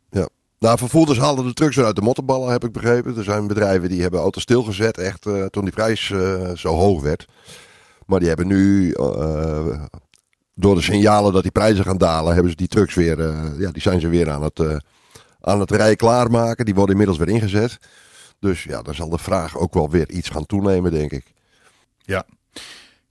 Ja. 0.10 0.27
Nou, 0.60 0.77
vervoerders 0.77 1.19
halen 1.19 1.46
de 1.46 1.53
trucks 1.53 1.79
uit 1.79 1.96
de 1.96 2.01
mottenballen, 2.01 2.51
heb 2.51 2.63
ik 2.63 2.72
begrepen. 2.72 3.17
Er 3.17 3.24
zijn 3.24 3.48
bedrijven 3.48 3.89
die 3.89 4.01
hebben 4.01 4.19
auto's 4.19 4.43
stilgezet, 4.43 4.98
echt 4.98 5.22
toen 5.50 5.63
die 5.63 5.74
prijs 5.74 6.05
zo 6.55 6.69
hoog 6.69 7.01
werd. 7.01 7.25
Maar 8.05 8.19
die 8.19 8.27
hebben 8.27 8.48
nu, 8.48 8.91
door 10.53 10.75
de 10.75 10.81
signalen 10.81 11.34
dat 11.34 11.41
die 11.41 11.51
prijzen 11.51 11.84
gaan 11.84 11.98
dalen, 11.98 12.34
hebben 12.34 12.51
ze 12.51 12.57
die 12.57 12.67
trucks 12.67 12.93
weer, 12.96 13.22
ja, 13.57 13.72
die 13.72 13.81
zijn 13.81 14.00
ze 14.00 14.07
weer 14.07 14.29
aan 14.29 14.43
het, 14.43 14.60
aan 15.48 15.60
het 15.60 15.72
rij 15.72 15.96
klaarmaken. 15.96 16.66
Die 16.66 16.74
worden 16.74 16.92
inmiddels 16.92 17.18
weer 17.18 17.36
ingezet. 17.36 17.77
Dus 18.39 18.63
ja, 18.63 18.82
dan 18.82 18.96
zal 18.96 19.10
de 19.10 19.18
vraag 19.18 19.58
ook 19.58 19.74
wel 19.74 19.89
weer 19.89 20.10
iets 20.10 20.30
gaan 20.30 20.46
toenemen, 20.46 20.92
denk 20.92 21.12
ik. 21.12 21.25
Ja. 21.98 22.25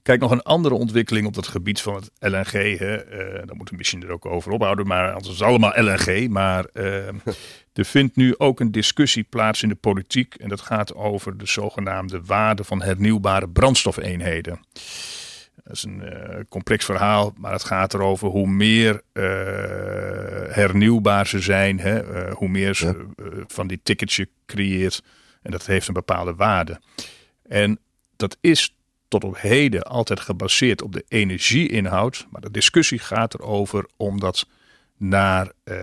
Kijk, 0.01 0.19
nog 0.19 0.31
een 0.31 0.43
andere 0.43 0.75
ontwikkeling 0.75 1.27
op 1.27 1.35
het 1.35 1.47
gebied 1.47 1.81
van 1.81 1.95
het 1.95 2.11
LNG. 2.19 2.77
Hè. 2.77 2.95
eh 2.95 3.33
daar 3.33 3.55
moeten 3.55 3.73
we 3.73 3.77
misschien 3.77 4.03
er 4.03 4.11
ook 4.11 4.25
over 4.25 4.51
ophouden, 4.51 4.87
maar 4.87 5.13
anders 5.13 5.33
is 5.33 5.41
allemaal 5.41 5.73
LNG. 5.75 6.29
Maar 6.29 6.65
eh, 6.73 7.07
er 7.73 7.85
vindt 7.85 8.15
nu 8.15 8.35
ook 8.37 8.59
een 8.59 8.71
discussie 8.71 9.23
plaats 9.23 9.63
in 9.63 9.69
de 9.69 9.75
politiek. 9.75 10.35
En 10.35 10.49
dat 10.49 10.61
gaat 10.61 10.95
over 10.95 11.37
de 11.37 11.47
zogenaamde 11.47 12.21
waarde 12.25 12.63
van 12.63 12.81
hernieuwbare 12.81 13.49
brandstofeenheden. 13.49 14.59
Dat 15.67 15.75
is 15.75 15.83
een 15.83 16.01
eh, 16.03 16.39
complex 16.49 16.85
verhaal, 16.85 17.33
maar 17.37 17.51
het 17.51 17.63
gaat 17.63 17.93
erover 17.93 18.27
hoe 18.27 18.47
meer 18.47 19.01
eh, 19.13 19.23
hernieuwbaar 20.55 21.27
ze 21.27 21.39
zijn, 21.39 21.79
hè, 21.79 21.99
eh, 22.13 22.33
hoe 22.33 22.47
meer 22.49 22.75
ze 22.75 22.85
Ja. 22.85 22.93
van 23.47 23.67
die 23.67 23.79
ticketje 23.83 24.29
creëert. 24.45 25.03
En 25.41 25.51
dat 25.51 25.65
heeft 25.65 25.87
een 25.87 25.93
bepaalde 25.93 26.35
waarde. 26.35 26.79
En 27.47 27.79
dat 28.15 28.37
is 28.41 28.75
tot 29.07 29.23
op 29.23 29.37
heden 29.37 29.83
altijd 29.83 30.19
gebaseerd 30.19 30.81
op 30.81 30.93
de 30.93 31.05
energieinhoud. 31.07 32.27
Maar 32.29 32.41
de 32.41 32.51
discussie 32.51 32.99
gaat 32.99 33.33
erover 33.33 33.85
om 33.97 34.19
dat 34.19 34.47
naar 34.97 35.51
eh, 35.63 35.75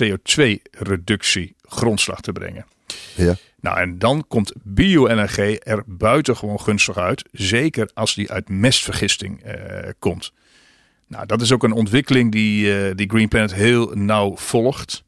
CO2-reductie 0.00 1.54
grondslag 1.62 2.20
te 2.20 2.32
brengen. 2.32 2.66
Ja. 3.14 3.34
Nou, 3.66 3.78
en 3.78 3.98
dan 3.98 4.24
komt 4.28 4.52
bio-LNG 4.62 5.58
er 5.62 5.82
buitengewoon 5.86 6.60
gunstig 6.60 6.96
uit. 6.96 7.24
Zeker 7.32 7.90
als 7.94 8.14
die 8.14 8.30
uit 8.30 8.48
mestvergisting 8.48 9.42
eh, 9.42 9.90
komt. 9.98 10.32
Nou, 11.06 11.26
dat 11.26 11.40
is 11.40 11.52
ook 11.52 11.62
een 11.62 11.72
ontwikkeling 11.72 12.32
die, 12.32 12.78
eh, 12.78 12.94
die 12.94 13.08
Green 13.08 13.28
Planet 13.28 13.54
heel 13.54 13.90
nauw 13.94 14.36
volgt. 14.36 15.04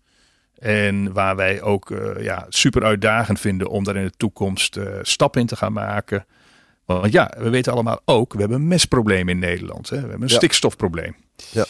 En 0.59 1.13
waar 1.13 1.37
wij 1.37 1.63
ook 1.63 1.91
eh, 1.91 2.23
ja, 2.25 2.47
super 2.49 2.85
uitdagend 2.85 3.41
vinden 3.41 3.69
om 3.69 3.85
daar 3.85 3.97
in 3.97 4.05
de 4.05 4.17
toekomst 4.17 4.77
eh 4.77 4.99
stappen 5.03 5.41
in 5.41 5.47
te 5.47 5.57
gaan 5.57 5.73
maken. 5.73 6.27
Want 6.85 7.13
ja, 7.13 7.35
we 7.39 7.51
weten 7.51 7.73
allemaal 7.73 8.01
ook, 8.05 8.33
we 8.33 8.41
hebben 8.41 8.61
een 8.61 8.69
mestprobleem 8.69 9.29
in 9.29 9.39
Nederland. 9.39 9.89
Hè? 9.89 9.97
We 9.97 10.03
hebben 10.03 10.23
een 10.23 10.29
Ja. 10.29 10.35
stikstofprobleem. 10.37 11.17
Ja. 11.51 11.65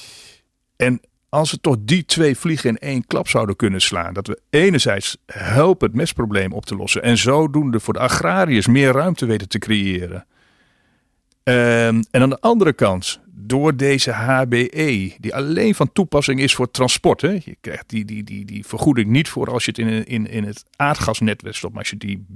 En 0.76 1.00
als 1.28 1.50
we 1.50 1.60
toch 1.60 1.76
die 1.80 2.04
twee 2.04 2.36
vliegen 2.36 2.70
in 2.70 2.78
één 2.78 3.06
klap 3.06 3.28
zouden 3.28 3.56
kunnen 3.56 3.80
slaan. 3.80 4.14
Dat 4.14 4.26
we 4.26 4.40
enerzijds 4.50 5.16
helpen 5.26 5.86
het 5.86 5.96
mestprobleem 5.96 6.52
op 6.52 6.66
te 6.66 6.76
lossen. 6.76 7.02
En 7.02 7.18
zodoende 7.18 7.80
voor 7.80 7.94
de 7.94 8.00
agrariërs 8.00 8.66
meer 8.66 8.92
ruimte 8.92 9.26
weten 9.26 9.48
te 9.48 9.58
creëren. 9.58 10.26
Ehm, 11.42 12.02
en 12.10 12.22
aan 12.22 12.30
de 12.30 12.40
andere 12.40 12.72
kant, 12.72 13.20
door 13.26 13.76
deze 13.76 14.10
HBE, 14.10 15.14
die 15.18 15.34
alleen 15.34 15.74
van 15.74 15.92
toepassing 15.92 16.40
is 16.40 16.54
voor 16.54 16.70
transport. 16.70 17.20
Hè? 17.20 17.30
Je 17.30 17.56
krijgt 17.60 17.88
die, 17.88 18.04
die, 18.04 18.24
die, 18.24 18.44
die 18.44 18.66
vergoeding 18.66 19.08
niet 19.08 19.28
voor 19.28 19.50
als 19.50 19.64
je 19.64 19.70
het 19.70 19.80
in, 19.80 20.06
in, 20.06 20.26
in 20.26 20.44
het 20.44 20.64
aardgasnetwerk 20.76 21.56
stopt. 21.56 21.72
Maar 21.72 21.82
als 21.82 21.90
je 21.90 21.96
die 21.96 22.26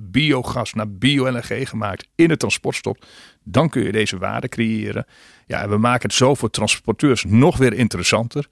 biogas 0.00 0.74
naar 0.74 0.90
bio-LNG 0.90 1.68
gemaakt 1.68 2.06
in 2.14 2.30
het 2.30 2.38
transport 2.38 2.76
stopt, 2.76 3.06
dan 3.42 3.68
kun 3.68 3.82
je 3.82 3.92
deze 3.92 4.18
waarde 4.18 4.48
creëren. 4.48 5.06
Ja, 5.46 5.62
en 5.62 5.70
we 5.70 5.76
maken 5.76 6.08
het 6.08 6.14
zo 6.16 6.34
voor 6.34 6.50
transporteurs 6.50 7.24
nog 7.24 7.56
weer 7.56 7.72
interessanter. 7.72 8.48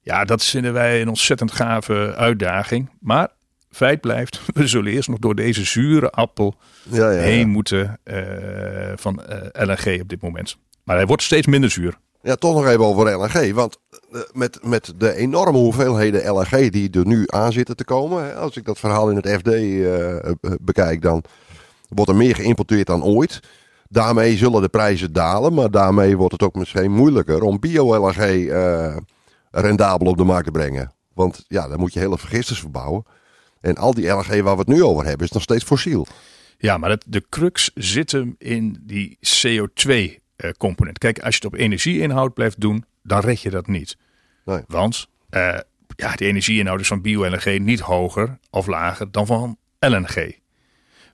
Ja, 0.00 0.24
dat 0.24 0.44
vinden 0.44 0.72
wij 0.72 1.00
een 1.00 1.08
ontzettend 1.08 1.52
gave 1.52 2.14
uitdaging. 2.16 2.90
Maar 3.00 3.28
feit 3.70 4.00
blijft, 4.00 4.40
we 4.54 4.66
zullen 4.66 4.92
eerst 4.92 5.08
nog 5.08 5.18
door 5.18 5.34
deze 5.34 5.64
zure 5.64 6.10
appel 6.10 6.54
Ja, 6.82 6.96
ja, 6.96 7.10
ja. 7.10 7.20
heen 7.20 7.48
moeten 7.48 8.00
eh, 8.04 8.92
van 8.94 9.24
eh, 9.24 9.66
LNG 9.66 10.00
op 10.00 10.08
dit 10.08 10.20
moment. 10.20 10.56
Maar 10.84 10.96
hij 10.96 11.06
wordt 11.06 11.22
steeds 11.22 11.46
minder 11.46 11.70
zuur. 11.70 11.98
Ja, 12.22 12.34
toch 12.34 12.54
nog 12.54 12.66
even 12.66 12.84
over 12.84 13.18
LNG. 13.18 13.54
Want 13.54 13.78
eh, 14.12 14.20
met, 14.32 14.58
met 14.64 14.92
de 14.96 15.14
enorme 15.14 15.58
hoeveelheden 15.58 16.30
LNG 16.30 16.70
die 16.70 16.90
er 16.90 17.06
nu 17.06 17.24
aan 17.26 17.52
zitten 17.52 17.76
te 17.76 17.84
komen. 17.84 18.36
Als 18.36 18.56
ik 18.56 18.64
dat 18.64 18.78
verhaal 18.78 19.10
in 19.10 19.16
het 19.16 19.28
FD 19.28 19.46
eh, 19.46 20.16
eh, 20.16 20.32
bekijk, 20.60 21.02
dan 21.02 21.24
wordt 21.88 22.10
er 22.10 22.16
meer 22.16 22.34
geïmporteerd 22.34 22.86
dan 22.86 23.04
ooit. 23.04 23.40
Daarmee 23.88 24.36
zullen 24.36 24.62
de 24.62 24.68
prijzen 24.68 25.12
dalen. 25.12 25.54
Maar 25.54 25.70
daarmee 25.70 26.16
wordt 26.16 26.32
het 26.32 26.42
ook 26.42 26.54
misschien 26.54 26.92
moeilijker 26.92 27.42
om 27.42 27.60
bio-LNG 27.60 28.52
rendabel 29.50 30.06
op 30.06 30.16
de 30.16 30.24
markt 30.24 30.44
te 30.44 30.50
brengen. 30.50 30.92
Want 31.14 31.44
ja, 31.48 31.68
dan 31.68 31.78
moet 31.78 31.92
je 31.92 31.98
hele 31.98 32.18
vergisters 32.18 32.60
verbouwen. 32.60 33.04
En 33.60 33.76
al 33.76 33.94
die 33.94 34.08
LNG 34.08 34.42
waar 34.42 34.54
we 34.54 34.60
het 34.60 34.66
nu 34.66 34.84
over 34.84 35.04
hebben, 35.04 35.26
is 35.26 35.32
nog 35.32 35.42
steeds 35.42 35.64
fossiel. 35.64 36.06
Ja, 36.58 36.78
maar 36.78 36.90
het, 36.90 37.04
de 37.08 37.24
crux 37.28 37.70
zit 37.74 38.12
hem 38.12 38.34
in 38.38 38.82
die 38.82 39.16
CO2-component. 40.36 40.98
Kijk, 40.98 41.18
als 41.18 41.36
je 41.36 41.44
het 41.44 41.52
op 41.52 41.60
energieinhoud 41.60 42.34
blijft 42.34 42.60
doen, 42.60 42.84
dan 43.02 43.20
red 43.20 43.40
je 43.40 43.50
dat 43.50 43.66
niet. 43.66 43.96
Nee. 44.44 44.62
Want 44.66 45.08
eh, 45.28 45.58
ja, 45.96 46.14
de 46.14 46.26
energieinhoud 46.26 46.80
is 46.80 46.88
van 46.88 47.02
bio-LNG 47.02 47.58
niet 47.58 47.80
hoger 47.80 48.38
of 48.50 48.66
lager 48.66 49.10
dan 49.10 49.26
van 49.26 49.58
LNG. 49.78 50.38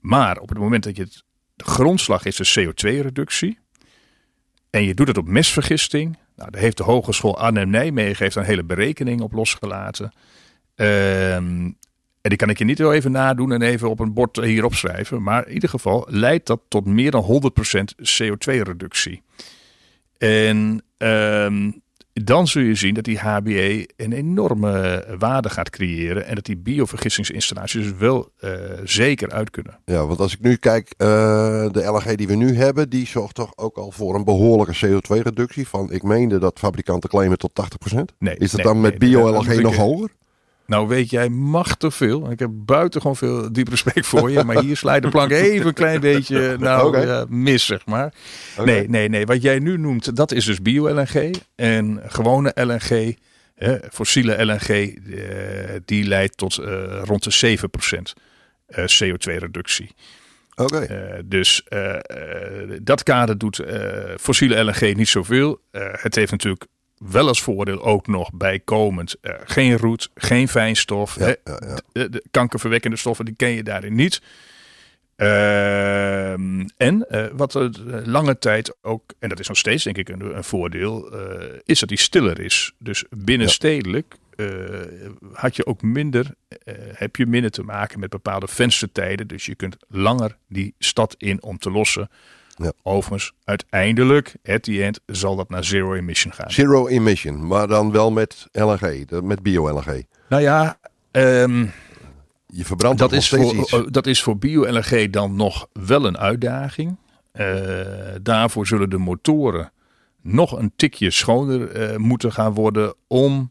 Maar 0.00 0.38
op 0.38 0.48
het 0.48 0.58
moment 0.58 0.84
dat 0.84 0.96
je 0.96 1.02
het, 1.02 1.24
de 1.54 1.64
grondslag 1.64 2.24
is 2.24 2.36
de 2.36 2.72
CO2-reductie 2.72 3.58
en 4.70 4.84
je 4.84 4.94
doet 4.94 5.08
het 5.08 5.18
op 5.18 5.26
mestvergisting, 5.26 6.18
nou, 6.36 6.50
daar 6.50 6.60
heeft 6.60 6.76
de 6.76 6.82
Hogeschool 6.82 7.38
Arnhem-Nijmegen 7.38 8.24
heeft 8.24 8.36
een 8.36 8.44
hele 8.44 8.64
berekening 8.64 9.20
op 9.20 9.32
losgelaten. 9.32 10.12
Ehm, 10.74 11.70
en 12.28 12.36
die 12.36 12.46
kan 12.46 12.54
ik 12.54 12.58
je 12.58 12.64
niet 12.64 12.78
heel 12.78 12.92
even 12.92 13.10
nadoen 13.10 13.52
en 13.52 13.62
even 13.62 13.90
op 13.90 14.00
een 14.00 14.12
bord 14.12 14.36
hier 14.36 14.64
opschrijven. 14.64 15.22
Maar 15.22 15.46
in 15.46 15.54
ieder 15.54 15.68
geval 15.68 16.06
leidt 16.10 16.46
dat 16.46 16.60
tot 16.68 16.86
meer 16.86 17.10
dan 17.10 17.24
100% 17.24 17.94
CO2-reductie. 18.20 19.22
En 20.18 20.82
ehm, 20.96 21.70
dan 22.12 22.46
zul 22.46 22.62
je 22.62 22.74
zien 22.74 22.94
dat 22.94 23.04
die 23.04 23.18
HBE 23.18 23.88
een 23.96 24.12
enorme 24.12 25.04
waarde 25.18 25.50
gaat 25.50 25.70
creëren. 25.70 26.26
En 26.26 26.34
dat 26.34 26.44
die 26.44 26.56
biovergissingsinstallaties 26.56 27.82
dus 27.82 27.98
wel 27.98 28.30
eh, 28.38 28.50
zeker 28.84 29.30
uit 29.30 29.50
kunnen. 29.50 29.78
Ja, 29.84 30.06
want 30.06 30.20
als 30.20 30.32
ik 30.32 30.40
nu 30.40 30.56
kijk, 30.56 30.94
eh, 30.96 31.06
de 31.70 31.84
LNG 31.84 32.16
die 32.16 32.26
we 32.26 32.34
nu 32.34 32.56
hebben, 32.56 32.90
die 32.90 33.06
zorgt 33.06 33.34
toch 33.34 33.52
ook 33.56 33.76
al 33.76 33.90
voor 33.90 34.14
een 34.14 34.24
behoorlijke 34.24 34.86
CO2-reductie 34.86 35.68
van, 35.68 35.92
ik 35.92 36.02
meende 36.02 36.38
dat 36.38 36.58
fabrikanten 36.58 37.10
claimen 37.10 37.38
tot 37.38 37.52
80%. 37.52 38.14
Nee, 38.18 38.36
Is 38.36 38.50
dat 38.50 38.64
nee, 38.64 38.72
dan 38.72 38.80
met 38.80 38.98
nee, 38.98 39.10
bio-LNG 39.10 39.60
nog 39.60 39.76
hoger? 39.76 40.10
Nou 40.68 40.88
weet 40.88 41.10
jij 41.10 41.28
machtig 41.28 41.94
veel. 41.94 42.30
Ik 42.30 42.38
heb 42.38 42.50
buitengewoon 42.52 43.16
veel 43.16 43.52
diep 43.52 43.68
respect 43.68 44.06
voor 44.06 44.30
je. 44.30 44.44
Maar 44.44 44.62
hier 44.62 44.76
slijt 44.76 45.02
de 45.02 45.08
plank 45.08 45.30
even 45.30 45.66
een 45.66 45.74
klein 45.74 46.00
beetje 46.00 46.56
nou, 46.58 47.26
mis, 47.28 47.66
zeg 47.66 47.86
maar. 47.86 48.14
Nee, 48.64 48.88
nee, 48.88 49.08
nee. 49.08 49.26
Wat 49.26 49.42
jij 49.42 49.58
nu 49.58 49.78
noemt, 49.78 50.16
dat 50.16 50.32
is 50.32 50.44
dus 50.44 50.62
bio-LNG. 50.62 51.34
En 51.54 52.02
gewone 52.06 52.52
LNG, 52.54 53.16
fossiele 53.90 54.44
LNG, 54.44 54.68
eh, 54.68 55.74
die 55.84 56.04
leidt 56.04 56.36
tot 56.36 56.58
eh, 56.58 57.00
rond 57.04 57.24
de 57.24 57.30
7% 57.30 58.12
eh, 58.66 58.84
CO2-reductie. 58.84 59.94
Oké. 60.54 61.22
Dus 61.24 61.66
dat 62.82 63.02
kader 63.02 63.38
doet 63.38 63.62
fossiele 64.20 64.64
LNG 64.64 64.96
niet 64.96 65.08
zoveel. 65.08 65.60
Het 65.72 66.14
heeft 66.14 66.30
natuurlijk 66.30 66.66
wel 66.98 67.28
als 67.28 67.42
voordeel 67.42 67.82
ook 67.82 68.06
nog 68.06 68.30
bijkomend 68.32 69.16
eh, 69.20 69.34
geen 69.44 69.76
roet, 69.76 70.10
geen 70.14 70.48
fijnstof. 70.48 71.18
Ja, 71.18 71.24
hè. 71.24 71.34
ja, 71.44 71.60
ja. 71.66 71.78
De, 71.92 72.08
de 72.08 72.24
kankerverwekkende 72.30 72.96
stoffen 72.96 73.24
die 73.24 73.34
ken 73.34 73.50
je 73.50 73.62
daarin 73.62 73.94
niet. 73.94 74.22
Ehm, 75.16 76.66
en 76.76 77.08
eh, 77.08 77.26
wat 77.32 77.54
er 77.54 77.70
lange 78.04 78.38
tijd 78.38 78.76
ook, 78.82 79.02
en 79.18 79.28
dat 79.28 79.40
is 79.40 79.48
nog 79.48 79.56
steeds 79.56 79.84
denk 79.84 79.96
ik 79.96 80.08
een, 80.08 80.36
een 80.36 80.44
voordeel, 80.44 81.12
eh, 81.12 81.58
is 81.64 81.80
dat 81.80 81.88
die 81.88 81.98
stiller 81.98 82.40
is. 82.40 82.72
Dus 82.78 83.04
binnenstedelijk 83.10 84.16
eh, 84.38 84.46
had 85.32 85.56
je 85.56 85.66
ook 85.66 85.82
minder, 85.82 86.34
eh, 86.48 86.74
heb 86.92 87.16
je 87.16 87.26
minder 87.26 87.50
te 87.50 87.62
maken 87.62 88.00
met 88.00 88.10
bepaalde 88.10 88.46
venstertijden. 88.46 89.26
Dus 89.26 89.46
je 89.46 89.54
kunt 89.54 89.76
langer 89.88 90.36
die 90.48 90.74
stad 90.78 91.14
in 91.18 91.42
om 91.42 91.58
te 91.58 91.70
lossen. 91.70 92.10
Ja. 92.62 92.72
Overigens, 92.82 93.32
uiteindelijk, 93.44 94.34
at 94.44 94.62
the 94.62 94.84
end, 94.84 95.00
zal 95.06 95.36
dat 95.36 95.48
naar 95.48 95.64
zero 95.64 95.94
emission 95.94 96.32
gaan. 96.32 96.50
Zero 96.50 96.86
emission, 96.86 97.46
maar 97.46 97.68
dan 97.68 97.92
wel 97.92 98.10
met 98.10 98.46
LNG, 98.52 99.04
met 99.22 99.42
bio-LNG. 99.42 100.04
Nou 100.28 100.42
ja, 100.42 100.78
ehm, 101.10 101.66
Je 102.46 102.64
verbrandt 102.64 102.98
dat, 102.98 103.12
is 103.12 103.28
voor, 103.28 103.54
iets. 103.54 103.72
eh, 103.72 103.80
dat 103.90 104.06
is 104.06 104.22
voor 104.22 104.38
bio-LNG 104.38 105.10
dan 105.10 105.36
nog 105.36 105.68
wel 105.72 106.04
een 106.04 106.18
uitdaging. 106.18 106.96
Eh, 107.32 107.46
daarvoor 108.22 108.66
zullen 108.66 108.90
de 108.90 108.98
motoren 108.98 109.72
nog 110.22 110.58
een 110.58 110.72
tikje 110.76 111.10
schoner 111.10 111.70
eh, 111.70 111.96
moeten 111.96 112.32
gaan 112.32 112.52
worden 112.52 112.94
om 113.06 113.50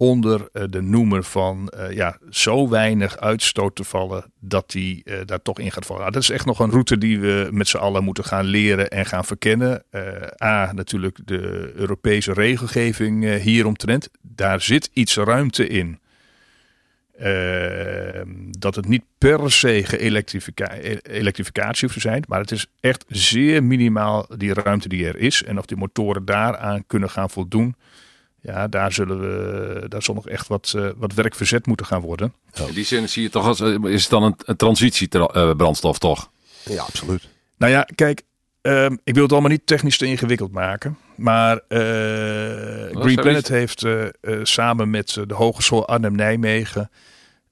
onder 0.00 0.48
eh, 0.52 0.62
de 0.70 0.82
noemer 0.82 1.22
van 1.22 1.68
eh, 1.68 1.90
ja, 1.92 2.18
zo 2.30 2.68
weinig 2.68 3.16
uitstoot 3.16 3.76
te 3.76 3.84
vallen 3.84 4.32
dat 4.38 4.70
die 4.70 5.04
eh, 5.04 5.18
daar 5.24 5.42
toch 5.42 5.58
in 5.58 5.72
gaat 5.72 5.86
vallen. 5.86 6.00
Nou, 6.00 6.12
dat 6.12 6.22
is 6.22 6.30
echt 6.30 6.44
nog 6.44 6.58
een 6.58 6.70
route 6.70 6.98
die 6.98 7.20
we 7.20 7.48
met 7.50 7.68
z'n 7.68 7.76
allen 7.76 8.04
moeten 8.04 8.24
gaan 8.24 8.44
leren 8.44 8.90
en 8.90 9.06
gaan 9.06 9.24
verkennen. 9.24 9.84
A, 10.42 10.72
natuurlijk 10.72 11.18
de 11.24 11.72
Europese 11.74 12.32
regelgeving 12.32 13.38
hieromtrent. 13.38 14.08
Daar 14.22 14.60
zit 14.60 14.90
iets 14.92 15.16
ruimte 15.16 15.66
in. 15.66 15.98
Dat 18.58 18.74
het 18.74 18.88
niet 18.88 19.04
per 19.18 19.52
se 19.52 19.84
geëlektrifica- 19.84 20.76
elektrificatie 21.02 21.88
hoeft 21.88 22.00
te 22.00 22.08
zijn. 22.08 22.24
Maar 22.28 22.40
het 22.40 22.50
is 22.50 22.66
echt 22.80 23.04
zeer 23.08 23.64
minimaal 23.64 24.26
die 24.36 24.54
ruimte 24.54 24.88
die 24.88 25.06
er 25.06 25.16
is. 25.16 25.42
En 25.42 25.58
of 25.58 25.66
die 25.66 25.76
motoren 25.76 26.24
daaraan 26.24 26.86
kunnen 26.86 27.10
gaan 27.10 27.30
voldoen. 27.30 27.74
Ja, 28.42 28.68
daar, 28.68 28.92
zullen 28.92 29.20
we, 29.20 29.88
daar 29.88 30.02
zal 30.02 30.14
nog 30.14 30.28
echt 30.28 30.46
wat, 30.46 30.72
eh, 30.76 30.88
wat 30.96 31.14
werk 31.14 31.34
verzet 31.34 31.66
moeten 31.66 31.86
gaan 31.86 32.00
worden. 32.00 32.32
In 32.68 32.74
die 32.74 32.84
zin 32.84 33.08
zie 33.08 33.22
je 33.22 33.30
toch 33.30 33.46
als, 33.46 33.60
eh, 33.60 33.84
is 33.84 34.02
het 34.02 34.10
dan 34.10 34.22
een, 34.22 34.34
een 34.44 34.56
transitiebrandstof 34.56 35.98
toch? 35.98 36.30
Ja, 36.64 36.82
absoluut. 36.82 37.28
Nou 37.58 37.72
ja, 37.72 37.86
kijk, 37.94 38.22
ehm, 38.60 38.96
ik 39.04 39.14
wil 39.14 39.22
het 39.22 39.32
allemaal 39.32 39.50
niet 39.50 39.66
technisch 39.66 39.98
te 39.98 40.06
ingewikkeld 40.06 40.52
maken. 40.52 40.98
Maar 41.16 41.60
eh, 41.68 41.78
Green. 43.00 43.14
Planet 43.14 43.48
heeft 43.48 43.84
eh, 43.84 44.04
eh, 44.06 44.10
samen 44.42 44.90
met 44.90 45.16
eh, 45.16 45.24
de 45.26 45.34
Hogeschool 45.34 45.88
Arnhem-Nijmegen 45.88 46.90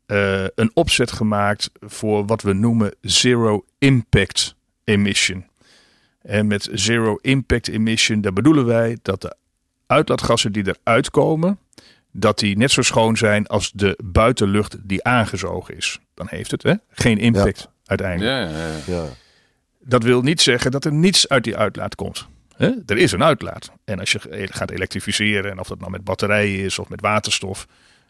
eh, 0.06 0.44
een 0.54 0.70
opzet 0.74 1.12
gemaakt 1.12 1.70
voor 1.80 2.26
wat 2.26 2.42
we 2.42 2.52
noemen 2.52 2.94
Zero 3.00 3.64
Impact 3.78 4.54
Emission. 4.84 5.46
En 6.22 6.46
met 6.46 6.68
Zero 6.72 7.18
Impact 7.20 7.68
Emission, 7.68 8.20
daar 8.20 8.32
bedoelen 8.32 8.66
wij 8.66 8.98
dat 9.02 9.20
de 9.22 9.36
uitlaatgassen 9.88 10.52
die 10.52 10.64
eruit 10.66 11.10
komen, 11.10 11.58
dat 12.12 12.38
die 12.38 12.56
net 12.56 12.70
zo 12.70 12.82
schoon 12.82 13.16
zijn 13.16 13.46
als 13.46 13.72
de 13.72 13.98
buitenlucht 14.04 14.76
die 14.88 15.04
aangezogen 15.04 15.76
is. 15.76 16.00
Dan 16.14 16.26
heeft 16.30 16.50
het 16.50 16.62
hè? 16.62 16.74
geen 16.90 17.18
impact 17.18 17.68
uiteindelijk. 17.84 18.50
Ja, 18.50 18.58
ja, 18.58 18.66
ja. 18.66 19.02
Ja. 19.02 19.08
Dat 19.80 20.02
wil 20.02 20.22
niet 20.22 20.40
zeggen 20.40 20.70
dat 20.70 20.84
er 20.84 20.92
niets 20.92 21.28
uit 21.28 21.44
die 21.44 21.56
uitlaat 21.56 21.94
komt. 21.94 22.28
Hè? 22.56 22.70
Er 22.86 22.96
is 22.96 23.12
een 23.12 23.24
uitlaat. 23.24 23.72
En 23.84 23.98
als 23.98 24.12
je 24.12 24.48
gaat 24.50 24.70
elektrificeren, 24.70 25.50
en 25.50 25.58
of 25.58 25.68
dat 25.68 25.78
nou 25.78 25.90
met 25.90 26.04
batterijen 26.04 26.64
is 26.64 26.78
of 26.78 26.88
met 26.88 27.00
waterstof, 27.00 27.66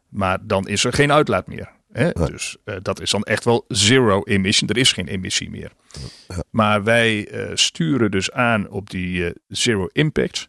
maar 0.09 0.39
dan 0.43 0.69
is 0.69 0.85
er 0.85 0.93
geen 0.93 1.13
uitlaat 1.13 1.47
meer. 1.47 1.71
Hè? 1.93 2.13
Dus 2.13 2.57
eh, 2.65 2.77
dat 2.83 3.01
is 3.01 3.11
dan 3.11 3.23
echt 3.23 3.45
wel 3.45 3.65
zero 3.69 4.23
emission. 4.25 4.71
Er 4.71 4.77
is 4.77 4.93
geen 4.93 5.09
emissie 5.09 5.51
meer. 5.51 5.73
Maar 6.51 6.85
wij 6.85 7.29
eh, 7.29 7.51
sturen 7.55 8.11
dus 8.11 8.33
aan 8.33 8.69
op 8.69 8.91
die 8.91 9.27
eh, 9.27 9.35
zero 9.49 9.89
impact. 9.93 10.49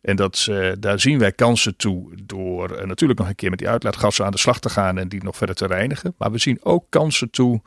En 0.00 0.16
dat, 0.16 0.48
daar 0.78 1.00
zien 1.00 1.18
wij 1.18 1.32
kansen 1.32 1.76
toe 1.76 2.12
door 2.24 2.70
eh, 2.70 2.86
natuurlijk 2.86 3.18
nog 3.18 3.28
een 3.28 3.34
keer 3.34 3.50
met 3.50 3.58
die 3.58 3.68
uitlaatgassen 3.68 4.24
aan 4.24 4.30
de 4.30 4.38
slag 4.38 4.60
te 4.60 4.68
gaan 4.68 4.98
en 4.98 5.08
die 5.08 5.22
nog 5.22 5.36
verder 5.36 5.56
te 5.56 5.66
reinigen. 5.66 6.14
Maar 6.18 6.30
we 6.30 6.38
zien 6.38 6.58
ook 6.62 6.86
kansen 6.88 7.30
toe 7.30 7.62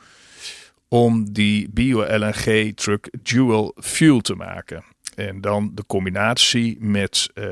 om 0.88 1.34
die 1.34 1.69
bio-LNG-truck 1.69 3.10
dual 3.24 3.76
fuel 3.76 4.22
te 4.22 4.36
maken. 4.36 4.84
En 5.15 5.41
dan 5.41 5.72
de 5.74 5.86
combinatie 5.88 6.78
met 6.80 7.30
eh, 7.34 7.46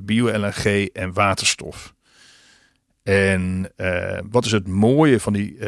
bio-LNG 0.00 0.88
en 0.92 1.12
waterstof. 1.12 1.94
En 3.02 3.72
eh, 3.76 4.18
wat 4.30 4.44
is 4.44 4.52
het 4.52 4.68
mooie 4.68 5.20
van 5.20 5.32
die 5.32 5.58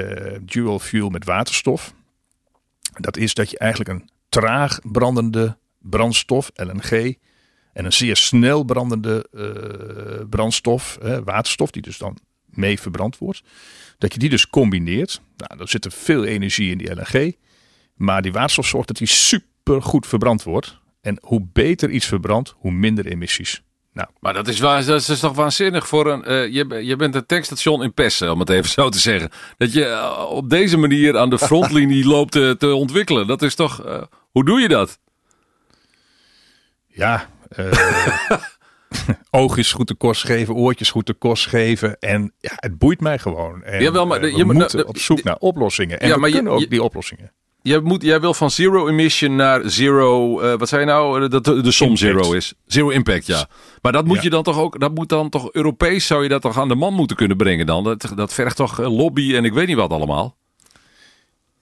dual 0.42 0.78
fuel 0.78 1.08
met 1.08 1.24
waterstof? 1.24 1.94
Dat 3.00 3.16
is 3.16 3.34
dat 3.34 3.50
je 3.50 3.58
eigenlijk 3.58 3.90
een 3.90 4.08
traag 4.28 4.78
brandende 4.82 5.56
brandstof, 5.78 6.50
LNG, 6.54 7.16
en 7.74 7.84
een 7.84 7.92
zeer 7.92 8.16
snel 8.16 8.64
brandende 8.64 9.26
eh, 9.32 10.24
brandstof, 10.30 10.98
waterstof, 11.24 11.70
die 11.70 11.82
dus 11.82 11.98
dan 11.98 12.18
mee 12.46 12.80
verbrand 12.80 13.18
wordt. 13.18 13.42
Dat 13.98 14.12
je 14.12 14.18
die 14.18 14.28
dus 14.28 14.48
combineert. 14.48 15.20
Nou, 15.36 15.60
er 15.60 15.68
zit 15.68 15.84
er 15.84 15.92
veel 15.92 16.24
energie 16.24 16.70
in 16.70 16.78
die 16.78 16.94
LNG. 16.94 17.34
Maar 17.94 18.22
die 18.22 18.32
waterstof 18.32 18.66
zorgt 18.66 18.88
dat 18.88 18.96
die 18.96 19.06
super 19.06 19.82
goed 19.82 20.06
verbrand 20.06 20.42
wordt. 20.42 20.78
En 21.00 21.18
hoe 21.22 21.48
beter 21.52 21.90
iets 21.90 22.06
verbrandt, 22.06 22.54
hoe 22.58 22.72
minder 22.72 23.06
emissies. 23.06 23.62
Nou, 23.92 24.08
Maar 24.20 24.34
dat 24.34 24.48
is, 24.48 24.60
waar, 24.60 24.84
dat 24.84 25.08
is 25.08 25.20
toch 25.20 25.34
waanzinnig 25.34 25.88
voor 25.88 26.06
een. 26.06 26.24
eh, 26.24 26.46
je, 26.52 26.84
je 26.84 26.96
bent 26.96 27.14
een 27.14 27.26
tankstation 27.26 27.82
in 27.82 27.94
Pessen, 27.94 28.32
om 28.32 28.40
het 28.40 28.48
even 28.50 28.70
zo 28.70 28.88
te 28.88 28.98
zeggen. 28.98 29.30
Dat 29.56 29.72
je 29.72 29.84
eh, 29.84 30.26
op 30.30 30.50
deze 30.50 30.76
manier 30.76 31.18
aan 31.18 31.30
de 31.30 31.38
frontlinie 31.38 32.06
loopt 32.14 32.32
te, 32.32 32.56
te 32.58 32.74
ontwikkelen. 32.74 33.26
Dat 33.26 33.42
is 33.42 33.54
toch. 33.54 33.82
hoe 34.30 34.44
doe 34.44 34.60
je 34.60 34.68
dat? 34.68 34.98
ja, 36.86 37.28
oogjes 39.30 39.72
goed 39.72 39.88
de 39.88 39.94
kost 39.94 40.24
geven, 40.24 40.54
oortjes 40.54 40.90
goed 40.90 41.06
de 41.06 41.14
kost 41.14 41.46
geven. 41.46 41.98
En 41.98 42.32
ja, 42.38 42.52
het 42.54 42.78
boeit 42.78 43.00
mij 43.00 43.18
gewoon. 43.18 43.62
En, 43.62 43.82
Jawel, 43.82 44.06
maar 44.06 44.16
eh, 44.16 44.22
de- 44.22 44.30
we 44.30 44.36
je 44.36 44.44
moet- 44.44 44.54
moeten 44.54 44.76
nou, 44.76 44.88
op 44.88 44.98
zoek 44.98 45.16
de- 45.16 45.22
naar 45.24 45.36
oplossingen. 45.38 46.00
En 46.00 46.08
Ja, 46.08 46.14
we 46.14 46.20
maar 46.20 46.28
je- 46.28 46.34
kunnen 46.34 46.52
ook 46.52 46.70
die 46.70 46.82
oplossingen. 46.82 47.32
Jij, 47.62 47.80
moet, 47.80 48.02
jij 48.02 48.20
wil 48.20 48.34
van 48.34 48.50
zero 48.50 48.88
emission 48.88 49.36
naar 49.36 49.60
zero. 49.64 50.40
eh, 50.40 50.58
wat 50.58 50.68
zei 50.68 50.80
je 50.80 50.86
nou? 50.86 51.28
Dat 51.28 51.44
de, 51.44 51.60
de 51.60 51.70
som 51.70 51.88
Impact. 51.88 52.04
zero 52.04 52.32
is. 52.32 52.54
Zero 52.66 52.88
impact, 52.90 53.26
ja. 53.26 53.48
Maar 53.82 53.92
dat 53.92 54.04
moet 54.06 54.16
Ja. 54.16 54.22
je 54.22 54.30
dan 54.30 54.42
toch 54.42 54.58
ook. 54.58 54.80
Dat 54.80 54.94
moet 54.94 55.08
dan 55.08 55.28
toch 55.28 55.48
Europees 55.52 56.06
zou 56.06 56.22
je 56.22 56.28
dat 56.28 56.42
toch 56.42 56.58
aan 56.58 56.68
de 56.68 56.74
man 56.74 56.94
moeten 56.94 57.16
kunnen 57.16 57.36
brengen 57.36 57.66
dan? 57.66 57.84
Dat, 57.84 58.12
dat 58.16 58.32
vergt 58.34 58.56
toch 58.56 58.80
eh, 58.80 58.96
lobby 58.96 59.34
en 59.36 59.44
ik 59.44 59.52
weet 59.52 59.66
niet 59.66 59.76
wat 59.76 59.90
allemaal. 59.90 60.36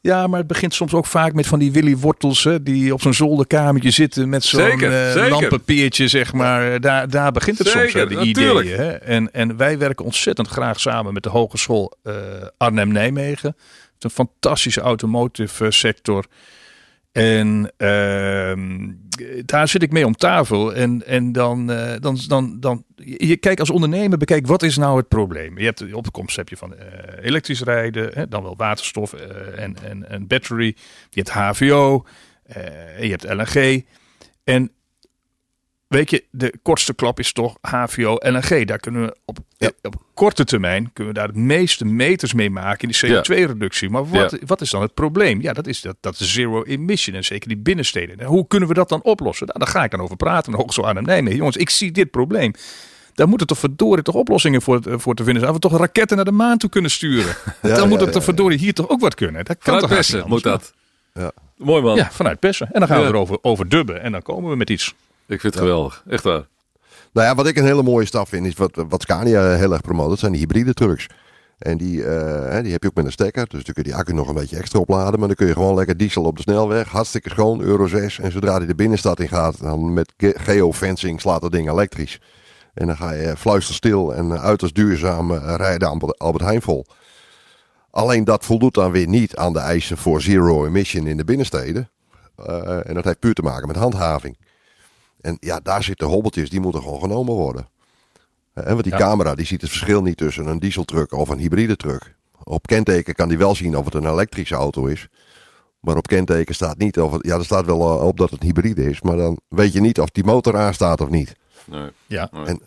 Ja, 0.02 0.26
maar 0.26 0.38
het 0.38 0.48
begint 0.48 0.74
soms 0.74 0.94
ook 0.94 1.06
vaak 1.06 1.32
met 1.32 1.46
van 1.46 1.58
die 1.58 1.72
Willy 1.72 1.96
Wortels, 1.96 2.44
hè, 2.44 2.62
die 2.62 2.92
op 2.92 3.00
zo'n 3.00 3.14
zolderkamertje 3.14 3.90
zitten 3.90 4.28
met 4.28 4.44
zo'n 4.44 4.80
lampenpeertje, 5.28 6.08
zeg 6.08 6.32
maar. 6.32 6.80
Daar, 6.80 7.08
daar 7.08 7.32
begint 7.32 7.58
het 7.58 7.68
soms, 7.68 7.92
hè, 7.92 8.06
de 8.06 8.14
natuurlijk. 8.14 8.66
ideeën. 8.66 8.80
Hè. 8.80 8.90
En, 8.92 9.32
en 9.32 9.56
wij 9.56 9.78
werken 9.78 10.04
ontzettend 10.04 10.48
graag 10.48 10.80
samen 10.80 11.12
met 11.12 11.22
de 11.22 11.28
Hogeschool 11.28 11.92
eh, 12.02 12.14
Arnhem-Nijmegen. 12.56 13.48
Het 13.48 13.96
is 13.98 14.04
een 14.04 14.10
fantastische 14.10 14.80
automotive 14.80 15.64
eh, 15.64 15.70
sector. 15.70 16.24
En 17.12 17.72
ehm, 17.76 18.90
daar 19.44 19.68
zit 19.68 19.82
ik 19.82 19.92
mee 19.92 20.06
om 20.06 20.14
tafel. 20.14 20.74
En, 20.74 21.06
en 21.06 21.32
dan, 21.32 21.70
eh, 21.70 22.00
dan, 22.00 22.18
dan, 22.28 22.60
dan, 22.60 22.84
je 22.96 23.36
kijkt 23.36 23.60
als 23.60 23.70
ondernemer, 23.70 24.18
bekijk 24.18 24.46
wat 24.46 24.62
is 24.62 24.76
nou 24.76 24.96
het 24.96 25.08
probleem. 25.08 25.58
Je 25.58 25.64
hebt 25.64 25.78
de 25.78 25.96
opkomst 25.96 26.36
heb 26.36 26.48
je 26.48 26.56
van 26.56 26.76
eh, 26.76 27.24
elektrisch 27.24 27.62
rijden, 27.62 28.10
hè, 28.14 28.28
dan 28.28 28.42
wel 28.42 28.56
waterstof 28.56 29.12
eh, 29.12 29.62
en, 29.62 29.76
en, 29.82 30.08
en 30.08 30.26
battery. 30.26 30.76
Je 31.10 31.22
hebt 31.22 31.30
HVO, 31.30 32.06
je 33.00 33.16
hebt 33.16 33.24
LNG. 33.24 33.84
En 34.44 34.72
weet 35.92 36.10
je, 36.10 36.24
de 36.30 36.54
kortste 36.62 36.94
klap 36.94 37.18
is 37.18 37.32
toch 37.32 37.56
HVO, 37.60 38.16
LNG. 38.18 38.64
Daar 38.66 38.78
kunnen 38.78 39.02
we 39.02 39.16
op, 39.24 39.38
Ja. 39.56 39.70
op 39.82 40.02
korte 40.14 40.44
termijn 40.44 40.90
kunnen 40.92 41.12
we 41.14 41.18
daar 41.18 41.32
de 41.32 41.38
meeste 41.38 41.84
meters 41.84 42.32
mee 42.34 42.50
maken 42.50 42.88
in 42.88 42.94
die 43.00 43.16
CO2-reductie. 43.16 43.90
Maar 43.90 44.08
wat, 44.08 44.30
Ja. 44.30 44.38
wat 44.46 44.60
is 44.60 44.70
dan 44.70 44.82
het 44.82 44.94
probleem? 44.94 45.40
Ja, 45.40 45.52
dat 45.52 45.66
is 45.66 45.80
dat, 45.80 45.96
dat 46.00 46.16
zero 46.16 46.62
emission 46.62 47.16
en 47.16 47.24
zeker 47.24 47.48
die 47.48 47.56
binnensteden. 47.56 48.18
En 48.18 48.26
hoe 48.26 48.46
kunnen 48.46 48.68
we 48.68 48.74
dat 48.74 48.88
dan 48.88 49.02
oplossen? 49.02 49.46
Nou, 49.46 49.58
daar 49.58 49.68
ga 49.68 49.84
ik 49.84 49.90
dan 49.90 50.00
over 50.00 50.16
praten. 50.16 50.52
Nog 50.52 50.72
zo 50.72 50.82
aan 50.82 50.96
hem 50.96 51.04
Nijmegen. 51.04 51.38
Jongens, 51.38 51.56
ik 51.56 51.70
zie 51.70 51.90
dit 51.92 52.10
probleem. 52.10 52.52
Daar 53.14 53.28
moeten 53.28 53.46
toch 53.46 53.58
verdorie 53.58 54.02
toch 54.04 54.14
oplossingen 54.14 54.62
voor, 54.62 54.80
voor 54.84 55.14
te 55.14 55.24
vinden 55.24 55.42
zijn. 55.42 55.54
We 55.54 55.60
toch 55.60 55.76
raketten 55.78 56.16
naar 56.16 56.24
de 56.24 56.32
maan 56.32 56.58
toe 56.58 56.70
kunnen 56.70 56.90
sturen. 56.90 57.34
Ja, 57.62 57.74
dan 57.74 57.88
moet 57.88 57.98
ja, 57.98 58.04
het 58.04 58.12
toch 58.12 58.22
ja, 58.22 58.28
verdorie 58.28 58.58
hier 58.58 58.74
toch 58.74 58.88
ook 58.88 59.00
wat 59.00 59.14
kunnen. 59.14 59.44
Dat 59.44 59.46
kan 59.46 59.56
Vanuit 59.64 59.82
toch 59.82 59.90
Pessen 59.92 60.24
moet 60.28 60.42
dat. 60.42 60.72
Ja. 61.14 61.32
Mooi 61.56 61.82
man. 61.82 61.96
Ja, 61.96 62.10
vanuit 62.10 62.38
Pessen. 62.40 62.66
En 62.72 62.78
dan 62.80 62.88
gaan 62.88 62.98
Ja. 62.98 63.04
we 63.06 63.10
erover 63.10 63.38
over 63.42 63.68
dubben. 63.68 64.02
En 64.02 64.12
dan 64.12 64.22
komen 64.22 64.50
we 64.50 64.56
met 64.56 64.70
iets. 64.70 64.94
Ik 65.26 65.40
vind 65.40 65.54
het 65.54 65.62
geweldig. 65.62 66.02
Echt 66.08 66.24
waar. 66.24 66.46
Nou 67.12 67.26
ja, 67.26 67.34
wat 67.34 67.46
ik 67.46 67.56
een 67.56 67.64
hele 67.64 67.82
mooie 67.82 68.06
stap 68.06 68.28
vind, 68.28 68.46
is 68.46 68.54
wat, 68.54 68.84
wat 68.88 69.02
Scania 69.02 69.42
heel 69.56 69.72
erg 69.72 69.80
promoot. 69.80 70.08
Dat 70.08 70.18
zijn 70.18 70.32
die 70.32 70.40
hybride 70.40 70.74
trucks. 70.74 71.06
En 71.58 71.76
die, 71.78 72.04
eh, 72.04 72.62
die 72.62 72.72
heb 72.72 72.82
je 72.82 72.88
ook 72.88 72.94
met 72.94 73.04
een 73.04 73.12
stekker. 73.12 73.48
Dus 73.48 73.64
dan 73.64 73.74
kun 73.74 73.82
je 73.82 73.88
die 73.90 73.94
accu 73.98 74.12
nog 74.12 74.28
een 74.28 74.34
beetje 74.34 74.56
extra 74.56 74.78
opladen. 74.78 75.18
Maar 75.18 75.28
dan 75.28 75.36
kun 75.36 75.46
je 75.46 75.52
gewoon 75.52 75.74
lekker 75.74 75.96
diesel 75.96 76.22
op 76.24 76.36
de 76.36 76.42
snelweg. 76.42 76.88
Hartstikke 76.88 77.30
schoon, 77.30 77.60
Euro 77.60 77.86
6. 77.86 78.18
En 78.18 78.32
zodra 78.32 78.58
die 78.58 78.66
de 78.66 78.74
binnenstad 78.74 79.20
in 79.20 79.28
gaat, 79.28 79.60
dan 79.60 79.92
met 79.92 80.12
ge- 80.16 80.34
geofencing 80.38 81.20
slaat 81.20 81.40
dat 81.40 81.52
ding 81.52 81.70
elektrisch. 81.70 82.20
En 82.74 82.86
dan 82.86 82.96
ga 82.96 83.12
je 83.12 83.36
fluisterstil 83.36 84.14
en 84.14 84.40
uiterst 84.40 84.74
duurzaam 84.74 85.32
eh, 85.32 85.54
rijden 85.56 85.88
aan 85.88 85.92
Albert- 85.94 86.18
Albert 86.18 86.44
Heijn 86.44 86.62
vol. 86.62 86.86
Alleen 87.90 88.24
dat 88.24 88.44
voldoet 88.44 88.74
dan 88.74 88.92
weer 88.92 89.08
niet 89.08 89.36
aan 89.36 89.52
de 89.52 89.58
eisen 89.58 89.96
voor 89.96 90.20
zero 90.22 90.66
emission 90.66 91.06
in 91.06 91.16
de 91.16 91.24
binnensteden. 91.24 91.90
Eh, 92.36 92.88
en 92.88 92.94
dat 92.94 93.04
heeft 93.04 93.18
puur 93.18 93.34
te 93.34 93.42
maken 93.42 93.66
met 93.66 93.76
handhaving. 93.76 94.36
En 95.22 95.36
ja, 95.40 95.60
daar 95.60 95.82
zitten 95.82 96.06
hobbeltjes, 96.06 96.50
die 96.50 96.60
moeten 96.60 96.82
gewoon 96.82 97.00
genomen 97.00 97.34
worden. 97.34 97.68
Eh, 98.54 98.64
want 98.66 98.82
die 98.82 98.92
Ja. 98.92 98.98
camera 98.98 99.34
die 99.34 99.46
ziet 99.46 99.60
het 99.60 99.70
verschil 99.70 100.02
niet 100.02 100.16
tussen 100.16 100.46
een 100.46 100.58
dieseltruck 100.58 101.12
of 101.12 101.28
een 101.28 101.38
hybride 101.38 101.76
truck. 101.76 102.14
Op 102.44 102.66
kenteken 102.66 103.14
kan 103.14 103.28
die 103.28 103.38
wel 103.38 103.54
zien 103.54 103.76
of 103.76 103.84
het 103.84 103.94
een 103.94 104.06
elektrische 104.06 104.54
auto 104.54 104.86
is. 104.86 105.08
Maar 105.80 105.96
op 105.96 106.06
kenteken 106.06 106.54
staat 106.54 106.78
niet 106.78 107.00
of 107.00 107.12
het, 107.12 107.26
ja, 107.26 107.36
er 107.36 107.44
staat 107.44 107.64
wel 107.66 107.80
eh, 107.98 108.06
op 108.06 108.16
dat 108.16 108.30
het 108.30 108.42
hybride 108.42 108.90
is, 108.90 109.00
maar 109.00 109.16
dan 109.16 109.38
weet 109.48 109.72
je 109.72 109.80
niet 109.80 110.00
of 110.00 110.10
die 110.10 110.24
motor 110.24 110.56
aanstaat 110.56 111.00
of 111.00 111.08
niet. 111.08 111.34
Nee. 111.66 111.90
Ja. 112.06 112.30
En, 112.30 112.60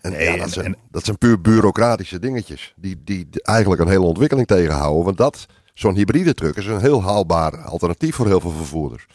en 0.00 0.10
Nee, 0.12 0.24
ja, 0.24 0.32
en- 0.32 0.38
dat, 0.38 0.50
zijn, 0.50 0.66
en- 0.66 0.76
dat 0.90 1.04
zijn 1.04 1.18
puur 1.18 1.40
bureaucratische 1.40 2.18
dingetjes. 2.18 2.72
Die, 2.76 3.00
die 3.04 3.28
eigenlijk 3.42 3.80
een 3.80 3.88
hele 3.88 4.04
ontwikkeling 4.04 4.46
tegenhouden. 4.46 5.04
Want 5.04 5.16
dat, 5.16 5.46
zo'n 5.74 5.94
hybride 5.94 6.34
truck 6.34 6.56
is 6.56 6.66
een 6.66 6.80
heel 6.80 7.02
haalbaar 7.02 7.58
alternatief 7.62 8.14
voor 8.14 8.26
heel 8.26 8.40
veel 8.40 8.50
vervoerders. 8.50 9.06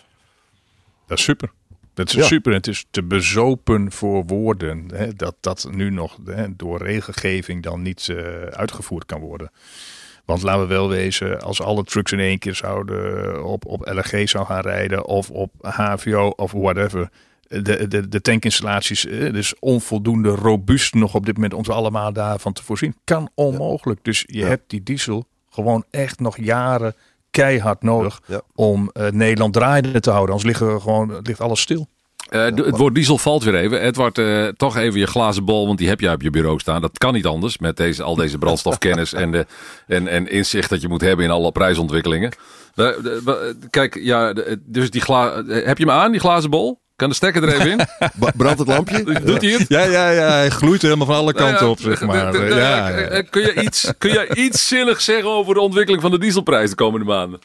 Dat 1.08 1.18
is 1.18 1.24
super. 1.24 1.52
Dat 1.94 2.08
is 2.08 2.14
Ja. 2.14 2.24
super. 2.24 2.54
Het 2.54 2.68
is 2.68 2.86
te 2.92 3.04
bezopen 3.04 3.92
voor 3.92 4.24
woorden 4.26 4.86
hè, 4.94 5.14
dat 5.14 5.36
dat 5.40 5.68
nu 5.72 5.90
nog 5.90 6.18
hè, 6.26 6.56
door 6.56 6.78
regelgeving 6.84 7.64
dan 7.64 7.82
niet 7.82 8.10
eh, 8.10 8.18
uitgevoerd 8.44 9.06
kan 9.06 9.20
worden. 9.22 9.52
Want 10.26 10.42
laten 10.42 10.62
we 10.62 10.68
wel 10.68 10.90
wezen, 10.90 11.42
als 11.42 11.62
alle 11.62 11.84
trucks 11.84 12.12
in 12.12 12.20
één 12.20 12.40
keer 12.40 12.56
zouden 12.56 13.44
op, 13.46 13.66
op 13.66 13.88
LNG 13.88 14.30
zou 14.30 14.46
gaan 14.46 14.62
rijden 14.62 15.06
of 15.06 15.30
op 15.30 15.52
HVO 15.62 16.28
of 16.36 16.52
whatever. 16.52 17.10
De, 17.48 17.88
de, 17.88 18.08
de 18.10 18.22
tankinstallaties, 18.22 19.06
eh, 19.06 19.34
dus 19.34 19.60
onvoldoende 19.60 20.30
robuust 20.30 20.94
nog 20.94 21.16
op 21.16 21.26
dit 21.26 21.36
moment 21.36 21.54
om 21.54 21.66
ze 21.66 21.74
allemaal 21.74 22.14
daarvan 22.14 22.54
te 22.54 22.64
voorzien. 22.64 22.96
Kan 23.04 23.30
onmogelijk. 23.36 24.04
Dus 24.04 24.24
je 24.28 24.38
Ja. 24.38 24.48
hebt 24.48 24.70
die 24.70 24.84
diesel 24.84 25.26
gewoon 25.50 25.86
echt 25.90 26.20
nog 26.20 26.38
jaren 26.38 26.96
keihard 27.34 27.84
nodig 27.84 28.20
Ja. 28.26 28.42
om 28.56 28.90
eh, 28.94 29.08
Nederland 29.12 29.54
draaiende 29.54 30.00
te 30.00 30.10
houden. 30.10 30.36
Anders 30.36 30.48
liggen 30.50 30.74
we 30.74 30.82
gewoon, 30.82 31.20
ligt 31.24 31.42
alles 31.42 31.62
stil. 31.62 31.88
Eh, 32.30 32.44
het 32.44 32.78
woord 32.78 32.96
diesel 32.96 33.18
valt 33.18 33.44
weer 33.44 33.56
even. 33.56 33.82
Edward, 33.82 34.18
eh, 34.18 34.48
toch 34.48 34.78
even 34.78 35.00
je 35.00 35.06
glazen 35.06 35.46
bol, 35.46 35.66
want 35.66 35.78
die 35.78 35.88
heb 35.88 36.00
jij 36.00 36.14
op 36.14 36.22
je 36.22 36.30
bureau 36.30 36.60
staan. 36.60 36.82
Dat 36.82 36.98
kan 36.98 37.14
niet 37.14 37.26
anders 37.26 37.58
met 37.58 37.78
deze, 37.78 38.04
al 38.04 38.16
deze 38.16 38.38
brandstofkennis 38.38 39.14
en, 39.14 39.32
de, 39.32 39.46
en, 39.88 40.08
en 40.08 40.30
inzicht 40.32 40.70
dat 40.70 40.82
je 40.82 40.88
moet 40.88 41.02
hebben 41.02 41.26
in 41.26 41.32
alle 41.32 41.52
prijsontwikkelingen. 41.52 42.32
Kijk, 43.70 44.00
ja, 44.02 44.34
dus 44.66 44.90
die 44.90 45.02
gla 45.02 45.44
heb 45.46 45.78
je 45.78 45.86
hem 45.86 45.94
aan, 45.94 46.12
die 46.12 46.20
glazen 46.20 46.50
bol? 46.50 46.82
Kan 46.96 47.10
de 47.10 47.16
stekker 47.16 47.44
er 47.44 47.54
even 47.54 47.72
in? 47.72 47.80
Brandt 48.38 48.60
het 48.60 48.68
lampje? 48.68 49.04
Doet 49.04 49.42
hij 49.42 49.52
het? 49.52 49.66
Ja, 49.68 49.84
ja, 49.84 50.10
ja. 50.10 50.30
Hij 50.32 50.50
gloeit 50.50 50.82
helemaal 50.82 51.06
van 51.06 51.16
alle 51.16 51.34
kanten 51.34 51.70
op, 51.70 51.80
zeg 51.80 52.02
maar. 52.02 52.32
De- 52.32 52.38
de- 52.40 52.46
de- 52.46 52.54
Ja, 52.56 52.90
eh, 52.92 53.00
ja. 53.00 53.08
eh, 53.08 53.30
Kun, 53.30 53.42
je 53.42 53.62
iets, 53.62 53.94
kun 53.98 54.12
je 54.12 54.36
iets 54.36 54.68
zinnigs 54.68 55.06
zeggen 55.06 55.30
over 55.30 55.54
de 55.54 55.60
ontwikkeling 55.60 56.02
van 56.02 56.12
de 56.12 56.20
dieselprijs 56.20 56.70
de 56.70 56.76
komende 56.76 57.06
maanden? 57.06 57.40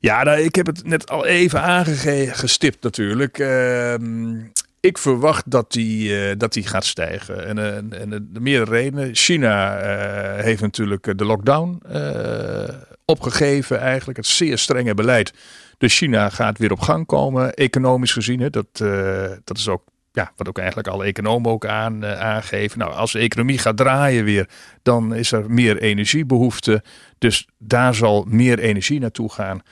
Ja, 0.00 0.22
nou, 0.22 0.40
ik 0.40 0.54
heb 0.54 0.66
het 0.66 0.86
net 0.86 1.10
al 1.10 1.26
even 1.26 1.62
aangestipt 1.62 2.82
natuurlijk. 2.82 3.38
Ehm, 3.38 4.34
ik 4.80 4.98
verwacht 4.98 5.50
dat 5.50 5.72
die, 5.72 6.26
eh, 6.28 6.34
dat 6.38 6.52
die 6.52 6.66
gaat 6.66 6.84
stijgen. 6.84 7.46
En, 7.46 7.58
en 7.92 8.10
de, 8.10 8.32
de 8.32 8.40
meerdere 8.40 8.70
redenen. 8.70 9.14
China 9.14 9.76
eh, 9.78 10.44
heeft 10.44 10.60
natuurlijk 10.62 11.18
de 11.18 11.24
lockdown 11.24 11.82
eh, 11.92 12.74
opgegeven 13.04 13.80
eigenlijk. 13.80 14.16
Het 14.18 14.26
zeer 14.26 14.58
strenge 14.58 14.94
beleid. 14.94 15.32
Dus 15.78 15.96
China 15.96 16.28
gaat 16.28 16.58
weer 16.58 16.72
op 16.72 16.80
gang 16.80 17.06
komen, 17.06 17.54
economisch 17.54 18.12
gezien. 18.12 18.40
Hè. 18.40 18.50
Dat, 18.50 18.66
eh, 18.72 19.30
dat 19.44 19.58
is 19.58 19.68
ook 19.68 19.82
ja, 20.14 20.32
wat 20.36 20.48
ook 20.48 20.58
eigenlijk 20.58 20.88
alle 20.88 21.04
economen 21.04 21.50
ook 21.50 21.66
aan, 21.66 22.04
eh, 22.04 22.20
aangeven. 22.20 22.78
Nou, 22.78 22.92
als 22.92 23.12
de 23.12 23.18
economie 23.18 23.58
gaat 23.58 23.76
draaien 23.76 24.24
weer, 24.24 24.48
dan 24.82 25.14
is 25.14 25.32
er 25.32 25.50
meer 25.50 25.78
energiebehoefte. 25.78 26.82
Dus 27.18 27.48
daar 27.58 27.94
zal 27.94 28.24
meer 28.28 28.58
energie 28.58 29.00
naartoe 29.00 29.32
gaan. 29.32 29.62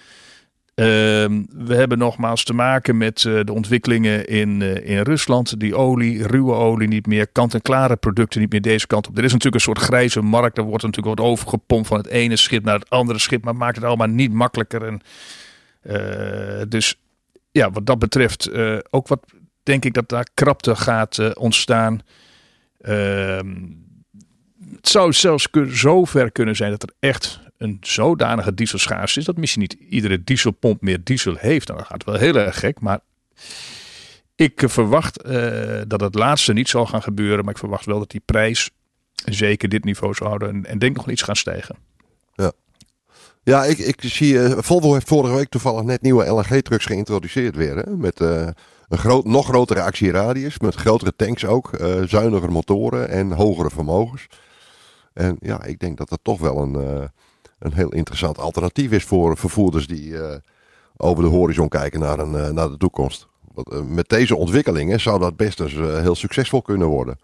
Ehm, 0.74 1.42
we 1.48 1.74
hebben 1.74 1.98
nogmaals 1.98 2.44
te 2.44 2.54
maken 2.54 2.96
met 2.96 3.24
eh, 3.24 3.40
de 3.44 3.52
ontwikkelingen 3.52 4.26
in, 4.26 4.62
in 4.84 5.00
Rusland. 5.00 5.60
Die 5.60 5.76
olie, 5.76 6.26
ruwe 6.26 6.54
olie 6.54 6.88
niet 6.88 7.06
meer, 7.06 7.28
kant-en-klare 7.28 7.96
producten 7.96 8.40
niet 8.40 8.52
meer 8.52 8.60
deze 8.60 8.86
kant 8.86 9.08
op. 9.08 9.16
Er 9.16 9.24
is 9.24 9.32
natuurlijk 9.32 9.54
een 9.54 9.72
soort 9.72 9.86
grijze 9.86 10.20
markt. 10.20 10.58
Er 10.58 10.64
wordt 10.64 10.84
natuurlijk 10.84 11.18
wat 11.18 11.26
overgepompt 11.26 11.88
van 11.88 11.96
het 11.96 12.06
ene 12.06 12.36
schip 12.36 12.64
naar 12.64 12.78
het 12.78 12.90
andere 12.90 13.18
schip. 13.18 13.44
Maar 13.44 13.56
maakt 13.56 13.76
het 13.76 13.84
allemaal 13.84 14.06
niet 14.06 14.32
makkelijker. 14.32 14.86
En, 14.86 15.00
dus 16.68 16.96
ja, 17.50 17.70
wat 17.70 17.86
dat 17.86 17.98
betreft, 17.98 18.46
eh, 18.46 18.78
ook 18.90 19.08
wat 19.08 19.24
denk 19.62 19.84
ik 19.84 19.94
dat 19.94 20.08
daar 20.08 20.26
krapte 20.34 20.76
gaat 20.76 21.18
eh, 21.18 21.30
ontstaan. 21.34 22.00
Ehm, 22.80 23.54
het 24.76 24.88
zou 24.88 25.12
zelfs 25.12 25.50
kun- 25.50 25.76
zo 25.76 26.04
ver 26.04 26.32
kunnen 26.32 26.56
zijn 26.56 26.70
dat 26.70 26.82
er 26.82 26.94
echt 26.98 27.40
een 27.58 27.76
zodanige 27.80 28.54
dieselschaarste 28.54 29.18
is 29.20 29.24
dat 29.26 29.36
misschien 29.36 29.60
niet 29.62 29.72
iedere 29.72 30.24
dieselpomp 30.24 30.80
meer 30.80 31.04
diesel 31.04 31.34
heeft. 31.36 31.66
Nou, 31.66 31.78
dat 31.78 31.88
gaat 31.88 32.04
wel 32.04 32.14
heel 32.14 32.36
erg 32.36 32.58
gek, 32.58 32.80
maar 32.80 33.00
ik 34.34 34.62
eh, 34.62 34.68
verwacht 34.68 35.22
eh, 35.22 35.80
dat 35.86 36.00
het 36.00 36.14
laatste 36.14 36.52
niet 36.52 36.68
zal 36.68 36.86
gaan 36.86 37.02
gebeuren, 37.02 37.44
maar 37.44 37.52
ik 37.54 37.60
verwacht 37.60 37.86
wel 37.86 37.98
dat 37.98 38.10
die 38.10 38.22
prijs 38.24 38.70
zeker 39.24 39.68
dit 39.68 39.84
niveau 39.84 40.14
zal 40.14 40.26
houden 40.26 40.48
en, 40.48 40.66
en 40.66 40.78
denk 40.78 40.96
nog 40.96 41.10
iets 41.10 41.22
gaan 41.22 41.36
stijgen. 41.36 41.76
Ja, 43.44 43.64
ik, 43.64 43.78
ik 43.78 44.00
zie. 44.00 44.42
eh, 44.42 44.58
Volvo 44.58 44.92
heeft 44.92 45.08
vorige 45.08 45.34
week 45.34 45.48
toevallig 45.48 45.82
net 45.82 46.02
nieuwe 46.02 46.26
LNG-trucks 46.30 46.84
geïntroduceerd 46.86 47.56
weer. 47.56 47.76
Hè? 47.76 47.96
Met 47.96 48.20
eh, 48.20 48.46
een 48.88 48.98
groot, 48.98 49.24
nog 49.24 49.46
grotere 49.46 49.82
actieradius. 49.82 50.58
Met 50.58 50.74
grotere 50.74 51.12
tanks 51.16 51.44
ook. 51.44 51.72
eh 51.72 52.02
zuiniger 52.02 52.52
motoren 52.52 53.08
en 53.08 53.32
hogere 53.32 53.70
vermogens. 53.70 54.26
En 55.12 55.36
ja, 55.40 55.62
ik 55.64 55.78
denk 55.78 55.98
dat 55.98 56.08
dat 56.08 56.18
toch 56.22 56.40
wel 56.40 56.58
een, 56.58 56.74
een 57.58 57.72
heel 57.72 57.88
interessant 57.92 58.38
alternatief 58.38 58.90
is 58.90 59.04
voor 59.04 59.36
vervoerders 59.36 59.86
die 59.86 60.14
over 60.96 61.22
de 61.22 61.28
horizon 61.28 61.68
kijken 61.68 62.00
naar, 62.00 62.18
een, 62.18 62.54
naar 62.54 62.68
de 62.68 62.76
toekomst. 62.76 63.26
Met 63.86 64.08
deze 64.08 64.36
ontwikkelingen 64.36 65.00
zou 65.00 65.18
dat 65.18 65.36
best 65.36 65.60
eens 65.60 65.72
heel 65.74 66.14
succesvol 66.14 66.62
kunnen 66.62 66.86
worden. 66.88 67.18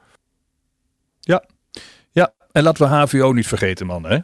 Ja, 2.11 2.33
en 2.53 2.63
laten 2.63 2.89
we 2.89 2.95
HVO 2.95 3.33
niet 3.33 3.47
vergeten, 3.47 3.87
man. 3.87 4.05
Hè? 4.05 4.19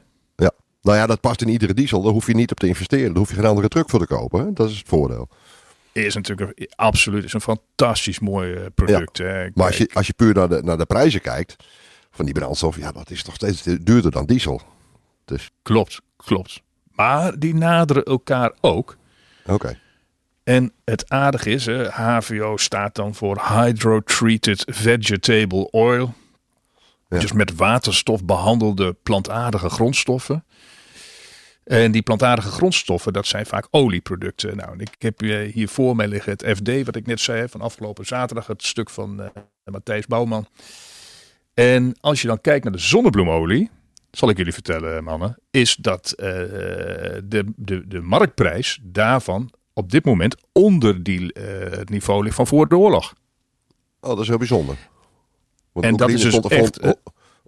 Nou 0.85 0.97
ja, 0.97 1.07
dat 1.07 1.21
past 1.21 1.41
in 1.41 1.49
iedere 1.49 1.75
diesel. 1.75 2.03
Daar 2.03 2.13
hoef 2.13 2.27
je 2.27 2.35
niet 2.35 2.51
op 2.51 2.59
te 2.59 2.67
investeren. 2.67 3.07
Daar 3.09 3.17
hoef 3.17 3.29
je 3.29 3.35
geen 3.35 3.45
andere 3.45 3.69
truck 3.69 3.91
voor 3.91 4.01
te 4.01 4.07
kopen. 4.07 4.45
Hè? 4.45 4.53
Dat 4.53 4.71
is 4.71 4.79
het 4.79 4.89
voordeel. 4.89 5.29
Is 5.93 6.15
natuurlijk 6.15 6.59
een, 6.59 6.69
absoluut 6.77 7.25
is 7.25 7.33
een 7.33 7.41
fantastisch 7.41 8.19
mooi 8.19 8.55
eh, 8.55 8.67
product. 8.75 9.19
hè. 9.19 9.49
Maar 9.55 9.67
als 9.67 9.77
je, 9.77 9.91
als 9.93 10.07
je 10.07 10.13
puur 10.13 10.35
naar 10.35 10.49
de, 10.49 10.63
naar 10.63 10.79
de 10.79 10.87
prijzen 10.87 11.21
kijkt 11.21 11.57
van 12.11 12.25
die 12.25 12.35
brandstof, 12.35 12.77
ja, 12.77 12.93
dat 12.93 13.11
is 13.11 13.23
toch 13.23 13.35
steeds 13.35 13.63
duurder 13.63 14.11
dan 14.11 14.27
diesel. 14.27 14.61
Dus, 15.25 15.51
Klopt, 15.63 16.01
klopt. 16.17 16.63
Maar 16.91 17.39
die 17.39 17.55
naderen 17.55 18.05
elkaar 18.05 18.53
ook. 18.61 18.97
oké. 19.47 19.79
En 20.43 20.73
het 20.85 21.11
aardige 21.11 21.51
is, 21.51 21.67
hè, 21.67 21.89
HVO 21.89 22.57
staat 22.57 22.95
dan 22.95 23.15
voor 23.15 23.43
Hydrotreated 23.49 24.65
Vegetable 24.67 25.71
Oil. 25.71 26.15
Ja. 27.09 27.19
Dus 27.19 27.33
met 27.33 27.55
waterstof 27.57 28.25
behandelde 28.25 28.97
plantaardige 29.03 29.69
grondstoffen. 29.69 30.45
En 31.65 31.93
die 31.93 32.03
plantaardige 32.03 32.51
grondstoffen, 32.51 33.13
dat 33.13 33.27
zijn 33.27 33.47
vaak 33.47 33.67
olieproducten. 33.71 34.57
Nou, 34.57 34.77
ik 34.79 34.95
heb 34.99 35.23
eh, 35.23 35.53
hier 35.53 35.69
voor 35.69 35.97
mij 35.97 36.09
liggen 36.09 36.33
het 36.33 36.57
FD, 36.57 36.85
wat 36.85 36.97
ik 36.97 37.07
net 37.07 37.21
zei, 37.21 37.49
van 37.49 37.61
afgelopen 37.61 38.07
zaterdag. 38.07 38.47
Het 38.47 38.63
stuk 38.65 38.91
van 38.91 39.23
eh, 39.23 39.29
Matthijs 39.65 40.07
Bouwman. 40.07 40.47
En 41.55 41.97
als 42.01 42.23
je 42.23 42.29
dan 42.29 42.41
kijkt 42.41 42.65
naar 42.65 42.73
de 42.73 42.79
zonnebloemolie, 42.79 43.71
zal 44.11 44.29
ik 44.29 44.37
jullie 44.37 44.53
vertellen, 44.53 45.05
mannen, 45.05 45.39
is 45.51 45.75
dat 45.77 46.13
eh, 46.13 46.27
de, 47.25 47.53
de, 47.57 47.89
de 47.89 48.01
marktprijs 48.01 48.79
daarvan 48.83 49.51
op 49.73 49.91
dit 49.91 50.05
moment 50.05 50.37
onder 50.53 51.03
die, 51.03 51.33
eh, 51.33 51.79
het 51.79 51.91
niveau 51.91 52.23
ligt 52.23 52.37
van 52.37 52.47
voor 52.47 52.69
de 52.69 52.77
oorlog. 52.77 53.15
Oh, 54.01 54.11
dat 54.11 54.21
is 54.21 54.29
heel 54.29 54.39
bijzonder. 54.39 54.77
Want 55.73 55.87
En 55.87 55.97
dat 55.97 56.09
is 56.11 56.21
dus 56.21 56.33
stond 56.35 56.53
vol, 56.53 56.63
echt, 56.63 56.79
eh, 56.79 56.91
O- 56.91 57.01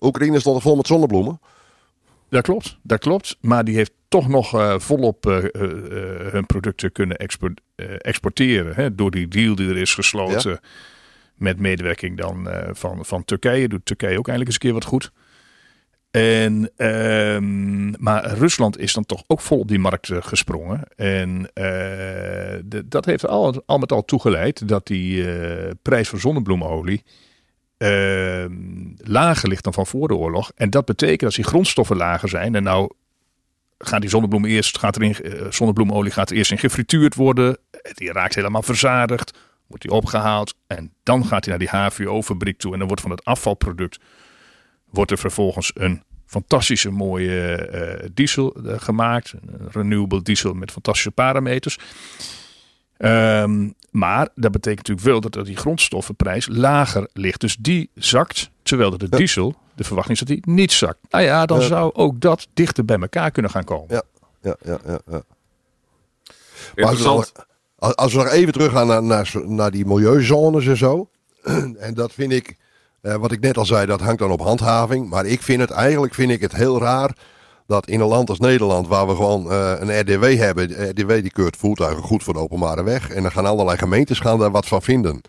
Oekraïne 0.06 0.40
stond 0.40 0.56
er 0.56 0.62
vol 0.62 0.76
met 0.76 0.86
zonnebloemen. 0.86 1.40
Dat 2.28 2.42
klopt, 2.42 2.78
dat 2.82 2.98
klopt. 2.98 3.36
Maar 3.40 3.64
die 3.64 3.74
heeft 3.76 3.92
toch 4.08 4.28
nog 4.28 4.54
eh, 4.54 4.78
volop 4.78 5.26
eh, 5.26 5.36
eh, 5.44 6.32
hun 6.32 6.46
producten 6.46 6.92
kunnen 6.92 7.16
export- 7.16 7.60
exporteren. 7.98 8.74
Hè, 8.74 8.94
door 8.94 9.10
die 9.10 9.28
deal 9.28 9.54
die 9.54 9.68
er 9.68 9.76
is 9.76 9.94
gesloten. 9.94 10.60
Met 11.34 11.58
medewerking 11.58 12.16
dan 12.18 12.48
van, 12.72 13.04
van 13.04 13.24
Turkije. 13.24 13.68
Doet 13.68 13.84
Turkije 13.86 14.18
ook 14.18 14.28
eindelijk 14.28 14.46
eens 14.46 14.54
een 14.54 14.60
keer 14.60 14.72
wat 14.72 14.84
goed. 14.84 15.10
En, 16.10 16.70
ehm, 16.76 17.90
maar 18.02 18.24
Rusland 18.34 18.78
is 18.78 18.92
dan 18.92 19.04
toch 19.06 19.22
ook 19.26 19.40
vol 19.40 19.58
op 19.58 19.68
die 19.68 19.78
markt 19.78 20.10
gesprongen. 20.12 20.82
En 20.96 21.50
de- 22.64 22.84
dat 22.84 23.04
heeft 23.04 23.26
al, 23.26 23.62
al 23.66 23.78
met 23.78 23.92
al 23.92 24.04
toegeleid 24.04 24.68
dat 24.68 24.86
die 24.86 25.24
prijs 25.82 26.08
van 26.08 26.18
zonnebloemolie 26.18 27.02
ehm, 27.76 28.52
lager 28.96 29.48
ligt 29.48 29.64
dan 29.64 29.72
van 29.72 29.86
voor 29.86 30.08
de 30.08 30.14
oorlog. 30.14 30.52
En 30.54 30.70
dat 30.70 30.84
betekent 30.84 31.22
als 31.22 31.34
die 31.34 31.44
grondstoffen 31.44 31.96
lager 31.96 32.28
zijn. 32.28 32.54
En 32.54 32.62
nou 32.62 32.90
gaat 33.78 34.00
die 34.00 34.10
zonnebloem 34.10 34.44
eerst, 34.44 34.78
gaat 34.78 34.96
erin, 34.96 35.14
eh, 35.14 35.50
zonnebloemolie 35.50 36.12
gaat 36.12 36.30
er 36.30 36.36
eerst 36.36 36.50
in 36.50 36.58
gefrituurd 36.58 37.14
worden. 37.14 37.58
Die 37.94 38.12
raakt 38.12 38.34
helemaal 38.34 38.62
verzadigd. 38.62 39.38
Wordt 39.66 39.82
die 39.82 39.92
opgehaald. 39.92 40.54
En 40.66 40.92
dan 41.02 41.24
gaat 41.24 41.44
hij 41.44 41.56
naar 41.56 41.66
die 41.66 41.78
HVO-fabriek 41.78 42.58
toe. 42.58 42.72
En 42.72 42.78
dan 42.78 42.86
wordt 42.86 43.02
van 43.02 43.10
het 43.10 43.24
afvalproduct 43.24 43.98
wordt 44.90 45.10
er 45.10 45.18
vervolgens 45.18 45.70
een 45.74 46.02
fantastische 46.26 46.90
mooie 46.90 47.54
eh, 47.54 48.08
diesel 48.12 48.54
eh, 48.54 48.80
gemaakt. 48.80 49.32
Een 49.32 49.68
renewable 49.70 50.22
diesel 50.22 50.54
met 50.54 50.70
fantastische 50.70 51.10
parameters. 51.10 51.78
Ehm, 52.98 53.68
maar 53.90 54.28
dat 54.34 54.52
betekent 54.52 54.88
natuurlijk 54.88 55.06
wel 55.06 55.20
dat, 55.30 55.46
die 55.46 55.56
grondstoffenprijs 55.56 56.48
lager 56.50 57.08
ligt. 57.12 57.40
Dus 57.40 57.56
die 57.60 57.90
zakt, 57.94 58.50
terwijl 58.62 58.90
dat 58.90 59.00
de 59.00 59.06
Ja. 59.10 59.16
diesel, 59.16 59.54
de 59.74 59.84
verwachting 59.84 60.18
is 60.20 60.26
dat 60.26 60.36
die 60.36 60.54
niet 60.54 60.72
zakt. 60.72 60.98
Nou 61.10 61.24
ja, 61.24 61.46
dan 61.46 61.60
Ja. 61.60 61.66
zou 61.66 61.94
ook 61.94 62.20
dat 62.20 62.46
dichter 62.54 62.84
bij 62.84 62.98
elkaar 62.98 63.30
kunnen 63.30 63.50
gaan 63.50 63.64
komen. 63.64 63.86
Ja. 63.88 64.02
Ja, 64.42 64.56
ja, 64.64 64.78
ja, 64.86 64.98
ja. 65.10 65.22
Maar 66.76 66.84
als 66.86 66.98
we, 66.98 67.04
nog, 67.04 67.16
Interessant. 67.16 67.46
als 67.96 68.12
we 68.12 68.18
nog 68.18 68.28
even 68.28 68.52
terug 68.52 68.72
gaan 68.72 68.86
naar, 68.86 69.02
naar, 69.02 69.32
naar 69.44 69.70
die 69.70 69.86
milieuzones 69.86 70.66
en 70.66 70.76
zo. 70.76 71.08
En 71.78 71.94
dat 71.94 72.12
vind 72.12 72.32
ik, 72.32 72.56
eh, 73.00 73.14
wat 73.14 73.32
ik 73.32 73.40
net 73.40 73.56
al 73.56 73.66
zei, 73.66 73.86
dat 73.86 74.00
hangt 74.00 74.18
dan 74.18 74.30
op 74.30 74.40
handhaving. 74.40 75.08
Maar 75.08 75.26
ik 75.26 75.42
vind 75.42 75.60
het 75.60 75.70
eigenlijk 75.70 76.14
vind 76.14 76.30
ik 76.30 76.40
het 76.40 76.52
heel 76.54 76.80
raar 76.80 77.16
dat 77.66 77.86
in 77.88 78.00
een 78.00 78.08
land 78.08 78.28
als 78.28 78.38
Nederland, 78.38 78.88
waar 78.88 79.06
we 79.06 79.14
gewoon 79.14 79.50
eh, 79.50 79.72
een 79.78 80.00
RDW 80.00 80.38
hebben. 80.38 80.68
De 80.68 80.88
RDW 80.88 81.10
die 81.10 81.30
keurt 81.30 81.56
voertuigen 81.56 82.02
goed 82.02 82.22
voor 82.22 82.34
de 82.34 82.40
openbare 82.40 82.82
weg. 82.82 83.10
En 83.10 83.22
dan 83.22 83.32
gaan 83.32 83.46
allerlei 83.46 83.78
gemeentes 83.78 84.20
gaan 84.20 84.38
daar 84.38 84.50
wat 84.50 84.66
van 84.66 84.82
vinden. 84.82 85.20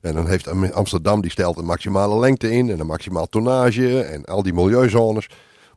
En 0.00 0.14
dan 0.14 0.28
heeft 0.28 0.48
Am- 0.48 0.64
Amsterdam, 0.64 1.20
die 1.20 1.30
stelt 1.30 1.58
een 1.58 1.64
maximale 1.64 2.18
lengte 2.18 2.50
in 2.50 2.70
en 2.70 2.80
een 2.80 2.86
maximaal 2.86 3.26
tonnage 3.26 4.00
en 4.00 4.24
al 4.24 4.42
die 4.42 4.52
milieuzones. 4.52 5.28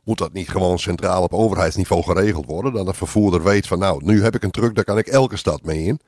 Moet 0.04 0.18
dat 0.18 0.32
niet 0.32 0.48
gewoon 0.48 0.78
centraal 0.78 1.22
op 1.22 1.32
overheidsniveau 1.34 2.02
geregeld 2.02 2.46
worden? 2.46 2.72
Dat 2.72 2.86
een 2.86 2.94
vervoerder 2.94 3.42
weet 3.42 3.66
van 3.66 3.78
nou, 3.78 4.04
nu 4.04 4.22
heb 4.22 4.34
ik 4.34 4.42
een 4.42 4.50
truck, 4.50 4.74
daar 4.74 4.84
kan 4.84 4.98
ik 4.98 5.06
elke 5.06 5.36
stad 5.36 5.62
mee 5.62 5.84
in. 5.84 6.00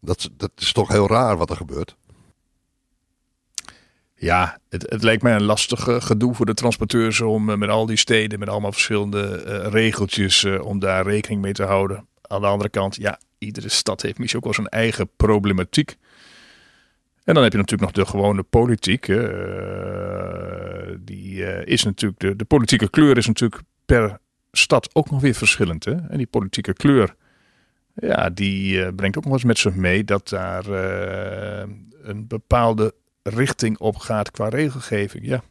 Dat, 0.00 0.30
dat 0.36 0.50
is 0.56 0.72
toch 0.72 0.88
heel 0.88 1.08
raar 1.08 1.36
wat 1.36 1.50
er 1.50 1.56
gebeurt. 1.56 1.96
Ja, 4.24 4.58
het, 4.68 4.90
het 4.90 5.02
lijkt 5.02 5.22
mij 5.22 5.34
een 5.34 5.42
lastig 5.42 5.80
gedoe 6.04 6.34
voor 6.34 6.46
de 6.46 6.54
transporteurs 6.54 7.20
om 7.20 7.50
eh, 7.50 7.56
met 7.56 7.68
al 7.68 7.86
die 7.86 7.96
steden, 7.96 8.38
met 8.38 8.48
allemaal 8.48 8.72
verschillende 8.72 9.42
eh, 9.42 9.70
regeltjes, 9.70 10.44
eh, 10.44 10.64
om 10.64 10.78
daar 10.78 11.06
rekening 11.06 11.42
mee 11.42 11.52
te 11.52 11.62
houden. 11.62 12.06
Aan 12.22 12.40
de 12.40 12.46
andere 12.46 12.70
kant, 12.70 12.96
ja, 12.96 13.18
iedere 13.38 13.68
stad 13.68 14.02
heeft 14.02 14.18
misschien 14.18 14.38
ook 14.38 14.44
wel 14.44 14.54
zijn 14.54 14.68
eigen 14.68 15.08
problematiek. 15.16 15.96
En 17.24 17.34
dan 17.34 17.42
heb 17.42 17.52
je 17.52 17.58
natuurlijk 17.58 17.96
nog 17.96 18.04
de 18.04 18.10
gewone 18.10 18.42
politiek. 18.42 19.06
die 21.00 21.64
is 21.64 21.82
natuurlijk, 21.82 22.20
de, 22.20 22.36
de 22.36 22.44
politieke 22.44 22.90
kleur 22.90 23.16
is 23.16 23.26
natuurlijk 23.26 23.62
per 23.86 24.18
stad 24.52 24.90
ook 24.92 25.10
nog 25.10 25.20
weer 25.20 25.34
verschillend. 25.34 25.84
Hè? 25.84 25.94
En 25.94 26.16
die 26.16 26.26
politieke 26.26 26.72
kleur, 26.72 27.14
ja, 27.94 28.30
die 28.30 28.92
brengt 28.92 29.16
ook 29.16 29.24
nog 29.24 29.32
eens 29.32 29.44
met 29.44 29.58
zich 29.58 29.74
mee 29.74 30.04
dat 30.04 30.28
daar 30.28 30.66
een 32.02 32.26
bepaalde 32.26 32.94
richting 33.28 33.78
op 33.78 33.96
gaat 33.96 34.30
qua 34.30 34.48
regelgeving. 34.48 35.26
Ja. 35.26 35.42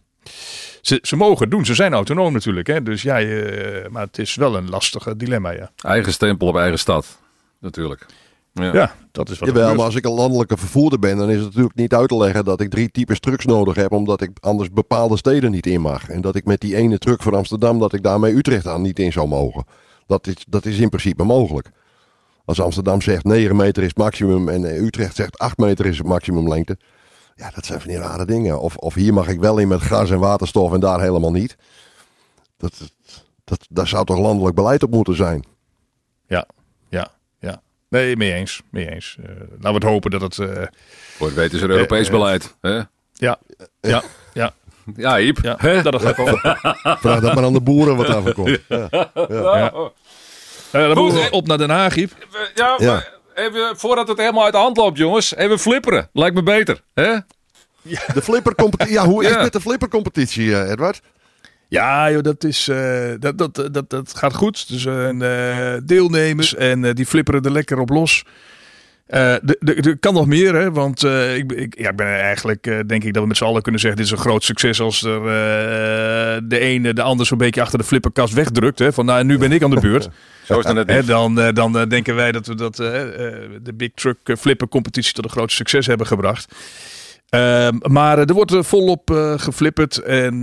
Ze, 0.82 1.00
ze 1.02 1.16
mogen 1.16 1.42
het 1.42 1.52
doen, 1.52 1.66
ze 1.66 1.74
zijn 1.74 1.94
autonoom 1.94 2.34
natuurlijk. 2.34 2.68
Hè? 2.68 2.84
Dus 2.84 3.02
ja, 3.02 3.18
je, 3.18 3.88
maar 3.90 4.06
het 4.06 4.18
is 4.18 4.36
wel 4.36 4.56
een 4.56 4.70
lastige 4.70 5.16
dilemma. 5.16 5.52
Ja, 5.52 5.72
Eigen 5.82 6.14
stempel 6.14 6.48
op 6.48 6.58
eigen 6.58 6.80
stad. 6.80 7.18
Natuurlijk. 7.60 8.06
Ja. 8.54 8.74
ja 8.74 8.96
dat 9.12 9.30
is 9.30 9.40
wat 9.40 9.48
Jawel, 9.48 9.62
gebeurt. 9.62 9.78
maar 9.78 9.86
als 9.86 9.96
ik 9.96 10.06
een 10.06 10.12
landelijke 10.12 10.58
vervoerder 10.58 11.00
ben, 11.00 11.18
dan 11.18 11.30
is 11.30 11.36
het 11.36 11.46
natuurlijk 11.46 11.76
niet 11.76 11.94
uit 11.94 12.10
te 12.10 12.18
leggen 12.18 12.46
dat 12.46 12.62
ik 12.62 12.70
drie 12.70 12.92
types 12.92 13.20
trucks 13.20 13.46
nodig 13.46 13.76
heb, 13.76 13.92
omdat 13.92 14.22
ik 14.22 14.30
anders 14.40 14.72
bepaalde 14.72 15.18
steden 15.18 15.52
niet 15.52 15.66
in 15.66 15.82
mag. 15.82 16.10
En 16.10 16.22
dat 16.22 16.36
ik 16.36 16.46
met 16.46 16.62
die 16.62 16.76
ene 16.76 16.98
truck 16.98 17.22
voor 17.22 17.36
Amsterdam, 17.36 17.80
dat 17.80 17.94
ik 17.94 18.04
daarmee 18.04 18.36
Utrecht 18.36 18.68
aan 18.68 18.82
niet 18.82 19.00
in 19.00 19.12
zou 19.12 19.28
mogen. 19.28 19.66
Dat 20.08 20.28
is, 20.28 20.36
dat 20.48 20.66
is 20.66 20.78
in 20.78 20.90
principe 20.90 21.24
mogelijk. 21.24 21.70
Als 22.46 22.62
Amsterdam 22.62 23.02
zegt 23.02 23.24
9 23.24 23.56
meter 23.56 23.84
is 23.84 23.90
het 23.90 23.98
maximum 23.98 24.50
en 24.50 24.66
eh, 24.66 24.82
Utrecht 24.82 25.16
zegt 25.16 25.38
8 25.38 25.58
meter 25.58 25.86
is 25.86 25.98
het 25.98 26.08
maximumlengte. 26.08 26.78
Ja, 27.36 27.52
dat 27.56 27.66
zijn 27.66 27.80
van 27.82 27.90
die 27.90 28.00
rare 28.00 28.26
dingen. 28.26 28.60
Of, 28.60 28.76
of 28.76 28.94
hier 28.94 29.14
mag 29.14 29.28
ik 29.28 29.40
wel 29.40 29.58
in 29.58 29.68
met 29.68 29.82
gas 29.82 30.10
en 30.12 30.20
waterstof 30.20 30.74
en 30.74 30.80
daar 30.80 31.02
helemaal 31.02 31.32
niet. 31.32 31.56
Dat, 32.58 32.74
dat, 33.44 33.66
daar 33.70 33.88
zou 33.88 34.06
toch 34.06 34.20
landelijk 34.20 34.56
beleid 34.56 34.84
op 34.84 34.92
moeten 34.92 35.16
zijn. 35.16 35.44
Ja, 36.28 36.46
ja, 36.90 37.08
ja. 37.40 37.62
Nee, 37.90 38.16
mee 38.18 38.34
eens. 38.34 38.62
Mee 38.72 38.90
eens. 38.92 39.18
Eh, 39.20 39.30
laten 39.36 39.62
we 39.62 39.74
het 39.74 39.84
hopen 39.84 40.12
dat 40.12 40.22
het... 40.22 40.40
eh, 40.40 40.64
Voor 41.18 41.28
het 41.28 41.36
weten 41.36 41.58
is 41.58 41.64
er 41.64 41.70
Europees 41.70 42.08
Eh, 42.08 42.14
eh. 42.14 42.20
beleid. 42.20 42.56
Hè? 42.62 42.76
ja, 43.14 43.40
ja, 43.82 44.04
ja, 44.34 44.54
Ja, 44.96 45.20
Iep. 45.20 45.38
ja. 45.42 45.56
Hè? 45.58 45.82
Dat 45.82 46.02
gaat 46.02 46.16
komen. 46.16 46.40
Vraag 47.04 47.20
dat 47.20 47.36
maar 47.36 47.44
aan 47.44 47.54
de 47.54 47.62
boeren 47.62 47.96
wat 47.96 48.08
daarvan 48.08 48.34
komt. 48.34 48.60
Ja. 48.68 48.88
Ja. 49.30 49.72
Eh, 50.72 50.88
dan 50.88 50.98
moeten 50.98 51.22
we 51.22 51.32
op 51.32 51.48
naar 51.48 51.58
Den 51.58 51.70
Haag, 51.70 51.96
Iep. 51.96 52.28
Ja, 52.56 52.76
Ja. 52.78 52.92
maar 52.94 53.13
even 53.36 53.78
voordat 53.78 54.08
het 54.08 54.18
helemaal 54.18 54.44
uit 54.44 54.54
de 54.54 54.60
hand 54.60 54.78
loopt, 54.78 54.98
jongens. 54.98 55.36
Even 55.36 55.60
flipperen. 55.60 56.10
Lijkt 56.14 56.36
me 56.36 56.44
beter. 56.44 56.82
Hè? 56.94 57.16
De 58.14 58.22
flippercompetitie. 58.22 58.94
Ja, 58.94 59.06
hoe 59.06 59.22
is 59.24 59.28
Ja. 59.28 59.34
het 59.34 59.44
met 59.44 59.54
de 59.54 59.62
flippercompetitie, 59.62 60.56
eh, 60.56 60.72
Edward? 60.72 61.02
Ja, 61.68 62.12
joh, 62.12 62.22
dat, 62.22 62.44
is, 62.44 62.68
eh, 62.68 63.12
dat, 63.20 63.38
dat, 63.38 63.56
dat, 63.72 63.90
dat 63.90 64.14
gaat 64.16 64.34
goed. 64.36 64.68
Dus 64.68 64.86
eh, 64.86 65.78
deelnemers 65.84 66.56
en 66.56 66.86
eh, 66.86 66.94
die 66.94 67.06
flipperen 67.06 67.42
er 67.42 67.52
lekker 67.52 67.80
op 67.80 67.90
los. 67.90 68.24
Eh, 69.06 69.34
Er 69.34 69.98
kan 70.00 70.14
nog 70.14 70.26
meer, 70.28 70.56
hè? 70.56 70.72
want 70.72 71.04
eh, 71.04 71.36
ik, 71.36 71.52
ik, 71.52 71.80
ja, 71.80 71.90
ik 71.90 71.96
ben 71.96 72.08
eigenlijk, 72.08 72.68
eh, 72.68 72.80
denk 72.86 73.04
ik 73.04 73.14
dat 73.14 73.22
we 73.22 73.28
met 73.28 73.38
z'n 73.38 73.44
allen 73.44 73.62
kunnen 73.62 73.82
zeggen: 73.82 74.00
dit 74.00 74.10
is 74.10 74.18
een 74.18 74.24
groot 74.26 74.44
succes 74.44 74.80
als 74.80 75.04
er 75.04 75.22
de 76.48 76.60
ene 76.60 76.94
de 76.94 77.02
ander 77.02 77.26
zo'n 77.26 77.38
beetje 77.38 77.62
achter 77.62 77.78
de 77.78 77.84
flipperkast 77.84 78.34
wegdrukt. 78.34 78.80
Hè? 78.80 78.94
Van 78.94 79.06
nou, 79.06 79.24
nu 79.24 79.38
ben 79.38 79.52
ik 79.52 79.64
aan 79.64 79.70
de 79.70 79.80
beurt. 79.80 80.10
Zo 80.44 80.60
is 80.60 80.66
het 80.66 80.88
net 80.88 81.08
dan 81.08 81.36
dan 81.54 81.90
denken 81.90 82.16
wij 82.16 82.32
dat 82.32 82.48
we 82.48 82.56
dat, 82.56 82.76
de 82.76 83.74
Big 83.74 83.92
Truck 83.96 84.18
Flipper 84.40 84.68
competitie 84.68 85.14
tot 85.14 85.24
een 85.24 85.30
groot 85.30 85.52
succes 85.52 85.88
hebben 85.88 86.08
gebracht. 86.08 86.56
Ehm, 87.34 87.78
maar 87.82 88.18
eh, 88.18 88.28
er 88.28 88.34
wordt 88.34 88.54
eh, 88.54 88.64
volop 88.64 89.12
eh, 89.12 89.34
geflipperd. 89.38 89.98
En 89.98 90.42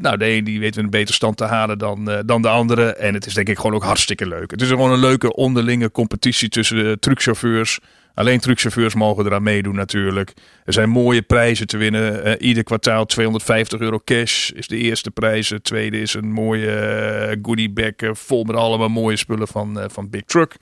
nou, 0.00 0.16
de 0.16 0.26
een 0.26 0.44
die 0.44 0.60
weet 0.60 0.76
een 0.76 0.90
beter 0.90 1.14
stand 1.14 1.36
te 1.36 1.44
halen 1.44 1.78
dan, 1.78 2.22
dan 2.26 2.42
de 2.42 2.48
andere. 2.48 2.92
En 2.94 3.14
het 3.14 3.26
is 3.26 3.34
denk 3.34 3.48
ik 3.48 3.56
gewoon 3.56 3.74
ook 3.74 3.84
hartstikke 3.84 4.26
leuk. 4.26 4.50
Het 4.50 4.62
is 4.62 4.68
gewoon 4.68 4.92
een 4.92 4.98
leuke 4.98 5.34
onderlinge 5.34 5.90
competitie 5.90 6.48
tussen 6.48 6.76
de 6.76 6.96
truckchauffeurs. 7.00 7.78
Alleen 8.16 8.40
truckchauffeurs 8.40 8.94
mogen 8.94 9.26
eraan 9.26 9.42
meedoen 9.42 9.74
natuurlijk. 9.74 10.32
Er 10.64 10.72
zijn 10.72 10.90
mooie 10.90 11.22
prijzen 11.22 11.66
te 11.66 11.76
winnen. 11.76 12.42
Ieder 12.42 12.62
kwartaal 12.62 13.06
250 13.06 13.80
euro 13.80 14.00
cash 14.04 14.50
is 14.50 14.68
de 14.68 14.76
eerste 14.76 15.10
prijs. 15.10 15.48
De 15.48 15.62
tweede 15.62 16.00
is 16.00 16.14
een 16.14 16.32
mooie 16.32 17.38
goodie 17.42 17.70
bag 17.70 17.92
eh, 17.96 18.10
vol 18.12 18.44
met 18.44 18.56
allemaal 18.56 18.88
mooie 18.88 19.16
spullen 19.16 19.48
van, 19.48 19.80
van 19.92 20.10
Big 20.10 20.22
Truck. 20.22 20.56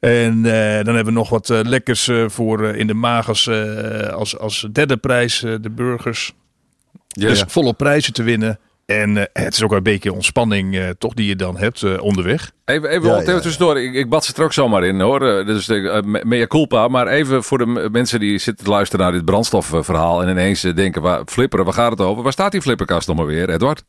En 0.00 0.44
eh, 0.44 0.84
dan 0.84 0.94
hebben 0.94 1.04
we 1.04 1.10
nog 1.10 1.28
wat 1.28 1.50
eh, 1.50 1.60
lekkers 1.62 2.08
eh, 2.08 2.24
voor 2.28 2.64
in 2.64 2.86
de 2.86 2.94
magers 2.94 3.46
eh, 3.46 4.08
als, 4.08 4.38
als 4.38 4.68
derde 4.72 4.96
prijs, 4.96 5.42
eh, 5.42 5.54
de 5.60 5.70
burgers. 5.70 6.32
Ja, 7.08 7.28
dus 7.28 7.38
ja. 7.38 7.48
volop 7.48 7.76
prijzen 7.76 8.12
te 8.12 8.22
winnen. 8.22 8.58
En 8.86 9.16
eh, 9.16 9.44
het 9.44 9.54
is 9.54 9.62
ook 9.62 9.72
een 9.72 9.82
beetje 9.82 10.12
ontspanning 10.12 10.76
eh, 10.76 10.88
toch 10.98 11.14
die 11.14 11.26
je 11.26 11.36
dan 11.36 11.58
hebt 11.58 11.82
eh, 11.82 12.02
onderweg. 12.02 12.50
Even, 12.64 12.88
even, 12.88 13.08
Ja, 13.08 13.14
even 13.14 13.26
ja, 13.26 13.32
ja. 13.32 13.40
tussendoor. 13.40 13.80
Ik, 13.80 13.94
ik 13.94 14.08
bad 14.08 14.24
ze 14.24 14.32
er 14.36 14.42
ook 14.42 14.52
zomaar 14.52 14.84
in 14.84 15.00
hoor. 15.00 15.20
Dus 15.20 15.68
uh, 15.68 16.00
mea 16.02 16.46
culpa. 16.46 16.88
Maar 16.88 17.06
even 17.06 17.42
voor 17.42 17.58
de 17.58 17.88
mensen 17.92 18.20
die 18.20 18.38
zitten 18.38 18.64
te 18.64 18.70
luisteren 18.70 19.04
naar 19.04 19.14
dit 19.14 19.24
brandstofverhaal. 19.24 20.22
En 20.22 20.28
ineens 20.28 20.60
denken, 20.60 21.02
waar, 21.02 21.22
flipperen, 21.26 21.64
waar 21.64 21.74
gaat 21.74 21.90
het 21.90 22.00
over? 22.00 22.22
Waar 22.22 22.32
staat 22.32 22.52
die 22.52 22.62
flipperkast 22.62 23.08
nog 23.08 23.16
maar 23.16 23.26
weer, 23.26 23.50
Edward? 23.50 23.84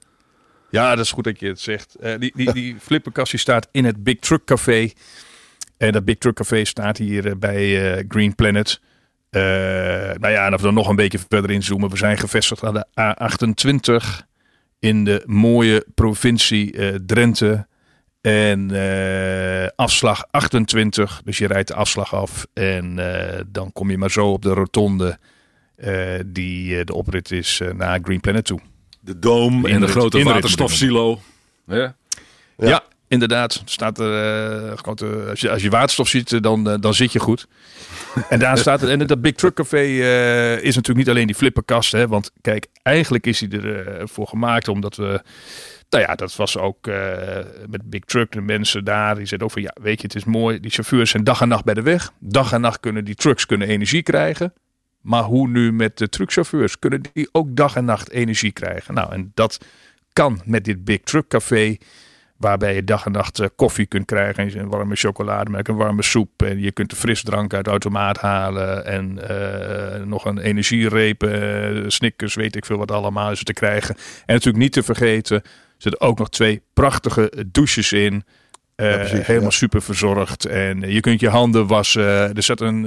Ja, 0.69 0.95
dat 0.95 1.05
is 1.05 1.11
goed 1.11 1.23
dat 1.23 1.39
je 1.39 1.47
het 1.47 1.59
zegt. 1.59 1.95
Eh, 1.95 2.13
die, 2.19 2.31
die, 2.35 2.53
die 2.53 2.75
flipperkast 2.81 3.31
die 3.31 3.39
staat 3.39 3.67
in 3.71 3.85
het 3.85 4.03
Big 4.03 4.19
Truck 4.19 4.45
Café. 4.45 4.91
En 5.81 5.91
dat 5.91 6.05
Big 6.05 6.17
Truck 6.17 6.35
Café 6.35 6.65
staat 6.65 6.97
hier 6.97 7.27
eh, 7.27 7.35
bij 7.35 7.93
eh, 7.97 8.03
Green 8.07 8.35
Planet. 8.35 8.81
Eh, 9.29 9.41
nou 10.19 10.29
ja, 10.29 10.45
en 10.45 10.51
als 10.51 10.61
we 10.61 10.67
er 10.67 10.73
nog 10.73 10.87
een 10.87 10.95
beetje 10.95 11.19
verder 11.29 11.51
inzoomen. 11.51 11.89
We 11.89 11.97
zijn 11.97 12.17
gevestigd 12.17 12.63
aan 12.63 12.73
de 12.73 12.85
A28 12.99 14.25
in 14.79 15.03
de 15.03 15.23
mooie 15.25 15.85
provincie 15.95 16.71
eh, 16.77 16.95
Drenthe. 17.05 17.67
En 18.21 18.71
eh, 18.71 19.67
afslag 19.75 20.25
28. 20.31 21.21
Dus 21.25 21.37
je 21.37 21.47
rijdt 21.47 21.67
de 21.67 21.73
afslag 21.73 22.15
af. 22.15 22.45
En 22.53 22.99
eh, 22.99 23.41
dan 23.47 23.71
kom 23.73 23.89
je 23.91 23.97
maar 23.97 24.11
zo 24.11 24.31
op 24.31 24.41
de 24.41 24.53
rotonde. 24.53 25.17
eh, 25.75 26.19
die 26.25 26.77
eh, 26.79 26.85
de 26.85 26.93
oprit 26.93 27.31
is 27.31 27.59
eh, 27.59 27.73
naar 27.73 27.99
Green 28.03 28.19
Planet 28.19 28.45
toe. 28.45 28.59
De 28.99 29.19
doom 29.19 29.65
en 29.65 29.79
de 29.79 29.87
grote 29.87 30.23
waterstofsilo. 30.23 31.19
Ja. 31.67 31.95
Ja, 32.57 32.83
inderdaad. 33.11 33.53
Er 33.53 33.61
Staat 33.65 33.99
er, 33.99 34.69
eh, 34.71 34.77
grote, 34.77 35.25
als, 35.29 35.41
je, 35.41 35.49
als 35.49 35.61
je 35.61 35.69
waterstof 35.69 36.07
ziet, 36.07 36.33
eh, 36.33 36.41
dan, 36.41 36.69
eh, 36.69 36.75
dan 36.79 36.93
zit 36.93 37.11
je 37.11 37.19
goed. 37.19 37.47
En 38.29 38.39
daar 38.39 38.57
staat 38.57 38.81
het. 38.81 38.89
En 38.89 39.07
dat 39.07 39.21
Big 39.21 39.33
Truck 39.33 39.53
Café 39.53 39.83
is 40.55 40.75
natuurlijk 40.75 40.97
niet 40.97 41.09
alleen 41.09 41.27
die 41.27 41.35
flipperkast. 41.35 41.91
Hè, 41.91 42.07
want 42.07 42.31
kijk, 42.41 42.67
eigenlijk 42.83 43.27
is 43.27 43.39
hij 43.39 43.49
ervoor 43.49 44.07
voor 44.07 44.27
gemaakt 44.27 44.67
omdat 44.67 44.95
we. 44.95 45.21
Nou 45.89 46.03
ja, 46.03 46.15
dat 46.15 46.35
was 46.35 46.57
ook 46.57 46.85
met 47.67 47.89
Big 47.89 48.03
Truck. 48.05 48.31
De 48.31 48.41
mensen 48.41 48.83
daar, 48.83 49.15
die 49.15 49.25
zeiden 49.25 49.47
ook 49.47 49.53
van 49.53 49.61
ja, 49.61 49.75
weet 49.81 50.01
je, 50.01 50.07
het 50.07 50.15
is 50.15 50.23
mooi. 50.23 50.59
Die 50.59 50.71
chauffeurs 50.71 51.09
zijn 51.09 51.23
dag 51.23 51.41
en 51.41 51.47
nacht 51.47 51.63
bij 51.63 51.73
de 51.73 51.81
weg. 51.81 52.11
Dag 52.19 52.51
en 52.51 52.61
nacht 52.61 52.79
kunnen 52.79 53.05
die 53.05 53.15
trucks 53.15 53.45
kunnen 53.45 53.67
energie 53.67 54.03
krijgen. 54.03 54.53
Maar 55.01 55.23
hoe 55.23 55.47
nu 55.47 55.71
met 55.71 55.97
de 55.97 56.09
truckchauffeurs? 56.09 56.79
Kunnen 56.79 57.01
die 57.13 57.29
ook 57.31 57.55
dag 57.55 57.75
en 57.75 57.85
nacht 57.85 58.09
energie 58.09 58.51
krijgen? 58.51 58.93
Nou, 58.93 59.13
en 59.13 59.31
dat 59.33 59.57
kan 60.13 60.41
met 60.45 60.65
dit 60.65 60.83
Big 60.83 60.99
Truck 60.99 61.27
Café. 61.27 61.77
Waarbij 62.41 62.75
je 62.75 62.83
dag 62.83 63.05
en 63.05 63.11
nacht 63.11 63.39
eh, 63.39 63.47
koffie 63.55 63.85
kunt 63.85 64.05
krijgen. 64.05 64.43
En 64.43 64.59
een 64.59 64.69
warme 64.69 64.95
chocolademelk, 64.95 65.67
een 65.67 65.75
warme 65.75 66.03
soep. 66.03 66.43
En 66.43 66.59
je 66.59 66.71
kunt 66.71 66.89
de 66.89 66.95
frisdrank 66.95 67.53
uit 67.53 67.63
de 67.63 67.69
automaat 67.69 68.17
halen. 68.17 68.85
En 68.85 69.27
eh, 69.27 70.03
nog 70.03 70.25
een 70.25 70.37
energiereep, 70.37 71.23
eh, 71.23 71.83
snickers, 71.87 72.35
weet 72.35 72.55
ik 72.55 72.65
veel 72.65 72.77
wat 72.77 72.91
allemaal 72.91 73.31
is 73.31 73.43
te 73.43 73.53
krijgen. 73.53 73.95
En 73.95 74.33
natuurlijk 74.33 74.63
niet 74.63 74.73
te 74.73 74.83
vergeten, 74.83 75.35
er 75.35 75.49
zitten 75.77 76.01
ook 76.01 76.17
nog 76.17 76.29
twee 76.29 76.61
prachtige 76.73 77.31
douches 77.47 77.91
in. 77.91 78.23
Ja, 78.75 78.97
precies, 78.97 79.25
helemaal 79.25 79.49
ja. 79.49 79.55
super 79.55 79.81
verzorgd. 79.81 80.45
En 80.45 80.91
je 80.91 80.99
kunt 80.99 81.19
je 81.19 81.29
handen 81.29 81.67
wassen. 81.67 82.35
Er 82.35 82.43
zit 82.43 82.59
een, 82.59 82.85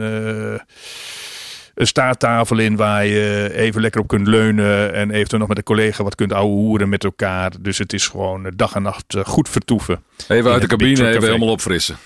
een 1.74 1.86
staattafel 1.86 2.58
in 2.58 2.76
waar 2.76 3.06
je 3.06 3.50
even 3.54 3.80
lekker 3.80 4.00
op 4.00 4.08
kunt 4.08 4.26
leunen. 4.26 4.94
En 4.94 5.10
eventueel 5.10 5.40
nog 5.40 5.48
met 5.48 5.58
een 5.58 5.64
collega 5.64 6.02
wat 6.02 6.14
kunt 6.14 6.32
ouwe 6.32 6.52
hoeren 6.52 6.88
met 6.88 7.04
elkaar. 7.04 7.52
Dus 7.60 7.78
het 7.78 7.92
is 7.92 8.08
gewoon 8.08 8.52
dag 8.56 8.74
en 8.74 8.82
nacht 8.82 9.16
goed 9.24 9.48
vertoeven. 9.48 10.02
Even 10.28 10.52
uit 10.52 10.60
de 10.60 10.68
cabine, 10.68 11.08
even 11.08 11.22
helemaal 11.22 11.48
opfrissen. 11.48 11.96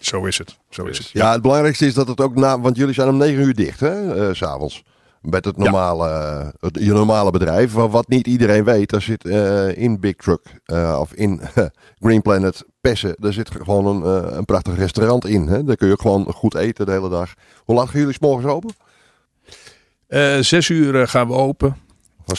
Zo 0.00 0.24
is 0.24 0.38
het. 0.38 0.56
Zo 0.70 0.84
is 0.84 0.98
het. 0.98 1.10
Ja, 1.12 1.32
het 1.32 1.42
belangrijkste 1.42 1.86
is 1.86 1.94
dat 1.94 2.08
het 2.08 2.20
ook 2.20 2.34
na, 2.34 2.60
want 2.60 2.76
jullie 2.76 2.94
zijn 2.94 3.08
om 3.08 3.16
9 3.16 3.42
uur 3.42 3.54
dicht, 3.54 3.80
hè, 3.80 4.14
eh, 4.14 4.34
s 4.34 4.38
s'avonds. 4.38 4.82
Met 5.20 5.44
het 5.44 5.56
normale, 5.56 6.08
eh, 6.08 6.48
het, 6.60 6.78
je 6.80 6.92
normale 6.92 7.30
bedrijf. 7.30 7.72
Wat, 7.72 7.90
wat 7.90 8.08
niet 8.08 8.26
iedereen 8.26 8.64
weet, 8.64 8.90
daar 8.90 9.02
zit 9.02 9.24
eh, 9.24 9.76
in 9.76 10.00
Big 10.00 10.14
Truck 10.16 10.40
eh, 10.64 10.96
of 11.00 11.12
in 11.12 11.40
Green 12.00 12.22
Planet 12.22 12.64
Pessen, 12.80 13.14
daar 13.18 13.32
zit 13.32 13.50
gewoon 13.50 13.86
een, 13.86 14.24
eh, 14.24 14.36
een 14.36 14.44
prachtig 14.44 14.76
restaurant 14.76 15.26
in. 15.26 15.46
Hè? 15.46 15.64
Daar 15.64 15.76
kun 15.76 15.86
je 15.86 15.92
ook 15.92 16.00
gewoon 16.00 16.32
goed 16.32 16.54
eten 16.54 16.86
de 16.86 16.92
hele 16.92 17.08
dag. 17.08 17.34
Hoe 17.64 17.74
laat 17.76 17.88
gaan 17.88 18.00
jullie 18.00 18.14
's 18.14 18.18
morgens 18.18 18.52
open? 18.52 18.74
Eh, 20.10 20.38
zes 20.38 20.68
uur 20.68 21.00
eh, 21.00 21.06
gaan 21.06 21.26
we 21.26 21.32
open. 21.32 21.76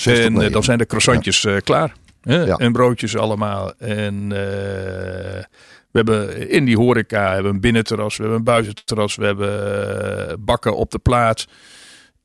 En 0.06 0.42
eh, 0.42 0.52
dan 0.52 0.64
zijn 0.64 0.78
de 0.78 0.86
croissantjes 0.86 1.48
klaar. 1.64 1.94
Ja. 2.22 2.56
En 2.58 2.72
broodjes 2.72 3.18
allemaal. 3.18 3.74
En 3.78 4.30
we 4.30 5.48
hebben 5.92 6.50
in 6.50 6.66
die 6.66 6.78
horeca 6.78 7.26
hebben 7.26 7.44
we 7.44 7.56
een 7.56 7.62
binnenterras, 7.62 8.18
we 8.18 8.22
hebben 8.22 8.40
een 8.40 8.46
buitenterras, 8.46 9.16
we 9.16 9.26
hebben 9.26 10.46
bakken 10.46 10.76
op 10.76 10.92
de 10.92 11.00
plaats. 11.00 11.48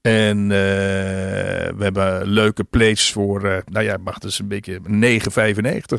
En 0.01 0.49
we 0.49 1.77
hebben 1.79 2.27
leuke 2.27 2.65
plates 2.65 3.13
voor, 3.13 3.63
nou 3.67 3.85
ja, 3.85 3.97
mag 4.05 4.19
dus 4.19 4.39
een 4.39 4.49
beetje 4.49 4.81
9,95 4.81 4.89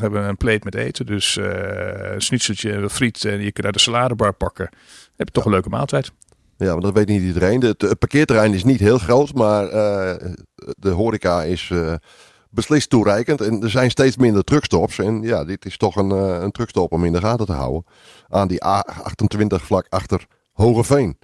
hebben 0.00 0.22
we 0.22 0.28
een 0.28 0.36
plate 0.36 0.60
met 0.62 0.74
eten. 0.74 1.06
Dus 1.06 1.36
een 1.36 2.22
schnitzeltje, 2.22 2.72
een 2.72 2.90
friet 2.90 3.24
en 3.24 3.40
je 3.40 3.52
kunt 3.52 3.66
uit 3.66 3.74
de 3.74 3.80
saladebar 3.80 4.32
pakken. 4.32 4.68
heb 5.16 5.26
je 5.26 5.32
toch 5.32 5.44
een 5.44 5.50
leuke 5.50 5.68
maaltijd. 5.68 6.12
Ja, 6.58 6.72
maar 6.72 6.80
dat 6.80 6.92
weet 6.94 7.08
niet 7.08 7.22
iedereen. 7.22 7.60
De- 7.60 7.74
Het, 7.78 7.98
parkeerterrein 7.98 8.54
is 8.54 8.64
niet 8.64 8.80
heel 8.80 8.98
groot, 8.98 9.34
maar 9.34 9.68
eh, 9.68 10.30
de 10.78 10.90
horeca 10.90 11.42
is 11.42 11.68
eh, 11.72 11.94
beslist 12.50 12.90
toereikend. 12.90 13.40
En 13.40 13.62
er 13.62 13.70
zijn 13.70 13.90
steeds 13.90 14.16
minder 14.16 14.44
truckstops. 14.44 14.98
En 14.98 15.22
ja, 15.22 15.44
dit 15.44 15.64
is 15.64 15.76
toch 15.76 15.96
een, 15.96 16.10
eh, 16.10 16.38
een 16.42 16.50
truckstop 16.50 16.92
om 16.92 17.04
in 17.04 17.12
de 17.12 17.20
gaten 17.20 17.46
te 17.46 17.52
houden. 17.52 17.84
Aan 18.28 18.48
die 18.48 18.64
A28 18.64 19.62
vlak 19.64 19.86
achter 19.88 20.26
Hogeveen. 20.52 21.18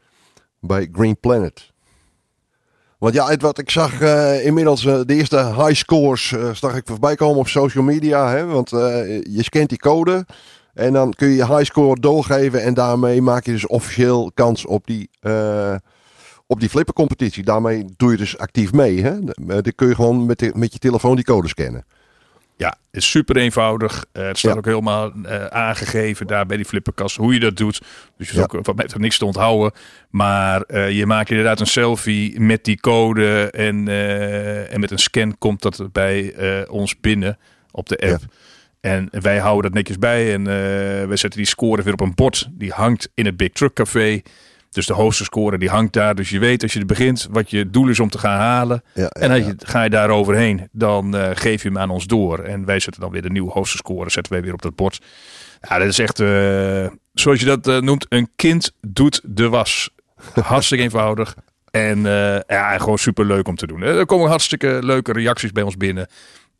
Bij 0.61 0.89
Green 0.93 1.21
Planet. 1.21 1.73
Want 2.99 3.15
ja, 3.15 3.37
wat 3.37 3.59
ik 3.59 3.71
zag 3.71 4.01
inmiddels 4.43 4.83
de 4.83 5.05
eerste 5.07 5.37
high 5.37 5.75
scores 5.75 6.35
zag 6.53 6.75
ik 6.77 6.87
voorbij 6.87 7.15
komen 7.15 7.39
op 7.39 7.49
social 7.49 7.85
media. 7.85 8.31
Hè? 8.31 8.45
Want 8.45 8.71
je 8.71 9.39
scant 9.43 9.69
die 9.69 9.79
code. 9.79 10.27
En 10.75 10.93
dan 10.93 11.13
kun 11.13 11.29
je 11.29 11.35
je 11.35 11.47
high 11.47 11.65
score 11.65 12.01
doorgeven. 12.01 12.63
En 12.63 12.75
daarmee 12.75 13.23
maak 13.23 13.45
je 13.45 13.53
dus 13.53 13.67
officieel 13.67 14.31
kans 14.35 14.67
op 14.67 14.87
die, 14.87 15.09
eh 15.21 15.75
op 16.47 16.61
die 16.61 16.69
flippercompetitie. 16.69 17.45
Daarmee 17.45 17.85
doe 17.97 18.11
je 18.11 18.17
dus 18.17 18.39
actief 18.39 18.73
mee. 18.73 19.03
Hè? 19.03 19.11
Eh, 19.11 19.23
Dan 19.47 19.73
kun 19.75 19.89
je 19.89 19.95
gewoon 19.95 20.27
met, 20.27 20.39
de- 20.39 20.53
met 20.55 20.73
je 20.73 20.79
telefoon 20.79 21.15
die 21.17 21.25
code 21.25 21.49
scannen. 21.49 21.85
Ja, 22.57 22.75
is 22.91 23.11
super 23.11 23.37
eenvoudig. 23.37 24.05
Eh, 24.13 24.27
het 24.27 24.39
staat 24.39 24.51
Ja. 24.53 24.59
ook 24.59 24.65
helemaal 24.65 25.13
eh, 25.23 25.45
aangegeven 25.47 26.27
daar 26.27 26.47
bij 26.47 26.57
die 26.57 26.67
flipperkast 26.67 27.17
hoe 27.17 27.33
je 27.35 27.41
dat 27.41 27.57
doet. 27.57 27.83
Dus 28.17 28.29
je 28.29 28.35
Ja. 28.35 28.41
hoeft 28.41 28.55
ook 28.57 28.67
wat 28.67 28.77
met 28.77 28.99
niks 28.99 29.19
te 29.19 29.25
onthouden. 29.25 29.73
Maar 30.11 30.61
eh, 30.63 30.91
je 30.91 31.07
maakt 31.07 31.31
inderdaad 31.31 31.61
een 31.61 31.67
selfie 31.67 32.41
met 32.41 32.65
die 32.65 32.81
code 32.81 33.51
en, 33.51 33.89
eh, 33.89 34.73
en 34.73 34.81
met 34.81 34.91
een 34.91 34.99
scan 34.99 35.39
komt 35.39 35.63
dat 35.63 35.93
bij 35.93 36.33
eh, 36.33 36.73
ons 36.73 37.01
binnen 37.01 37.39
op 37.71 37.89
de 37.89 37.99
app. 37.99 38.23
En 38.85 39.09
wij 39.11 39.39
houden 39.39 39.63
dat 39.63 39.73
netjes 39.73 39.99
bij 39.99 40.33
en 40.33 40.41
eh 40.41 41.07
wij 41.07 41.17
zetten 41.17 41.41
die 41.41 41.49
score 41.49 41.83
weer 41.83 41.93
op 41.93 42.01
een 42.01 42.15
bord. 42.15 42.49
Die 42.51 42.73
hangt 42.73 43.11
in 43.15 43.27
het 43.27 43.37
Big 43.37 43.53
Truck 43.53 43.75
Café. 43.75 44.23
Dus 44.71 44.87
de 44.87 44.93
hoogste 44.93 45.25
score 45.25 45.59
die 45.59 45.69
hangt 45.69 45.93
daar. 45.93 46.15
Dus 46.15 46.31
je 46.31 46.39
weet 46.39 46.63
als 46.63 46.73
je 46.73 46.81
er 46.81 46.87
begint 46.87 47.29
wat 47.31 47.51
je 47.51 47.71
doel 47.71 47.89
is 47.89 48.01
om 48.01 48.09
te 48.09 48.19
gaan 48.19 48.39
halen. 48.39 48.83
Ja, 48.95 49.09
En 49.09 49.31
als 49.31 49.45
je, 49.45 49.55
ga 49.59 49.83
je 49.83 49.91
daar 49.91 50.11
overheen, 50.11 50.69
dan 50.73 51.17
eh, 51.17 51.31
geef 51.35 51.63
je 51.63 51.69
hem 51.69 51.79
aan 51.79 51.91
ons 51.91 52.07
door. 52.07 52.39
En 52.39 52.65
wij 52.65 52.81
zetten 52.81 53.03
dan 53.03 53.11
weer 53.11 53.23
de 53.23 53.31
nieuwe 53.31 53.51
hoogste 53.51 53.77
score, 53.77 54.11
zetten 54.11 54.33
wij 54.33 54.43
weer 54.43 54.53
op 54.53 54.63
dat 54.63 54.75
bord. 54.75 55.01
Ja, 55.69 55.79
dat 55.79 55.89
is 55.89 55.99
echt, 55.99 56.21
eh, 56.21 56.87
zoals 57.13 57.41
je 57.41 57.57
dat 57.57 57.83
noemt, 57.83 58.07
een 58.09 58.29
kind 58.37 58.73
doet 58.81 59.21
de 59.25 59.49
was. 59.49 59.91
Hartstikke 60.35 60.85
eenvoudig. 60.85 61.35
En 61.71 62.01
ja, 62.47 62.79
gewoon 62.79 62.99
super 62.99 63.27
leuk 63.27 63.49
om 63.49 63.57
te 63.57 63.67
doen. 63.67 63.83
Er 63.83 64.07
komen 64.07 64.29
hartstikke 64.29 64.79
leuke 64.83 65.13
reacties 65.13 65.53
bij 65.53 65.63
ons 65.63 65.77
binnen. 65.77 66.09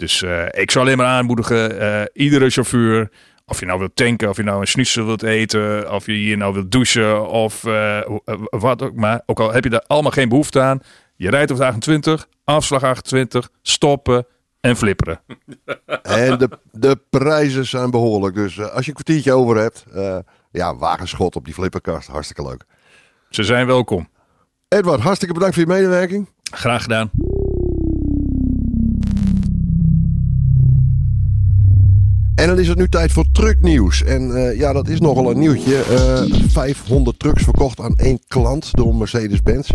Dus 0.05 0.23
eh, 0.23 0.45
ik 0.51 0.71
zou 0.71 0.85
alleen 0.85 0.97
maar 0.97 1.07
aanmoedigen, 1.07 1.81
eh, 1.81 2.03
iedere 2.13 2.51
chauffeur, 2.51 3.11
of 3.47 3.61
je 3.61 3.67
nou 3.67 3.79
wilt 3.79 3.97
tanken, 3.97 4.29
of 4.29 4.37
je 4.37 4.43
nou 4.43 4.61
een 4.61 4.67
schnitzel 4.67 5.05
wilt 5.05 5.23
eten, 5.23 5.93
of 5.93 6.07
je 6.07 6.13
hier 6.13 6.37
nou 6.37 6.55
wilt 6.55 6.71
douchen, 6.71 7.29
of 7.29 7.65
eh, 7.65 8.01
wat 8.51 8.83
ook 8.83 8.95
maar. 8.95 9.23
Ook 9.27 9.41
al 9.41 9.53
heb 9.53 9.65
je 9.65 9.71
daar 9.71 9.85
allemaal 9.87 10.11
geen 10.11 10.29
behoefte 10.29 10.61
aan. 10.61 10.81
Je 11.17 11.31
rijdt 11.31 11.51
op 11.51 11.57
de 11.57 11.65
28, 11.65 12.29
afslag 12.45 12.83
28, 12.83 13.51
stoppen 13.63 14.27
en 14.61 14.77
flipperen. 14.77 15.21
En 16.03 16.39
de, 16.39 16.49
de 16.73 17.01
prijzen 17.11 17.67
zijn 17.67 17.91
behoorlijk. 17.91 18.35
Dus 18.35 18.61
als 18.61 18.85
je 18.85 18.89
een 18.89 19.03
kwartiertje 19.03 19.33
over 19.33 19.57
hebt, 19.57 19.85
ja, 20.51 20.77
wagenschot 20.77 21.37
op 21.37 21.45
die 21.45 21.55
flipperkast. 21.55 22.09
Hartstikke 22.09 22.43
leuk. 22.43 22.65
Ze 23.31 23.45
zijn 23.45 23.67
welkom. 23.67 24.09
Edward, 24.69 25.01
hartstikke 25.01 25.35
bedankt 25.35 25.55
voor 25.55 25.65
je 25.65 25.73
medewerking. 25.73 26.29
Graag 26.43 26.83
gedaan. 26.83 27.11
En 32.45 32.51
dan 32.51 32.59
is 32.59 32.69
het 32.69 32.79
nu 32.79 32.89
tijd 32.89 33.13
voor 33.13 33.25
trucknieuws. 33.33 34.03
En 34.03 34.37
eh, 34.37 34.59
ja, 34.59 34.73
dat 34.73 34.89
is 34.89 35.01
nogal 35.01 35.31
een 35.31 35.39
nieuwtje. 35.39 35.77
Eh 35.77 36.23
500 36.49 37.19
trucks 37.19 37.43
verkocht 37.43 37.81
aan 37.81 37.97
één 37.97 38.19
klant 38.29 38.69
door 38.73 38.95
Mercedes-Benz. 38.95 39.71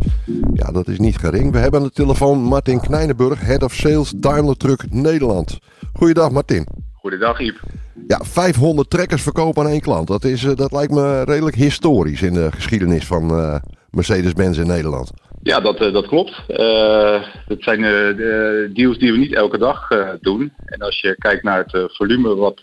Ja, 0.54 0.72
dat 0.72 0.88
is 0.88 1.00
niet 1.00 1.18
gering. 1.18 1.52
We 1.52 1.58
hebben 1.58 1.80
aan 1.80 1.86
de 1.86 1.94
telefoon 1.94 2.40
Martin 2.40 2.80
Knijnenburg, 2.80 3.42
Head 3.42 3.64
of 3.64 3.74
Sales 3.74 4.14
Daimler 4.16 4.58
Truck 4.58 4.84
Nederland. 4.90 5.60
Goeiedag 5.94 6.32
Martin. 6.32 6.68
Goedendag, 6.94 7.40
Iep. 7.40 7.60
Ja, 8.08 8.20
500 8.24 8.90
trekkers 8.90 9.22
verkopen 9.22 9.64
aan 9.64 9.72
één 9.72 9.82
klant. 9.82 10.08
Dat, 10.08 10.24
is, 10.24 10.44
eh, 10.44 10.56
dat 10.56 10.72
lijkt 10.72 10.94
me 10.94 11.24
redelijk 11.24 11.56
historisch 11.56 12.22
in 12.22 12.34
de 12.34 12.48
geschiedenis 12.52 13.06
van 13.06 13.30
eh, 13.30 13.56
Mercedes-Benz 13.90 14.58
in 14.58 14.68
Nederland. 14.68 15.12
Ja, 15.44 15.60
dat, 15.60 15.80
eh, 15.80 15.94
dat 15.94 16.08
klopt. 16.08 16.42
Eh, 16.48 17.24
dat 17.48 17.58
zijn 17.60 17.84
eh, 17.84 17.92
de 17.92 18.70
deals 18.74 18.98
die 18.98 19.12
we 19.12 19.18
niet 19.18 19.34
elke 19.34 19.58
dag 19.58 19.88
doen. 20.22 20.54
En 20.66 20.80
als 20.80 21.02
je 21.02 21.16
kijkt 21.18 21.44
naar 21.44 21.66
het 21.68 21.96
volume 21.96 22.36
wat, 22.36 22.60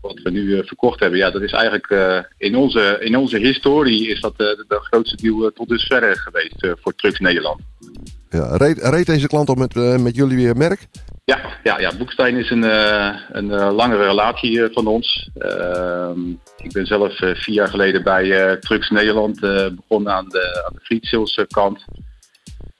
wat 0.00 0.20
we 0.22 0.30
nu 0.30 0.66
verkocht 0.66 1.00
hebben, 1.00 1.18
ja, 1.18 1.30
dat 1.30 1.42
is 1.42 1.52
eigenlijk 1.52 2.24
in, 2.38 2.56
onze, 2.56 2.96
in 3.00 3.16
onze 3.16 3.38
historie 3.38 4.08
is 4.08 4.20
dat 4.20 4.36
de, 4.36 4.64
de 4.68 4.78
grootste 4.80 5.16
deal 5.16 5.50
tot 5.54 5.68
dusver 5.68 6.16
geweest 6.16 6.80
voor 6.82 6.94
Trucks 6.94 7.18
Nederland. 7.18 7.60
Ja, 8.30 8.56
reed, 8.56 8.78
reed 8.78 9.06
deze 9.06 9.26
klant 9.26 9.48
op 9.48 9.58
met, 9.58 9.74
met 10.00 10.16
jullie 10.16 10.36
weer 10.36 10.56
merk? 10.56 10.86
Ja, 11.24 11.40
ja, 11.62 11.78
ja 11.78 11.96
Boekstein 11.98 12.36
is 12.36 12.50
een, 12.50 12.62
een 13.36 13.72
langere 13.72 14.06
relatie 14.06 14.68
van 14.72 14.86
ons. 14.86 15.30
Ehm, 15.38 16.30
ik 16.56 16.72
ben 16.72 16.86
zelf 16.86 17.16
vier 17.16 17.54
jaar 17.54 17.68
geleden 17.68 18.02
bij 18.02 18.56
Trucks 18.56 18.90
Nederland 18.90 19.40
begonnen 19.76 20.12
aan 20.12 20.28
de, 20.28 20.64
aan 20.66 20.74
de 20.74 20.80
fleet 20.80 21.04
sales 21.04 21.44
kant. 21.48 21.84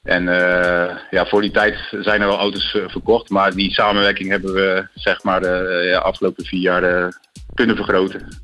En 0.03 0.27
eh, 0.27 0.97
ja, 1.09 1.25
voor 1.25 1.41
die 1.41 1.51
tijd 1.51 1.77
zijn 1.91 2.21
er 2.21 2.27
al 2.27 2.37
auto's 2.37 2.73
eh, 2.75 2.87
verkocht, 2.87 3.29
maar 3.29 3.53
die 3.53 3.73
samenwerking 3.73 4.29
hebben 4.29 4.53
we 4.53 4.87
zeg 4.93 5.23
maar 5.23 5.41
de 5.41 5.87
ja, 5.89 5.99
afgelopen 5.99 6.45
vier 6.45 6.59
jaar 6.59 6.83
eh, 6.83 7.07
kunnen 7.53 7.75
vergroten. 7.75 8.37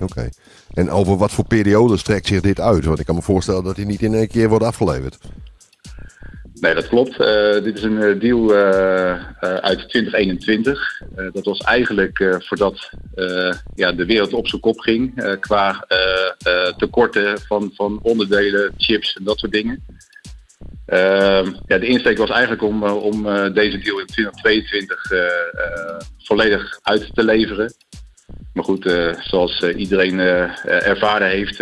Oké. 0.00 0.28
En 0.74 0.90
over 0.90 1.16
wat 1.16 1.32
voor 1.32 1.46
periode 1.46 1.96
strekt 1.96 2.26
zich 2.26 2.40
dit 2.40 2.60
uit? 2.60 2.84
Want 2.84 2.98
ik 2.98 3.06
kan 3.06 3.14
me 3.14 3.22
voorstellen 3.22 3.64
dat 3.64 3.76
die 3.76 3.86
niet 3.86 4.02
in 4.02 4.14
één 4.14 4.28
keer 4.28 4.48
wordt 4.48 4.64
afgeleverd. 4.64 5.18
Nee, 6.62 6.74
dat 6.74 6.88
klopt. 6.88 7.20
Eh, 7.20 7.62
dit 7.62 7.76
is 7.76 7.82
een 7.82 8.02
eh, 8.02 8.20
deal 8.20 8.54
eh, 8.54 9.12
eh, 9.12 9.20
uit 9.40 9.88
2021. 9.88 11.02
Eh, 11.16 11.26
dat 11.32 11.44
was 11.44 11.58
eigenlijk 11.58 12.18
eh, 12.18 12.34
voordat 12.38 12.90
eh, 13.14 13.52
ja, 13.74 13.92
de 13.92 14.04
wereld 14.04 14.32
op 14.32 14.48
zijn 14.48 14.60
kop 14.60 14.78
ging 14.78 15.22
eh, 15.22 15.40
qua 15.40 15.84
eh, 15.88 15.98
eh, 16.52 16.74
tekorten 16.76 17.40
van, 17.40 17.70
van 17.74 17.98
onderdelen, 18.02 18.72
chips 18.76 19.16
en 19.16 19.24
dat 19.24 19.38
soort 19.38 19.52
dingen. 19.52 19.84
Ehm, 20.92 21.52
ja, 21.66 21.78
de 21.78 21.86
insteek 21.86 22.18
was 22.18 22.30
eigenlijk 22.30 22.62
om, 22.62 22.84
eh, 22.84 23.02
om 23.02 23.26
eh, 23.26 23.54
deze 23.54 23.78
deal 23.78 23.98
in 23.98 24.06
2022 24.06 25.10
eh, 25.10 25.20
volledig 26.18 26.78
uit 26.82 27.14
te 27.14 27.24
leveren. 27.24 27.74
Maar 28.52 28.64
goed, 28.64 28.94
zoals 29.20 29.62
iedereen 29.62 30.18
ervaren 30.64 31.28
heeft, 31.28 31.56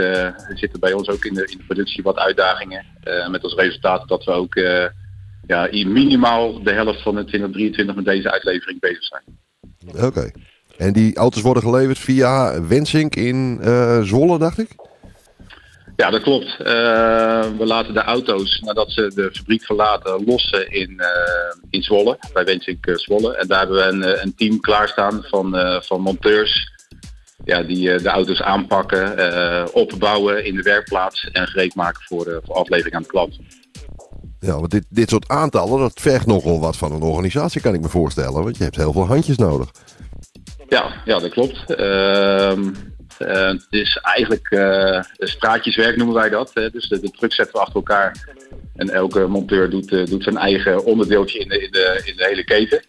zitten 0.54 0.80
bij 0.80 0.92
ons 0.92 1.08
ook 1.08 1.24
in 1.24 1.34
de, 1.34 1.46
in 1.50 1.56
de 1.56 1.64
productie 1.64 2.02
wat 2.02 2.16
uitdagingen. 2.16 2.84
Met 3.30 3.42
als 3.42 3.54
resultaat 3.54 4.08
dat 4.08 4.24
we 4.24 4.30
ook 4.30 4.54
ja, 5.46 5.68
minimaal 5.70 6.62
de 6.62 6.72
helft 6.72 7.02
van 7.02 7.14
de 7.14 7.24
2023 7.24 7.94
met 7.94 8.04
deze 8.04 8.30
uitlevering 8.30 8.80
bezig 8.80 9.04
zijn. 9.04 9.22
Oké. 10.04 10.30
En 10.76 10.92
die 10.92 11.16
auto's 11.16 11.42
worden 11.42 11.62
geleverd 11.62 11.98
via 11.98 12.62
Wensink 12.66 13.16
in 13.16 13.58
Zwolle, 14.02 14.38
dacht 14.38 14.58
ik? 14.58 14.89
Ja, 16.00 16.10
dat 16.10 16.22
klopt. 16.22 16.56
Eh, 16.58 16.64
we 17.58 17.64
laten 17.66 17.94
de 17.94 18.02
auto's, 18.02 18.60
nadat 18.60 18.92
ze 18.92 19.12
de 19.14 19.30
fabriek 19.32 19.64
verlaten, 19.64 20.24
lossen 20.24 20.70
in, 20.70 21.00
eh, 21.00 21.56
in 21.70 21.82
Zwolle, 21.82 22.18
bij 22.32 22.44
Wensink 22.44 22.86
eh, 22.86 22.94
Zwolle. 22.94 23.36
En 23.36 23.46
daar 23.46 23.58
hebben 23.58 23.76
we 23.76 23.82
een, 23.82 24.22
een 24.22 24.34
team 24.34 24.60
klaarstaan 24.60 25.24
van, 25.28 25.56
van 25.82 26.00
monteurs 26.00 26.72
ja, 27.44 27.62
die 27.62 28.02
de 28.02 28.08
auto's 28.08 28.42
aanpakken, 28.42 29.74
opbouwen 29.74 30.44
in 30.44 30.54
de 30.54 30.62
werkplaats 30.62 31.28
en 31.32 31.46
gereed 31.46 31.74
maken 31.74 32.02
voor, 32.02 32.40
voor 32.44 32.54
aflevering 32.54 32.94
aan 32.94 33.02
de 33.02 33.08
klant. 33.08 33.38
Ja, 34.38 34.54
want 34.58 34.70
dit, 34.70 34.84
dit 34.88 35.10
soort 35.10 35.28
aantallen, 35.28 35.78
dat 35.78 36.00
vergt 36.00 36.26
nogal 36.26 36.60
wat 36.60 36.76
van 36.76 36.92
een 36.92 37.02
organisatie, 37.02 37.60
kan 37.60 37.74
ik 37.74 37.80
me 37.80 37.88
voorstellen. 37.88 38.42
Want 38.42 38.56
je 38.56 38.64
hebt 38.64 38.76
heel 38.76 38.92
veel 38.92 39.06
handjes 39.06 39.36
nodig. 39.36 39.70
Ja, 40.68 41.02
ja 41.04 41.18
dat 41.18 41.30
klopt. 41.30 41.74
Ehm, 41.74 41.78
eh, 41.78 42.68
het 43.26 43.66
is 43.70 43.98
eigenlijk 44.02 44.50
eh, 44.50 45.02
straatjeswerk 45.18 45.96
noemen 45.96 46.14
wij 46.14 46.28
dat. 46.28 46.50
Hè. 46.54 46.70
Dus 46.70 46.88
de, 46.88 47.00
de 47.00 47.10
truck 47.10 47.32
zetten 47.32 47.54
we 47.54 47.60
achter 47.60 47.76
elkaar. 47.76 48.28
En 48.76 48.90
elke 48.90 49.26
monteur 49.26 49.70
doet, 49.70 49.92
eh, 49.92 50.04
doet 50.04 50.22
zijn 50.22 50.36
eigen 50.36 50.84
onderdeeltje 50.84 51.38
in 51.38 51.48
de, 51.48 51.62
in 51.62 51.70
de, 51.70 52.02
in 52.04 52.16
de 52.16 52.24
hele 52.24 52.44
keten. 52.44 52.82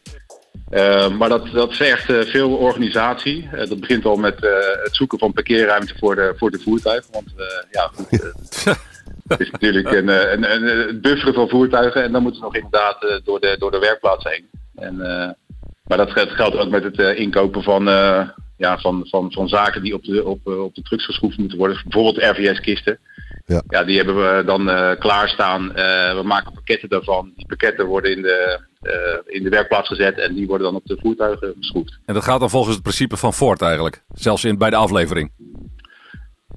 Maar 1.17 1.29
dat, 1.29 1.47
dat 1.51 1.73
vergt 1.73 2.09
eh, 2.09 2.19
veel 2.21 2.55
organisatie. 2.55 3.49
Eh, 3.51 3.69
dat 3.69 3.79
begint 3.79 4.05
al 4.05 4.15
met 4.15 4.43
eh, 4.43 4.51
het 4.83 4.95
zoeken 4.95 5.19
van 5.19 5.33
parkeerruimte 5.33 5.93
voor 5.97 6.15
de, 6.15 6.33
voor 6.37 6.51
de 6.51 6.59
voertuigen. 6.59 7.11
Want 7.11 7.33
eh, 7.37 7.45
ja, 7.71 7.91
goed, 7.93 8.21
eh, 8.21 8.73
het 9.27 9.39
is 9.39 9.51
natuurlijk 9.51 9.91
een, 9.91 10.09
eh, 10.09 10.31
een, 10.31 10.51
een, 10.51 10.87
een 10.89 11.01
bufferen 11.01 11.33
van 11.33 11.49
voertuigen. 11.49 12.03
En 12.03 12.11
dan 12.11 12.21
moeten 12.21 12.39
ze 12.39 12.45
nog 12.45 12.55
inderdaad 12.55 13.03
eh, 13.03 13.15
door, 13.23 13.39
de, 13.39 13.55
door 13.59 13.71
de 13.71 13.79
werkplaats 13.79 14.23
heen. 14.23 14.49
En, 14.75 15.01
eh, 15.01 15.29
maar 15.83 15.97
dat 15.97 16.11
geldt, 16.11 16.55
ook 16.55 16.69
met 16.69 16.83
het 16.83 16.99
eh, 16.99 17.19
inkopen 17.19 17.63
van, 17.63 17.89
eh, 17.89 18.29
ja, 18.61 18.77
van, 18.77 19.07
van, 19.07 19.31
van 19.31 19.47
zaken 19.47 19.83
die 19.83 19.93
op 19.93 20.03
de, 20.03 20.25
op, 20.25 20.47
eh, 20.47 20.63
op 20.63 20.75
de 20.75 20.81
trucks 20.81 21.05
geschroefd 21.05 21.37
moeten 21.37 21.57
worden. 21.57 21.81
Bijvoorbeeld 21.83 22.37
RVS-kisten. 22.37 22.99
Ja. 23.45 23.61
Ja, 23.67 23.83
die 23.83 23.97
hebben 23.97 24.15
we 24.15 24.43
dan 24.45 24.69
eh, 24.69 24.99
klaarstaan. 24.99 25.75
Eh, 25.75 26.15
we 26.15 26.21
maken 26.23 26.53
pakketten 26.53 26.89
daarvan. 26.89 27.31
Die 27.35 27.45
pakketten 27.47 27.85
worden 27.85 28.15
in 28.15 28.21
de, 28.21 28.59
eh, 28.81 29.35
in 29.35 29.43
de 29.43 29.49
werkplaats 29.49 29.87
gezet 29.87 30.19
en 30.19 30.33
die 30.33 30.47
worden 30.47 30.67
dan 30.67 30.75
op 30.75 30.85
de 30.85 30.97
voertuigen 31.01 31.53
geschroefd. 31.59 31.99
En 32.05 32.13
dat 32.13 32.23
gaat 32.23 32.39
dan 32.39 32.49
volgens 32.49 32.73
het 32.73 32.83
principe 32.83 33.17
van 33.17 33.33
Ford 33.33 33.61
eigenlijk. 33.61 34.03
Zelfs 34.13 34.43
in, 34.43 34.57
bij 34.57 34.69
de 34.69 34.75
aflevering. 34.75 35.31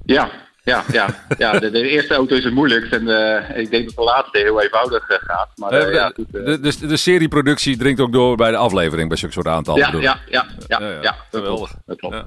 Ja, 0.05 0.31
ja, 0.65 0.83
ja. 0.91 1.25
ja 1.37 1.59
de, 1.59 1.71
de 1.71 1.89
eerste 1.89 2.13
auto 2.13 2.35
is 2.35 2.43
het 2.43 2.53
moeilijkst 2.53 2.91
en 2.93 3.07
eh, 3.07 3.57
ik 3.61 3.71
denk 3.71 3.85
dat 3.85 3.95
de 3.95 4.03
laatste 4.03 4.37
heel 4.37 4.61
eenvoudig 4.61 5.09
eh, 5.09 5.17
gaat. 5.21 5.49
Maar 5.55 5.71
eh, 5.71 5.93
ja, 5.93 6.07
de, 6.07 6.13
goed, 6.15 6.31
de, 6.81 6.87
de 6.87 6.97
serieproductie 6.97 7.77
dringt 7.77 7.99
ook 7.99 8.11
door 8.11 8.35
bij 8.35 8.51
de 8.51 8.57
aflevering 8.57 9.07
bij 9.07 9.17
zulke 9.17 9.33
soort 9.33 9.47
aantallen. 9.47 9.79
ja, 9.81 9.99
ja, 9.99 10.19
ja, 10.29 10.45
ja, 10.67 10.79
Ja, 10.79 10.89
ja, 10.89 11.01
ja. 11.01 11.01
dat 11.01 11.15
Geweldig. 11.31 11.69
klopt. 11.69 11.83
Dat 11.85 11.97
klopt. 11.97 12.15
Ja. 12.15 12.25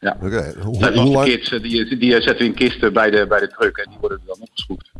Ja. 0.00 0.16
Oké, 0.22 0.54
hoe, 0.60 0.92
lang, 0.92 1.24
kits, 1.24 1.48
die, 1.48 1.98
die 1.98 2.12
zetten 2.12 2.38
we 2.38 2.44
in 2.44 2.54
kisten 2.54 2.92
bij 2.92 3.10
de, 3.10 3.26
bij 3.26 3.40
de 3.40 3.48
truck 3.48 3.76
en 3.76 3.90
die 3.90 3.98
worden 4.00 4.18
er 4.18 4.26
dan 4.26 4.36
opgeschroefd. 4.40 4.90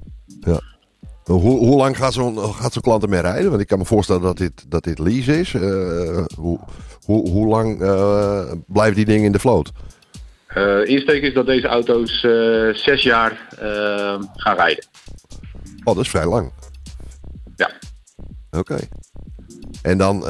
hoe, 1.25 1.59
hoe 1.59 1.77
lang 1.77 1.97
gaat 1.97 2.13
zo'n 2.13 2.39
gaat 2.55 2.73
zo'n 2.73 2.83
klant 2.83 3.03
ermee 3.03 3.21
rijden? 3.21 3.51
Want 3.51 3.63
ik 3.63 3.67
kan 3.67 3.79
me 3.79 3.85
voorstellen 3.85 4.23
dat 4.23 4.37
dit, 4.37 4.71
dat 4.71 4.85
dit 4.85 4.99
lease 4.99 5.41
is. 5.41 5.55
Eh, 5.55 6.25
hoe, 6.37 6.61
hoe, 7.05 7.31
hoe 7.31 7.47
lang 7.47 7.83
eh, 7.83 8.53
blijven 8.67 8.97
die 8.97 9.05
dingen 9.05 9.25
in 9.25 9.33
de 9.33 9.39
vloot? 9.39 9.71
Eh 10.55 10.85
insteek 10.85 11.23
is 11.23 11.35
dat 11.35 11.47
deze 11.47 11.67
auto's 11.67 12.25
eh, 12.25 12.75
zes 12.75 13.03
jaar 13.03 13.49
eh, 13.59 14.19
gaan 14.37 14.57
rijden. 14.57 14.85
Oh, 15.85 15.95
dat 15.95 16.05
is 16.05 16.11
vrij 16.11 16.27
lang. 16.27 16.53
Ja. 17.57 17.71
Oké. 18.51 18.79
En 19.83 19.99
dan 19.99 20.25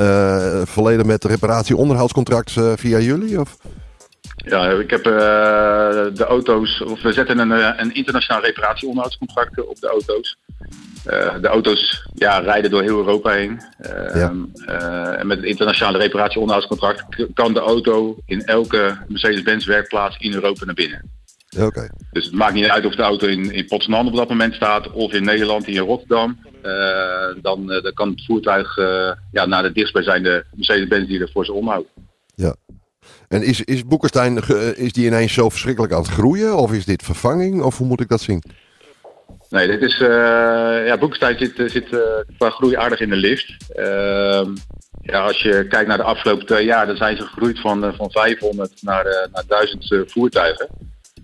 volledig 0.66 1.06
met 1.06 1.24
reparatie-onderhoudscontract 1.24 2.52
via 2.74 2.98
jullie? 2.98 3.40
Of? 3.40 3.56
Ja, 4.36 4.70
ik 4.70 4.90
heb 4.90 5.04
de 5.04 6.24
auto's, 6.28 6.80
of 6.80 7.02
we 7.02 7.12
zetten 7.12 7.38
een, 7.38 7.80
een 7.80 7.94
internationaal 7.94 8.42
reparatie-onderhoudscontract 8.42 9.64
op 9.64 9.80
de 9.80 9.88
auto's. 9.88 10.36
Eh, 11.04 11.34
de 11.40 11.48
auto's 11.48 12.08
ja, 12.14 12.38
rijden 12.38 12.70
door 12.70 12.82
heel 12.82 12.96
Europa 12.98 13.30
heen. 13.30 13.60
Eh, 13.78 14.14
Ja. 14.14 14.34
eh, 14.66 15.18
en 15.20 15.26
met 15.26 15.36
het 15.36 15.46
internationale 15.46 15.98
reparatie-onderhoudscontract 15.98 17.04
kan 17.34 17.54
de 17.54 17.60
auto 17.60 18.16
in 18.26 18.44
elke 18.44 18.96
Mercedes-Benz 19.08 19.66
werkplaats 19.66 20.16
in 20.18 20.34
Europa 20.34 20.64
naar 20.64 20.74
binnen. 20.74 21.10
Oké. 21.58 21.90
Dus 22.12 22.24
het 22.24 22.34
maakt 22.34 22.54
niet 22.54 22.68
uit 22.68 22.84
of 22.86 22.94
de 22.94 23.02
auto 23.02 23.26
in, 23.26 23.52
in 23.52 23.66
Potsdam 23.66 24.06
op 24.06 24.16
dat 24.16 24.28
moment 24.28 24.54
staat 24.54 24.90
of 24.90 25.12
in 25.12 25.24
Nederland, 25.24 25.66
in 25.66 25.78
Rotterdam. 25.78 26.38
Eh, 26.62 26.70
dan, 27.42 27.66
dan 27.66 27.92
kan 27.94 28.08
het 28.08 28.24
voertuig 28.24 28.76
ja, 29.32 29.46
naar 29.46 29.62
de 29.62 29.72
dichtstbijzijnde 29.72 30.44
Mercedes-Benz 30.54 31.08
die 31.08 31.20
er 31.20 31.30
voor 31.32 31.44
ze 31.44 31.52
omhoudt. 31.52 31.88
Ja. 32.34 32.54
En 33.28 33.42
is, 33.42 33.60
is 33.60 33.84
Boekenstein 33.84 34.36
is 34.76 34.92
die 34.92 35.06
ineens 35.06 35.32
zo 35.32 35.48
verschrikkelijk 35.48 35.92
aan 35.92 36.02
het 36.02 36.10
groeien? 36.10 36.56
Of 36.56 36.72
is 36.72 36.84
dit 36.84 37.02
vervanging? 37.02 37.62
Of 37.62 37.78
hoe 37.78 37.86
moet 37.86 38.00
ik 38.00 38.08
dat 38.08 38.20
zien? 38.20 38.42
Nee, 39.50 39.66
dit 39.66 39.82
is. 39.82 40.00
eh 40.00 40.86
ja, 40.86 40.98
Boekestein 40.98 41.38
zit, 41.38 41.58
eh, 41.58 41.68
zit 41.68 41.92
eh, 41.92 42.00
qua 42.38 42.50
groei 42.50 42.76
aardig 42.76 43.00
in 43.00 43.08
de 43.08 43.16
lift. 43.16 43.72
Ehm, 43.74 44.54
ja, 45.02 45.20
als 45.20 45.42
je 45.42 45.66
kijkt 45.68 45.88
naar 45.88 45.96
de 45.96 46.02
afgelopen 46.02 46.46
twee 46.46 46.64
jaar, 46.64 46.86
dan 46.86 46.96
zijn 46.96 47.16
ze 47.16 47.22
gegroeid 47.22 47.60
van, 47.60 47.94
van 47.96 48.10
500 48.10 48.82
naar, 48.82 49.28
naar 49.32 49.44
1000 49.48 49.92
eh, 49.92 50.00
voertuigen. 50.06 50.68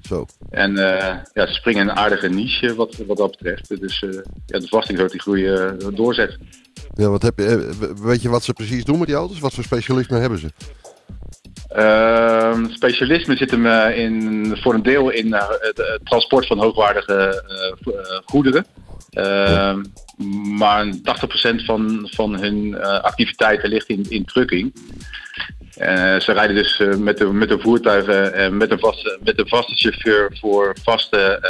Zo. 0.02 0.26
En 0.50 0.76
eh, 0.78 1.16
ja, 1.32 1.46
ze 1.46 1.52
springen 1.52 1.82
in 1.82 1.88
een 1.88 1.96
aardige 1.96 2.28
niche 2.28 2.74
wat, 2.74 2.96
wat 3.06 3.16
dat 3.16 3.30
betreft. 3.30 3.80
Dus 3.80 4.02
eh, 4.02 4.10
ja, 4.46 4.58
de 4.58 4.66
verwachting 4.66 4.96
is 4.96 5.02
dat 5.02 5.10
die 5.12 5.20
groei 5.20 5.46
eh, 5.46 5.70
doorzet. 5.94 6.38
Ja, 6.94 7.08
wat 7.08 7.22
heb 7.22 7.38
je, 7.38 7.70
weet 8.02 8.22
je 8.22 8.28
wat 8.28 8.44
ze 8.44 8.52
precies 8.52 8.84
doen 8.84 8.98
met 8.98 9.06
die 9.06 9.16
auto's? 9.16 9.38
Wat 9.38 9.54
voor 9.54 9.64
specialisme 9.64 10.18
hebben 10.18 10.38
ze? 10.38 10.50
Ehm 11.68 12.36
specialisme 12.68 13.36
zit 13.36 13.50
hem 13.50 13.66
in, 13.92 14.56
voor 14.56 14.74
een 14.74 14.82
deel 14.82 15.10
in 15.10 15.34
eh, 15.34 15.48
het, 15.48 16.00
transport 16.04 16.46
van 16.46 16.58
hoogwaardige 16.58 17.42
eh, 17.48 17.94
eh, 17.94 18.18
goederen. 18.24 18.66
Ehm, 19.10 19.84
Maar 20.58 20.86
80% 20.86 21.64
van, 21.64 22.08
van 22.10 22.40
hun 22.40 22.82
activiteiten 22.82 23.68
ligt 23.68 23.88
in, 23.88 24.06
in 24.08 24.24
trucking. 24.24 24.74
Ze 26.18 26.32
rijden 26.32 26.56
dus 26.56 26.82
met, 26.98 27.18
de, 27.18 27.24
met 27.24 27.48
de 27.48 27.58
voertuigen 27.58 28.32
en 28.34 28.56
met 28.56 28.70
een 28.70 28.78
vaste, 28.78 29.18
met 29.24 29.38
een 29.38 29.48
vaste 29.48 29.74
chauffeur 29.74 30.36
voor 30.40 30.76
vaste 30.82 31.40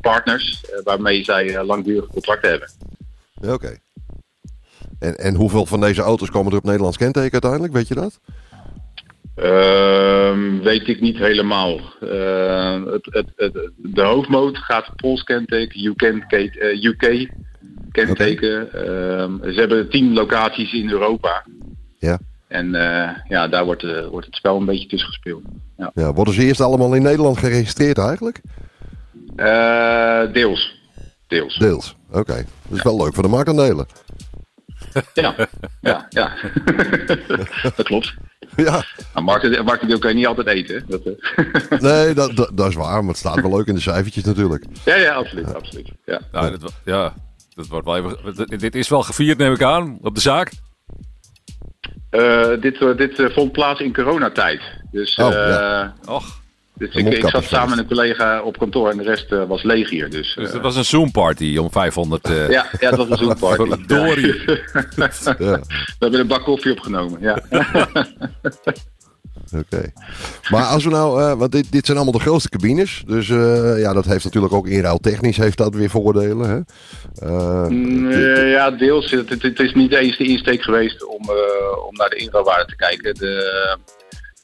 partners, 0.00 0.64
waarmee 0.84 1.24
zij 1.24 1.64
langdurige 1.64 2.06
contracten 2.06 2.50
hebben. 2.50 2.68
Oké. 3.52 3.78
En, 4.98 5.16
en 5.16 5.34
hoeveel 5.34 5.66
van 5.66 5.80
deze 5.80 6.02
auto's 6.02 6.30
komen 6.30 6.52
er 6.52 6.58
op 6.58 6.64
Nederlands 6.64 6.96
kenteken 6.96 7.32
uiteindelijk? 7.32 7.72
Weet 7.72 7.88
je 7.88 7.94
dat? 7.94 8.20
Ehm, 9.40 10.58
weet 10.62 10.88
ik 10.88 11.00
niet 11.00 11.16
helemaal. 11.16 11.80
Ehm, 12.00 12.84
het, 12.86 13.06
het, 13.10 13.26
het, 13.36 13.70
de 13.76 14.02
hoofdmoot 14.02 14.58
gaat 14.58 14.96
Pools 14.96 15.22
kenteken, 15.22 15.84
UK, 15.84 16.02
eh, 16.02 16.84
UK 16.84 17.30
kenteken. 17.90 18.72
Ehm, 18.72 19.52
ze 19.52 19.60
hebben 19.60 19.90
tien 19.90 20.12
locaties 20.12 20.72
in 20.72 20.90
Europa. 20.90 21.44
Ja. 21.98 22.18
En 22.48 22.74
eh, 22.74 23.16
ja, 23.28 23.48
daar 23.48 23.64
wordt, 23.64 23.82
eh, 23.82 24.06
wordt 24.06 24.26
het 24.26 24.34
spel 24.34 24.56
een 24.56 24.64
beetje 24.64 24.88
tussen 24.88 25.08
gespeeld. 25.08 25.42
Ja. 25.76 25.90
Ja, 25.94 26.12
worden 26.12 26.34
ze 26.34 26.42
eerst 26.42 26.60
allemaal 26.60 26.94
in 26.94 27.02
Nederland 27.02 27.38
geregistreerd 27.38 27.98
eigenlijk? 27.98 28.40
Deels. 30.32 30.78
Deels. 31.26 31.58
Deels. 31.58 31.96
Oké. 32.10 32.44
Dat 32.68 32.78
is 32.78 32.82
wel 32.82 32.96
leuk 32.96 33.14
voor 33.14 33.22
de 33.22 33.28
marktaandelen. 33.28 33.86
Ja, 35.14 35.34
ja, 35.80 36.06
ja. 36.08 36.32
dat 37.76 37.82
klopt. 37.86 38.14
Ja, 38.56 38.84
Maar 39.14 39.22
marktendeel 39.24 39.62
marktendeel 39.64 39.98
kan 39.98 40.10
je 40.10 40.16
niet 40.16 40.26
altijd 40.26 40.46
eten. 40.46 40.84
Dat, 40.88 41.02
eh. 41.02 41.80
nee, 41.80 42.14
dat, 42.14 42.36
dat, 42.36 42.50
dat 42.54 42.68
is 42.68 42.74
waar. 42.74 43.00
Maar 43.00 43.08
het 43.08 43.16
staat 43.18 43.40
wel 43.40 43.56
leuk 43.56 43.66
in 43.66 43.74
de 43.74 43.80
cijfertjes 43.80 44.24
natuurlijk. 44.24 44.64
ja, 44.84 44.94
ja, 44.96 45.12
absoluut. 45.14 45.54
absoluut. 45.54 45.88
Ja. 46.04 46.20
Nou, 46.32 46.58
dat, 46.58 46.72
ja, 46.84 47.14
dat 47.54 47.66
wordt 47.66 47.86
wel 47.86 47.96
even, 47.96 48.58
dit- 48.60 48.74
is 48.74 48.88
wel 48.88 49.02
gevierd, 49.02 49.38
neem 49.38 49.52
ik 49.52 49.62
aan, 49.62 49.98
op 50.02 50.14
de 50.14 50.20
zaak. 50.20 50.52
Eh, 52.10 52.48
dit 52.60 52.80
eh, 52.80 52.96
dit 52.96 53.32
vond 53.32 53.52
plaats 53.52 53.80
in 53.80 53.94
coronatijd. 53.94 54.60
Dus, 54.90 55.14
Oh, 55.14 55.26
eh, 55.26 55.48
ja. 55.48 55.94
Och, 56.04 56.39
dus 56.80 56.94
ik, 56.94 57.06
ik 57.06 57.28
zat 57.28 57.44
samen 57.44 57.70
met 57.70 57.78
een 57.78 57.86
collega 57.86 58.42
op 58.42 58.58
kantoor 58.58 58.90
en 58.90 58.96
de 58.96 59.02
rest 59.02 59.32
eh, 59.32 59.44
was 59.48 59.62
leeg 59.62 59.90
hier. 59.90 60.10
Dus, 60.10 60.34
dus 60.34 60.46
eh, 60.48 60.52
het 60.52 60.62
was 60.62 60.76
een 60.76 60.84
Zoom-party 60.84 61.56
om 61.56 61.70
500... 61.70 62.28
eh 62.28 62.48
ja, 62.50 62.66
ja, 62.80 62.90
het 62.90 63.08
was 63.08 63.20
een. 63.20 63.26
Ja, 65.38 65.38
We 65.38 65.96
hebben 65.98 66.20
een 66.20 66.26
bak 66.26 66.44
koffie 66.44 66.72
opgenomen. 66.72 67.20
Ja. 67.20 67.42
oké. 69.56 69.92
Maar 70.50 70.64
als 70.64 70.84
we 70.84 70.90
nou, 70.90 71.22
eh, 71.22 71.38
want 71.38 71.52
dit, 71.52 71.72
dit 71.72 71.86
zijn 71.86 71.96
allemaal 71.96 72.18
de 72.18 72.24
grootste 72.24 72.48
cabines. 72.48 73.02
Dus 73.06 73.28
eh, 73.28 73.80
ja, 73.80 73.92
dat 73.92 74.04
heeft 74.04 74.24
natuurlijk 74.24 74.52
ook 74.52 74.68
inruiltechnisch 74.68 75.36
heeft 75.36 75.56
dat 75.56 75.74
weer 75.74 75.90
voordelen. 75.90 76.48
Hè? 76.48 76.60
Eh, 77.26 77.66
Mm, 77.68 78.10
ja, 78.46 78.70
deels. 78.70 79.10
Het, 79.10 79.28
het, 79.28 79.60
is 79.60 79.74
niet 79.74 79.92
eens 79.92 80.16
de 80.16 80.24
insteek 80.24 80.62
geweest 80.62 81.06
om, 81.06 81.22
eh, 81.22 81.86
om 81.86 81.96
naar 81.96 82.08
de 82.08 82.16
inruilwaarde 82.16 82.64
te 82.64 82.76
kijken. 82.76 83.14
De, 83.14 83.78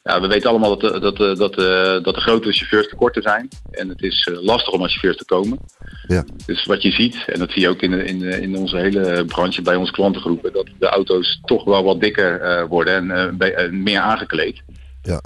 ja, 0.06 0.20
we 0.20 0.26
weten 0.26 0.50
allemaal 0.50 0.76
dat, 0.78 0.92
de- 0.92 1.00
dat, 1.00 1.16
de- 1.16 1.34
dat, 1.36 1.54
de- 1.54 2.00
dat 2.02 2.14
de 2.14 2.20
grote 2.20 2.52
chauffeurs 2.52 2.88
tekorten 2.88 3.22
zijn. 3.22 3.48
En 3.70 3.88
het 3.88 4.02
is 4.02 4.28
eh, 4.32 4.42
lastig 4.42 4.72
om 4.72 4.82
aan 4.82 4.88
chauffeurs 4.88 5.16
te 5.16 5.24
komen. 5.24 5.58
Ja. 6.06 6.24
Dus 6.46 6.64
wat 6.64 6.82
je 6.82 6.90
ziet, 6.90 7.24
en 7.26 7.38
dat 7.38 7.50
zie 7.50 7.62
je 7.62 7.68
ook 7.68 7.80
in, 7.82 7.92
in, 7.92 8.22
in 8.22 8.56
onze 8.56 8.76
hele 8.76 9.24
branche 9.24 9.62
bij 9.62 9.76
onze 9.76 9.92
klantengroepen, 9.92 10.52
dat 10.52 10.68
de 10.78 10.86
auto's 10.88 11.40
toch 11.44 11.64
wel 11.64 11.84
wat 11.84 12.00
dikker 12.00 12.40
eh, 12.40 12.64
worden 12.68 12.94
en 12.94 13.10
eh, 13.10 13.32
bij- 13.36 13.54
eh, 13.54 13.70
meer 13.70 14.00
aangekleed. 14.00 14.62
Ja. 15.02 15.20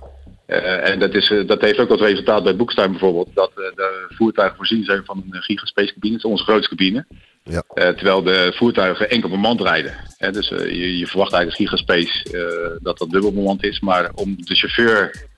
Eh, 0.46 0.88
en 0.90 0.98
dat, 0.98 1.14
is, 1.14 1.30
eh, 1.30 1.46
dat 1.46 1.60
heeft 1.60 1.78
ook 1.78 1.90
als 1.90 2.00
resultaat 2.00 2.44
bij 2.44 2.56
Boekstein 2.56 2.90
bijvoorbeeld, 2.90 3.28
dat 3.34 3.50
eh, 3.50 3.56
de 3.76 4.06
voertuigen 4.08 4.56
voorzien 4.56 4.84
zijn 4.84 5.04
van 5.04 5.24
een 5.30 5.42
gigaspace 5.42 5.92
cabine, 5.92 6.14
dat 6.16 6.24
onze 6.30 6.44
grootste 6.44 6.68
cabine. 6.76 7.06
Ja. 7.50 7.62
Eh, 7.74 7.88
terwijl 7.88 8.22
de 8.22 8.52
voertuigen 8.56 9.10
enkel 9.10 9.28
bemand 9.28 9.60
rijden. 9.60 9.94
Hè, 10.18 10.32
dus 10.32 10.50
eh, 10.50 10.58
je, 10.58 10.98
je 10.98 11.06
verwacht 11.06 11.32
eigenlijk 11.32 11.70
als 11.70 11.84
gigaspace 11.84 12.24
eh, 12.24 12.78
dat 12.82 12.98
dat 12.98 13.10
dubbel 13.10 13.32
bemand 13.32 13.64
is. 13.64 13.80
Maar 13.80 14.10
om 14.14 14.36
de 14.38 14.54
chauffeur 14.54 15.28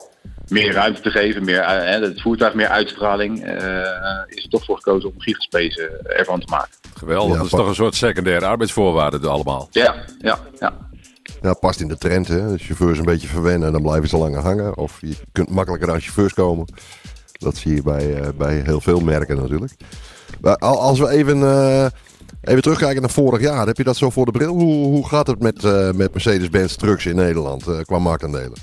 meer 0.48 0.72
ruimte 0.72 1.00
te 1.00 1.10
geven, 1.10 1.44
meer, 1.44 1.64
hè, 1.66 2.00
het 2.00 2.20
voertuig 2.20 2.54
meer 2.54 2.68
uitstraling, 2.68 3.44
eh, 3.44 4.18
is 4.26 4.44
er 4.44 4.50
toch 4.50 4.64
voor 4.64 4.76
gekozen 4.76 5.08
om 5.08 5.20
gigaspace 5.20 6.00
ervan 6.02 6.40
te 6.40 6.46
maken. 6.50 6.70
Geweldig. 6.96 7.30
Ja, 7.30 7.36
dat 7.36 7.44
is 7.44 7.50
toch 7.50 7.68
een 7.68 7.74
soort 7.74 7.94
secundaire 7.94 8.46
arbeidsvoorwaarden 8.46 9.30
allemaal. 9.30 9.68
Ja, 9.70 9.94
ja, 10.18 10.38
ja. 10.58 10.90
Ja, 11.42 11.54
past 11.54 11.80
in 11.80 11.88
de 11.88 11.98
trend. 11.98 12.28
Hè? 12.28 12.52
De 12.52 12.58
chauffeurs 12.58 12.98
een 12.98 13.04
beetje 13.04 13.28
verwennen, 13.28 13.72
dan 13.72 13.82
blijven 13.82 14.08
ze 14.08 14.16
langer 14.16 14.40
hangen. 14.40 14.76
Of 14.76 14.98
je 15.00 15.16
kunt 15.32 15.48
makkelijker 15.48 15.90
aan 15.90 16.00
chauffeurs 16.00 16.34
komen. 16.34 16.66
Dat 17.32 17.56
zie 17.56 17.74
je 17.74 17.82
bij, 17.82 18.20
eh, 18.20 18.28
bij 18.36 18.62
heel 18.64 18.80
veel 18.80 19.00
merken 19.00 19.36
natuurlijk. 19.36 19.72
Als 20.58 20.98
we 20.98 21.08
even, 21.08 21.42
eh, 21.42 21.86
even 22.42 22.62
terugkijken 22.62 23.00
naar 23.00 23.10
vorig 23.10 23.40
jaar. 23.40 23.66
Heb 23.66 23.76
je 23.76 23.84
dat 23.84 23.96
zo 23.96 24.10
voor 24.10 24.24
de 24.24 24.30
bril? 24.30 24.54
Hoe, 24.54 24.84
hoe 24.84 25.08
gaat 25.08 25.26
het 25.26 25.40
met, 25.40 25.64
eh, 25.64 25.92
met 25.92 26.12
Mercedes-Benz 26.12 26.74
trucks 26.74 27.06
in 27.06 27.16
Nederland 27.16 27.66
eh, 27.66 27.80
qua 27.80 27.98
marktaandelen? 27.98 28.58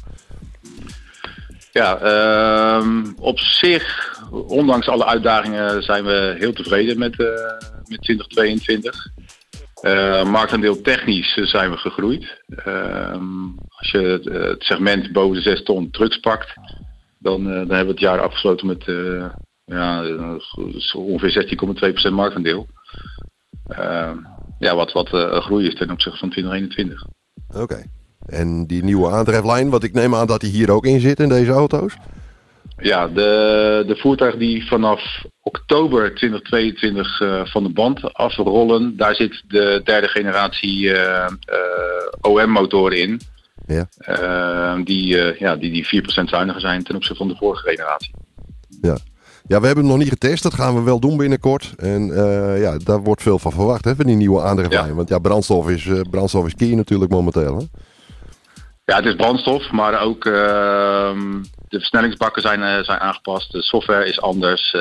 Ja, 1.71 1.97
ehm, 1.97 3.05
op 3.17 3.39
zich, 3.39 4.17
ondanks 4.31 4.87
alle 4.87 5.05
uitdagingen, 5.05 5.83
zijn 5.83 6.03
we 6.03 6.35
heel 6.39 6.53
tevreden 6.53 6.97
met, 6.97 7.17
met 7.87 8.01
2022. 8.01 9.07
Eh 9.81 10.23
marktaandeel 10.23 10.81
technisch 10.81 11.33
zijn 11.33 11.71
we 11.71 11.77
gegroeid. 11.77 12.41
Ehm, 12.47 13.45
als 13.67 13.91
je 13.91 13.97
het, 13.97 14.25
het 14.25 14.63
segment 14.63 15.11
boven 15.11 15.35
de 15.35 15.41
6 15.41 15.63
ton 15.63 15.89
trucks 15.91 16.19
pakt, 16.19 16.53
dan, 17.19 17.43
dan 17.43 17.53
hebben 17.53 17.85
we 17.85 17.91
het 17.91 17.99
jaar 17.99 18.21
afgesloten 18.21 18.67
met 18.67 18.85
ja, 19.69 20.03
eh, 20.03 20.95
ongeveer 20.95 21.31
16,2% 21.31 22.13
marktaandeel. 22.13 22.67
Ehm, 23.67 24.17
ja, 24.59 24.75
wat, 24.75 24.91
wat 24.91 25.13
een 25.13 25.41
groei 25.41 25.67
is 25.67 25.75
ten 25.75 25.91
opzichte 25.91 26.19
van 26.19 26.29
2021. 26.29 27.05
Oké. 27.55 27.83
En 28.25 28.67
die 28.67 28.83
nieuwe 28.83 29.09
aandrijflijn, 29.09 29.69
wat 29.69 29.83
ik 29.83 29.93
neem 29.93 30.15
aan 30.15 30.27
dat 30.27 30.41
die 30.41 30.51
hier 30.51 30.71
ook 30.71 30.85
in 30.85 30.99
zit 30.99 31.19
in 31.19 31.29
deze 31.29 31.51
auto's. 31.51 31.97
Ja, 32.77 33.07
de, 33.07 33.83
de 33.87 33.95
voertuigen 33.95 34.39
die 34.39 34.67
vanaf 34.67 35.25
oktober 35.41 36.15
2022 36.15 37.21
eh, 37.21 37.45
van 37.45 37.63
de 37.63 37.69
band 37.69 38.13
afrollen, 38.13 38.97
daar 38.97 39.15
zit 39.15 39.43
de 39.47 39.81
derde 39.83 40.07
generatie 40.07 40.91
OM-motoren 42.21 42.97
in. 42.97 43.21
Ja. 43.65 43.87
Eh, 43.97 44.83
die, 44.83 45.15
ja, 45.39 45.55
die, 45.55 45.71
die 45.71 46.03
4% 46.03 46.29
zuiniger 46.29 46.61
zijn 46.61 46.83
ten 46.83 46.95
opzichte 46.95 47.17
van 47.17 47.27
de 47.27 47.35
vorige 47.35 47.69
generatie. 47.69 48.13
Ja. 48.81 48.97
Ja, 49.49 49.59
we 49.59 49.65
hebben 49.65 49.83
hem 49.83 49.93
nog 49.93 50.03
niet 50.03 50.09
getest. 50.09 50.43
Dat 50.43 50.53
gaan 50.53 50.75
we 50.75 50.81
wel 50.81 50.99
doen 50.99 51.17
binnenkort. 51.17 51.73
En 51.77 52.11
eh, 52.15 52.61
ja, 52.61 52.77
daar 52.77 53.03
wordt 53.03 53.21
veel 53.21 53.39
van 53.39 53.51
verwacht 53.51 53.85
hè, 53.85 53.95
van 53.95 54.05
die 54.05 54.15
nieuwe 54.15 54.41
aandrijflijn. 54.41 54.87
Ja. 54.87 54.93
Want 54.93 55.09
ja, 55.09 55.19
brandstof 55.19 55.69
is, 55.69 55.85
eh, 55.85 56.01
brandstof 56.09 56.45
is 56.45 56.55
key 56.55 56.75
natuurlijk 56.75 57.11
momenteel. 57.11 57.57
Hè? 57.57 57.65
Ja, 58.85 58.95
het 58.95 59.05
is 59.05 59.15
brandstof, 59.15 59.71
maar 59.71 60.01
ook 60.01 60.25
ehm, 60.25 61.41
de 61.67 61.77
versnellingsbakken 61.77 62.41
zijn, 62.41 62.63
eh, 62.63 62.83
zijn 62.83 62.99
aangepast. 62.99 63.51
De 63.51 63.61
software 63.61 64.05
is 64.05 64.21
anders. 64.21 64.73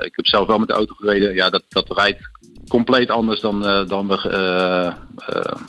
Ik 0.00 0.16
heb 0.16 0.26
zelf 0.26 0.46
wel 0.46 0.58
met 0.58 0.68
de 0.68 0.74
auto 0.74 0.94
gereden. 0.94 1.34
Ja, 1.34 1.50
dat, 1.50 1.62
dat 1.68 1.96
rijdt 1.96 2.30
compleet 2.68 3.10
anders 3.10 3.40
dan, 3.40 3.86
dan 3.88 4.08
we 4.08 4.16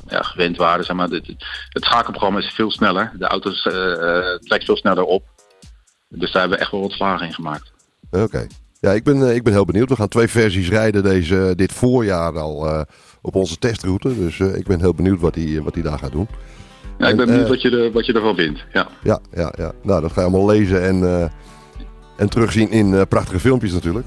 ja, 0.07 0.21
gewend 0.21 0.57
waren. 0.57 0.85
Zeg 0.85 0.95
maar. 0.95 1.09
het, 1.09 1.27
het 1.69 1.83
schakelprogramma 1.83 2.39
is 2.39 2.53
veel 2.53 2.71
sneller. 2.71 3.11
De 3.17 3.27
auto 3.27 3.51
trekt 4.39 4.65
veel 4.65 4.77
sneller 4.77 5.03
op. 5.03 5.23
Dus 6.09 6.31
daar 6.31 6.41
hebben 6.41 6.57
we 6.57 6.63
echt 6.63 6.73
wel 6.73 6.81
wat 6.81 6.91
slagen 6.91 7.25
in 7.25 7.33
gemaakt. 7.33 7.71
Oké. 8.11 8.47
Ja, 8.79 8.91
ik 8.91 9.03
ben, 9.03 9.27
eh, 9.29 9.35
ik 9.35 9.43
ben 9.43 9.53
heel 9.53 9.65
benieuwd. 9.65 9.89
We 9.89 9.95
gaan 9.95 10.07
twee 10.07 10.27
versies 10.27 10.69
rijden 10.69 11.03
deze, 11.03 11.53
dit 11.55 11.71
voorjaar 11.71 12.39
al 12.39 12.67
eh, 12.67 12.81
op 13.21 13.35
onze 13.35 13.57
testroute. 13.57 14.15
Dus 14.19 14.39
eh, 14.39 14.55
ik 14.55 14.67
ben 14.67 14.79
heel 14.79 14.93
benieuwd 14.93 15.19
wat 15.19 15.35
hij 15.35 15.61
wat 15.63 15.73
hij 15.73 15.83
daar 15.83 15.97
gaat 15.99 16.11
doen. 16.11 16.27
Ja, 16.97 17.07
ik 17.07 17.15
ben 17.15 17.25
En, 17.25 17.31
benieuwd 17.31 17.43
eh, 17.43 17.49
wat, 17.49 17.61
je 17.61 17.69
er, 17.69 17.91
wat 17.91 18.05
je 18.05 18.13
ervan 18.13 18.35
vindt. 18.35 18.63
Ja. 18.73 18.87
Ja, 19.03 19.19
ja, 19.33 19.53
ja. 19.57 19.71
Nou, 19.83 20.01
dat 20.01 20.11
ga 20.11 20.21
je 20.21 20.27
allemaal 20.27 20.47
lezen 20.49 20.83
en, 20.83 21.03
eh, 21.03 21.25
en 22.17 22.29
terugzien 22.29 22.71
in 22.71 22.93
eh, 22.93 23.01
prachtige 23.09 23.39
filmpjes 23.39 23.71
natuurlijk. 23.71 24.05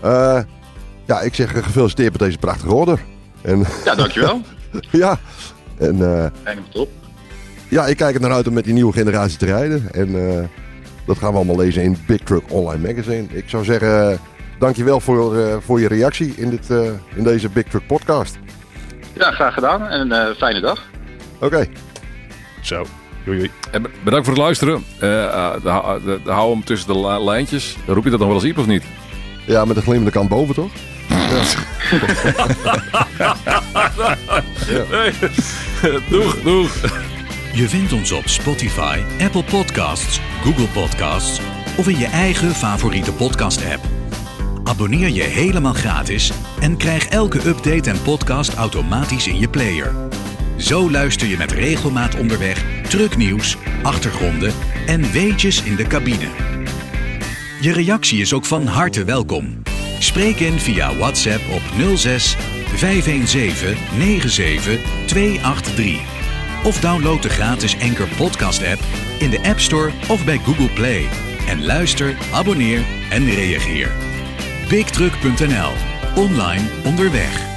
Eh, 0.00 0.40
ja, 1.06 1.20
ik 1.20 1.34
zeg 1.34 1.54
eh, 1.54 1.62
gefeliciteerd 1.62 2.10
met 2.12 2.20
deze 2.20 2.38
prachtige 2.38 2.74
order. 2.74 3.00
En 3.42 3.64
ja, 3.84 3.94
dankjewel. 3.94 4.40
ja, 4.90 5.18
en 5.78 6.02
eh, 6.02 6.26
Einde 6.42 6.62
top. 6.72 6.88
ja, 7.68 7.86
ik 7.86 7.96
kijk 7.96 8.14
er 8.14 8.20
naar 8.20 8.32
uit 8.32 8.46
om 8.48 8.54
met 8.54 8.64
die 8.64 8.74
nieuwe 8.74 8.92
generatie 8.92 9.38
te 9.38 9.46
rijden. 9.46 9.92
En 9.92 10.38
eh, 10.38 10.44
dat 11.06 11.18
gaan 11.18 11.30
we 11.30 11.36
allemaal 11.36 11.56
lezen 11.56 11.82
in 11.82 11.96
Big 12.06 12.18
Truck 12.20 12.42
Online 12.48 12.88
Magazine. 12.88 13.26
Ik 13.30 13.44
zou 13.48 13.64
zeggen, 13.64 14.10
eh, 14.12 14.18
dankjewel 14.58 15.00
voor, 15.00 15.38
eh, 15.38 15.56
voor 15.60 15.80
je 15.80 15.88
reactie 15.88 16.32
in, 16.36 16.50
dit, 16.50 16.70
eh, 16.70 16.80
in 17.14 17.24
deze 17.24 17.48
Big 17.48 17.64
Truck 17.64 17.86
podcast. 17.86 18.38
Ja, 19.12 19.30
graag 19.30 19.54
gedaan 19.54 19.86
en 19.86 20.00
een 20.00 20.12
eh, 20.28 20.36
fijne 20.36 20.60
dag. 20.60 20.82
Oké, 21.40 21.66
Zo. 22.60 22.86
Doei, 23.24 23.38
doei. 23.38 23.50
En 23.70 23.82
be- 23.82 23.90
bedankt 24.04 24.26
voor 24.26 24.34
het 24.34 24.44
luisteren. 24.44 24.84
De- 24.98 25.58
de- 25.62 26.20
de- 26.24 26.30
hou 26.30 26.52
hem 26.52 26.64
tussen 26.64 26.92
de 26.92 27.22
lijntjes. 27.24 27.76
Roep 27.86 28.04
je 28.04 28.10
dat 28.10 28.18
nog 28.18 28.28
wel 28.28 28.36
eens 28.36 28.46
Iep 28.46 28.58
of 28.58 28.66
niet? 28.66 28.82
ja, 29.46 29.64
met 29.64 29.76
de 29.76 29.82
glimmende 29.82 30.10
kant 30.10 30.28
boven 30.28 30.54
toch? 30.54 30.70
doeg, 36.10 36.40
doeg. 36.42 36.70
Je 37.52 37.68
vindt 37.68 37.92
ons 37.92 38.12
op 38.12 38.28
Spotify, 38.28 39.00
Apple 39.20 39.44
Podcasts, 39.44 40.20
Google 40.42 40.66
Podcasts 40.66 41.40
of 41.76 41.88
in 41.88 41.98
je 41.98 42.06
eigen 42.06 42.50
favoriete 42.50 43.12
podcast-app. 43.12 43.84
Abonneer 44.64 45.08
je 45.08 45.22
helemaal 45.22 45.72
gratis 45.72 46.32
en 46.60 46.76
krijg 46.76 47.08
elke 47.08 47.48
update 47.48 47.90
en 47.90 48.02
podcast 48.02 48.54
automatisch 48.54 49.26
in 49.26 49.38
je 49.38 49.48
player. 49.48 49.94
Zo 50.56 50.90
luister 50.90 51.28
je 51.28 51.36
met 51.36 51.52
regelmaat 51.52 52.16
onderweg 52.16 52.64
trucknieuws, 52.82 53.56
achtergronden 53.82 54.52
en 54.86 55.12
weetjes 55.12 55.62
in 55.62 55.76
de 55.76 55.86
cabine. 55.86 56.28
Je 57.60 57.72
reactie 57.72 58.20
is 58.20 58.32
ook 58.32 58.44
van 58.44 58.66
harte 58.66 59.04
welkom. 59.04 59.62
Spreek 59.98 60.36
in 60.36 60.58
via 60.58 60.96
WhatsApp 60.96 61.42
op 61.50 61.62
06 61.96 62.36
517 62.74 63.26
97 63.98 64.78
283. 65.06 66.19
Of 66.64 66.80
download 66.80 67.22
de 67.22 67.28
gratis 67.28 67.80
Anchor 67.80 68.08
Podcast 68.16 68.66
app 68.66 68.80
in 69.18 69.30
de 69.30 69.40
App 69.42 69.60
Store 69.60 69.92
of 70.08 70.24
bij 70.24 70.38
Google 70.38 70.68
Play. 70.68 71.08
En 71.48 71.64
luister, 71.64 72.16
abonneer 72.32 72.84
en 73.10 73.24
reageer. 73.24 73.92
BigTruck.nl. 74.68 75.72
Online 76.14 76.68
onderweg. 76.84 77.49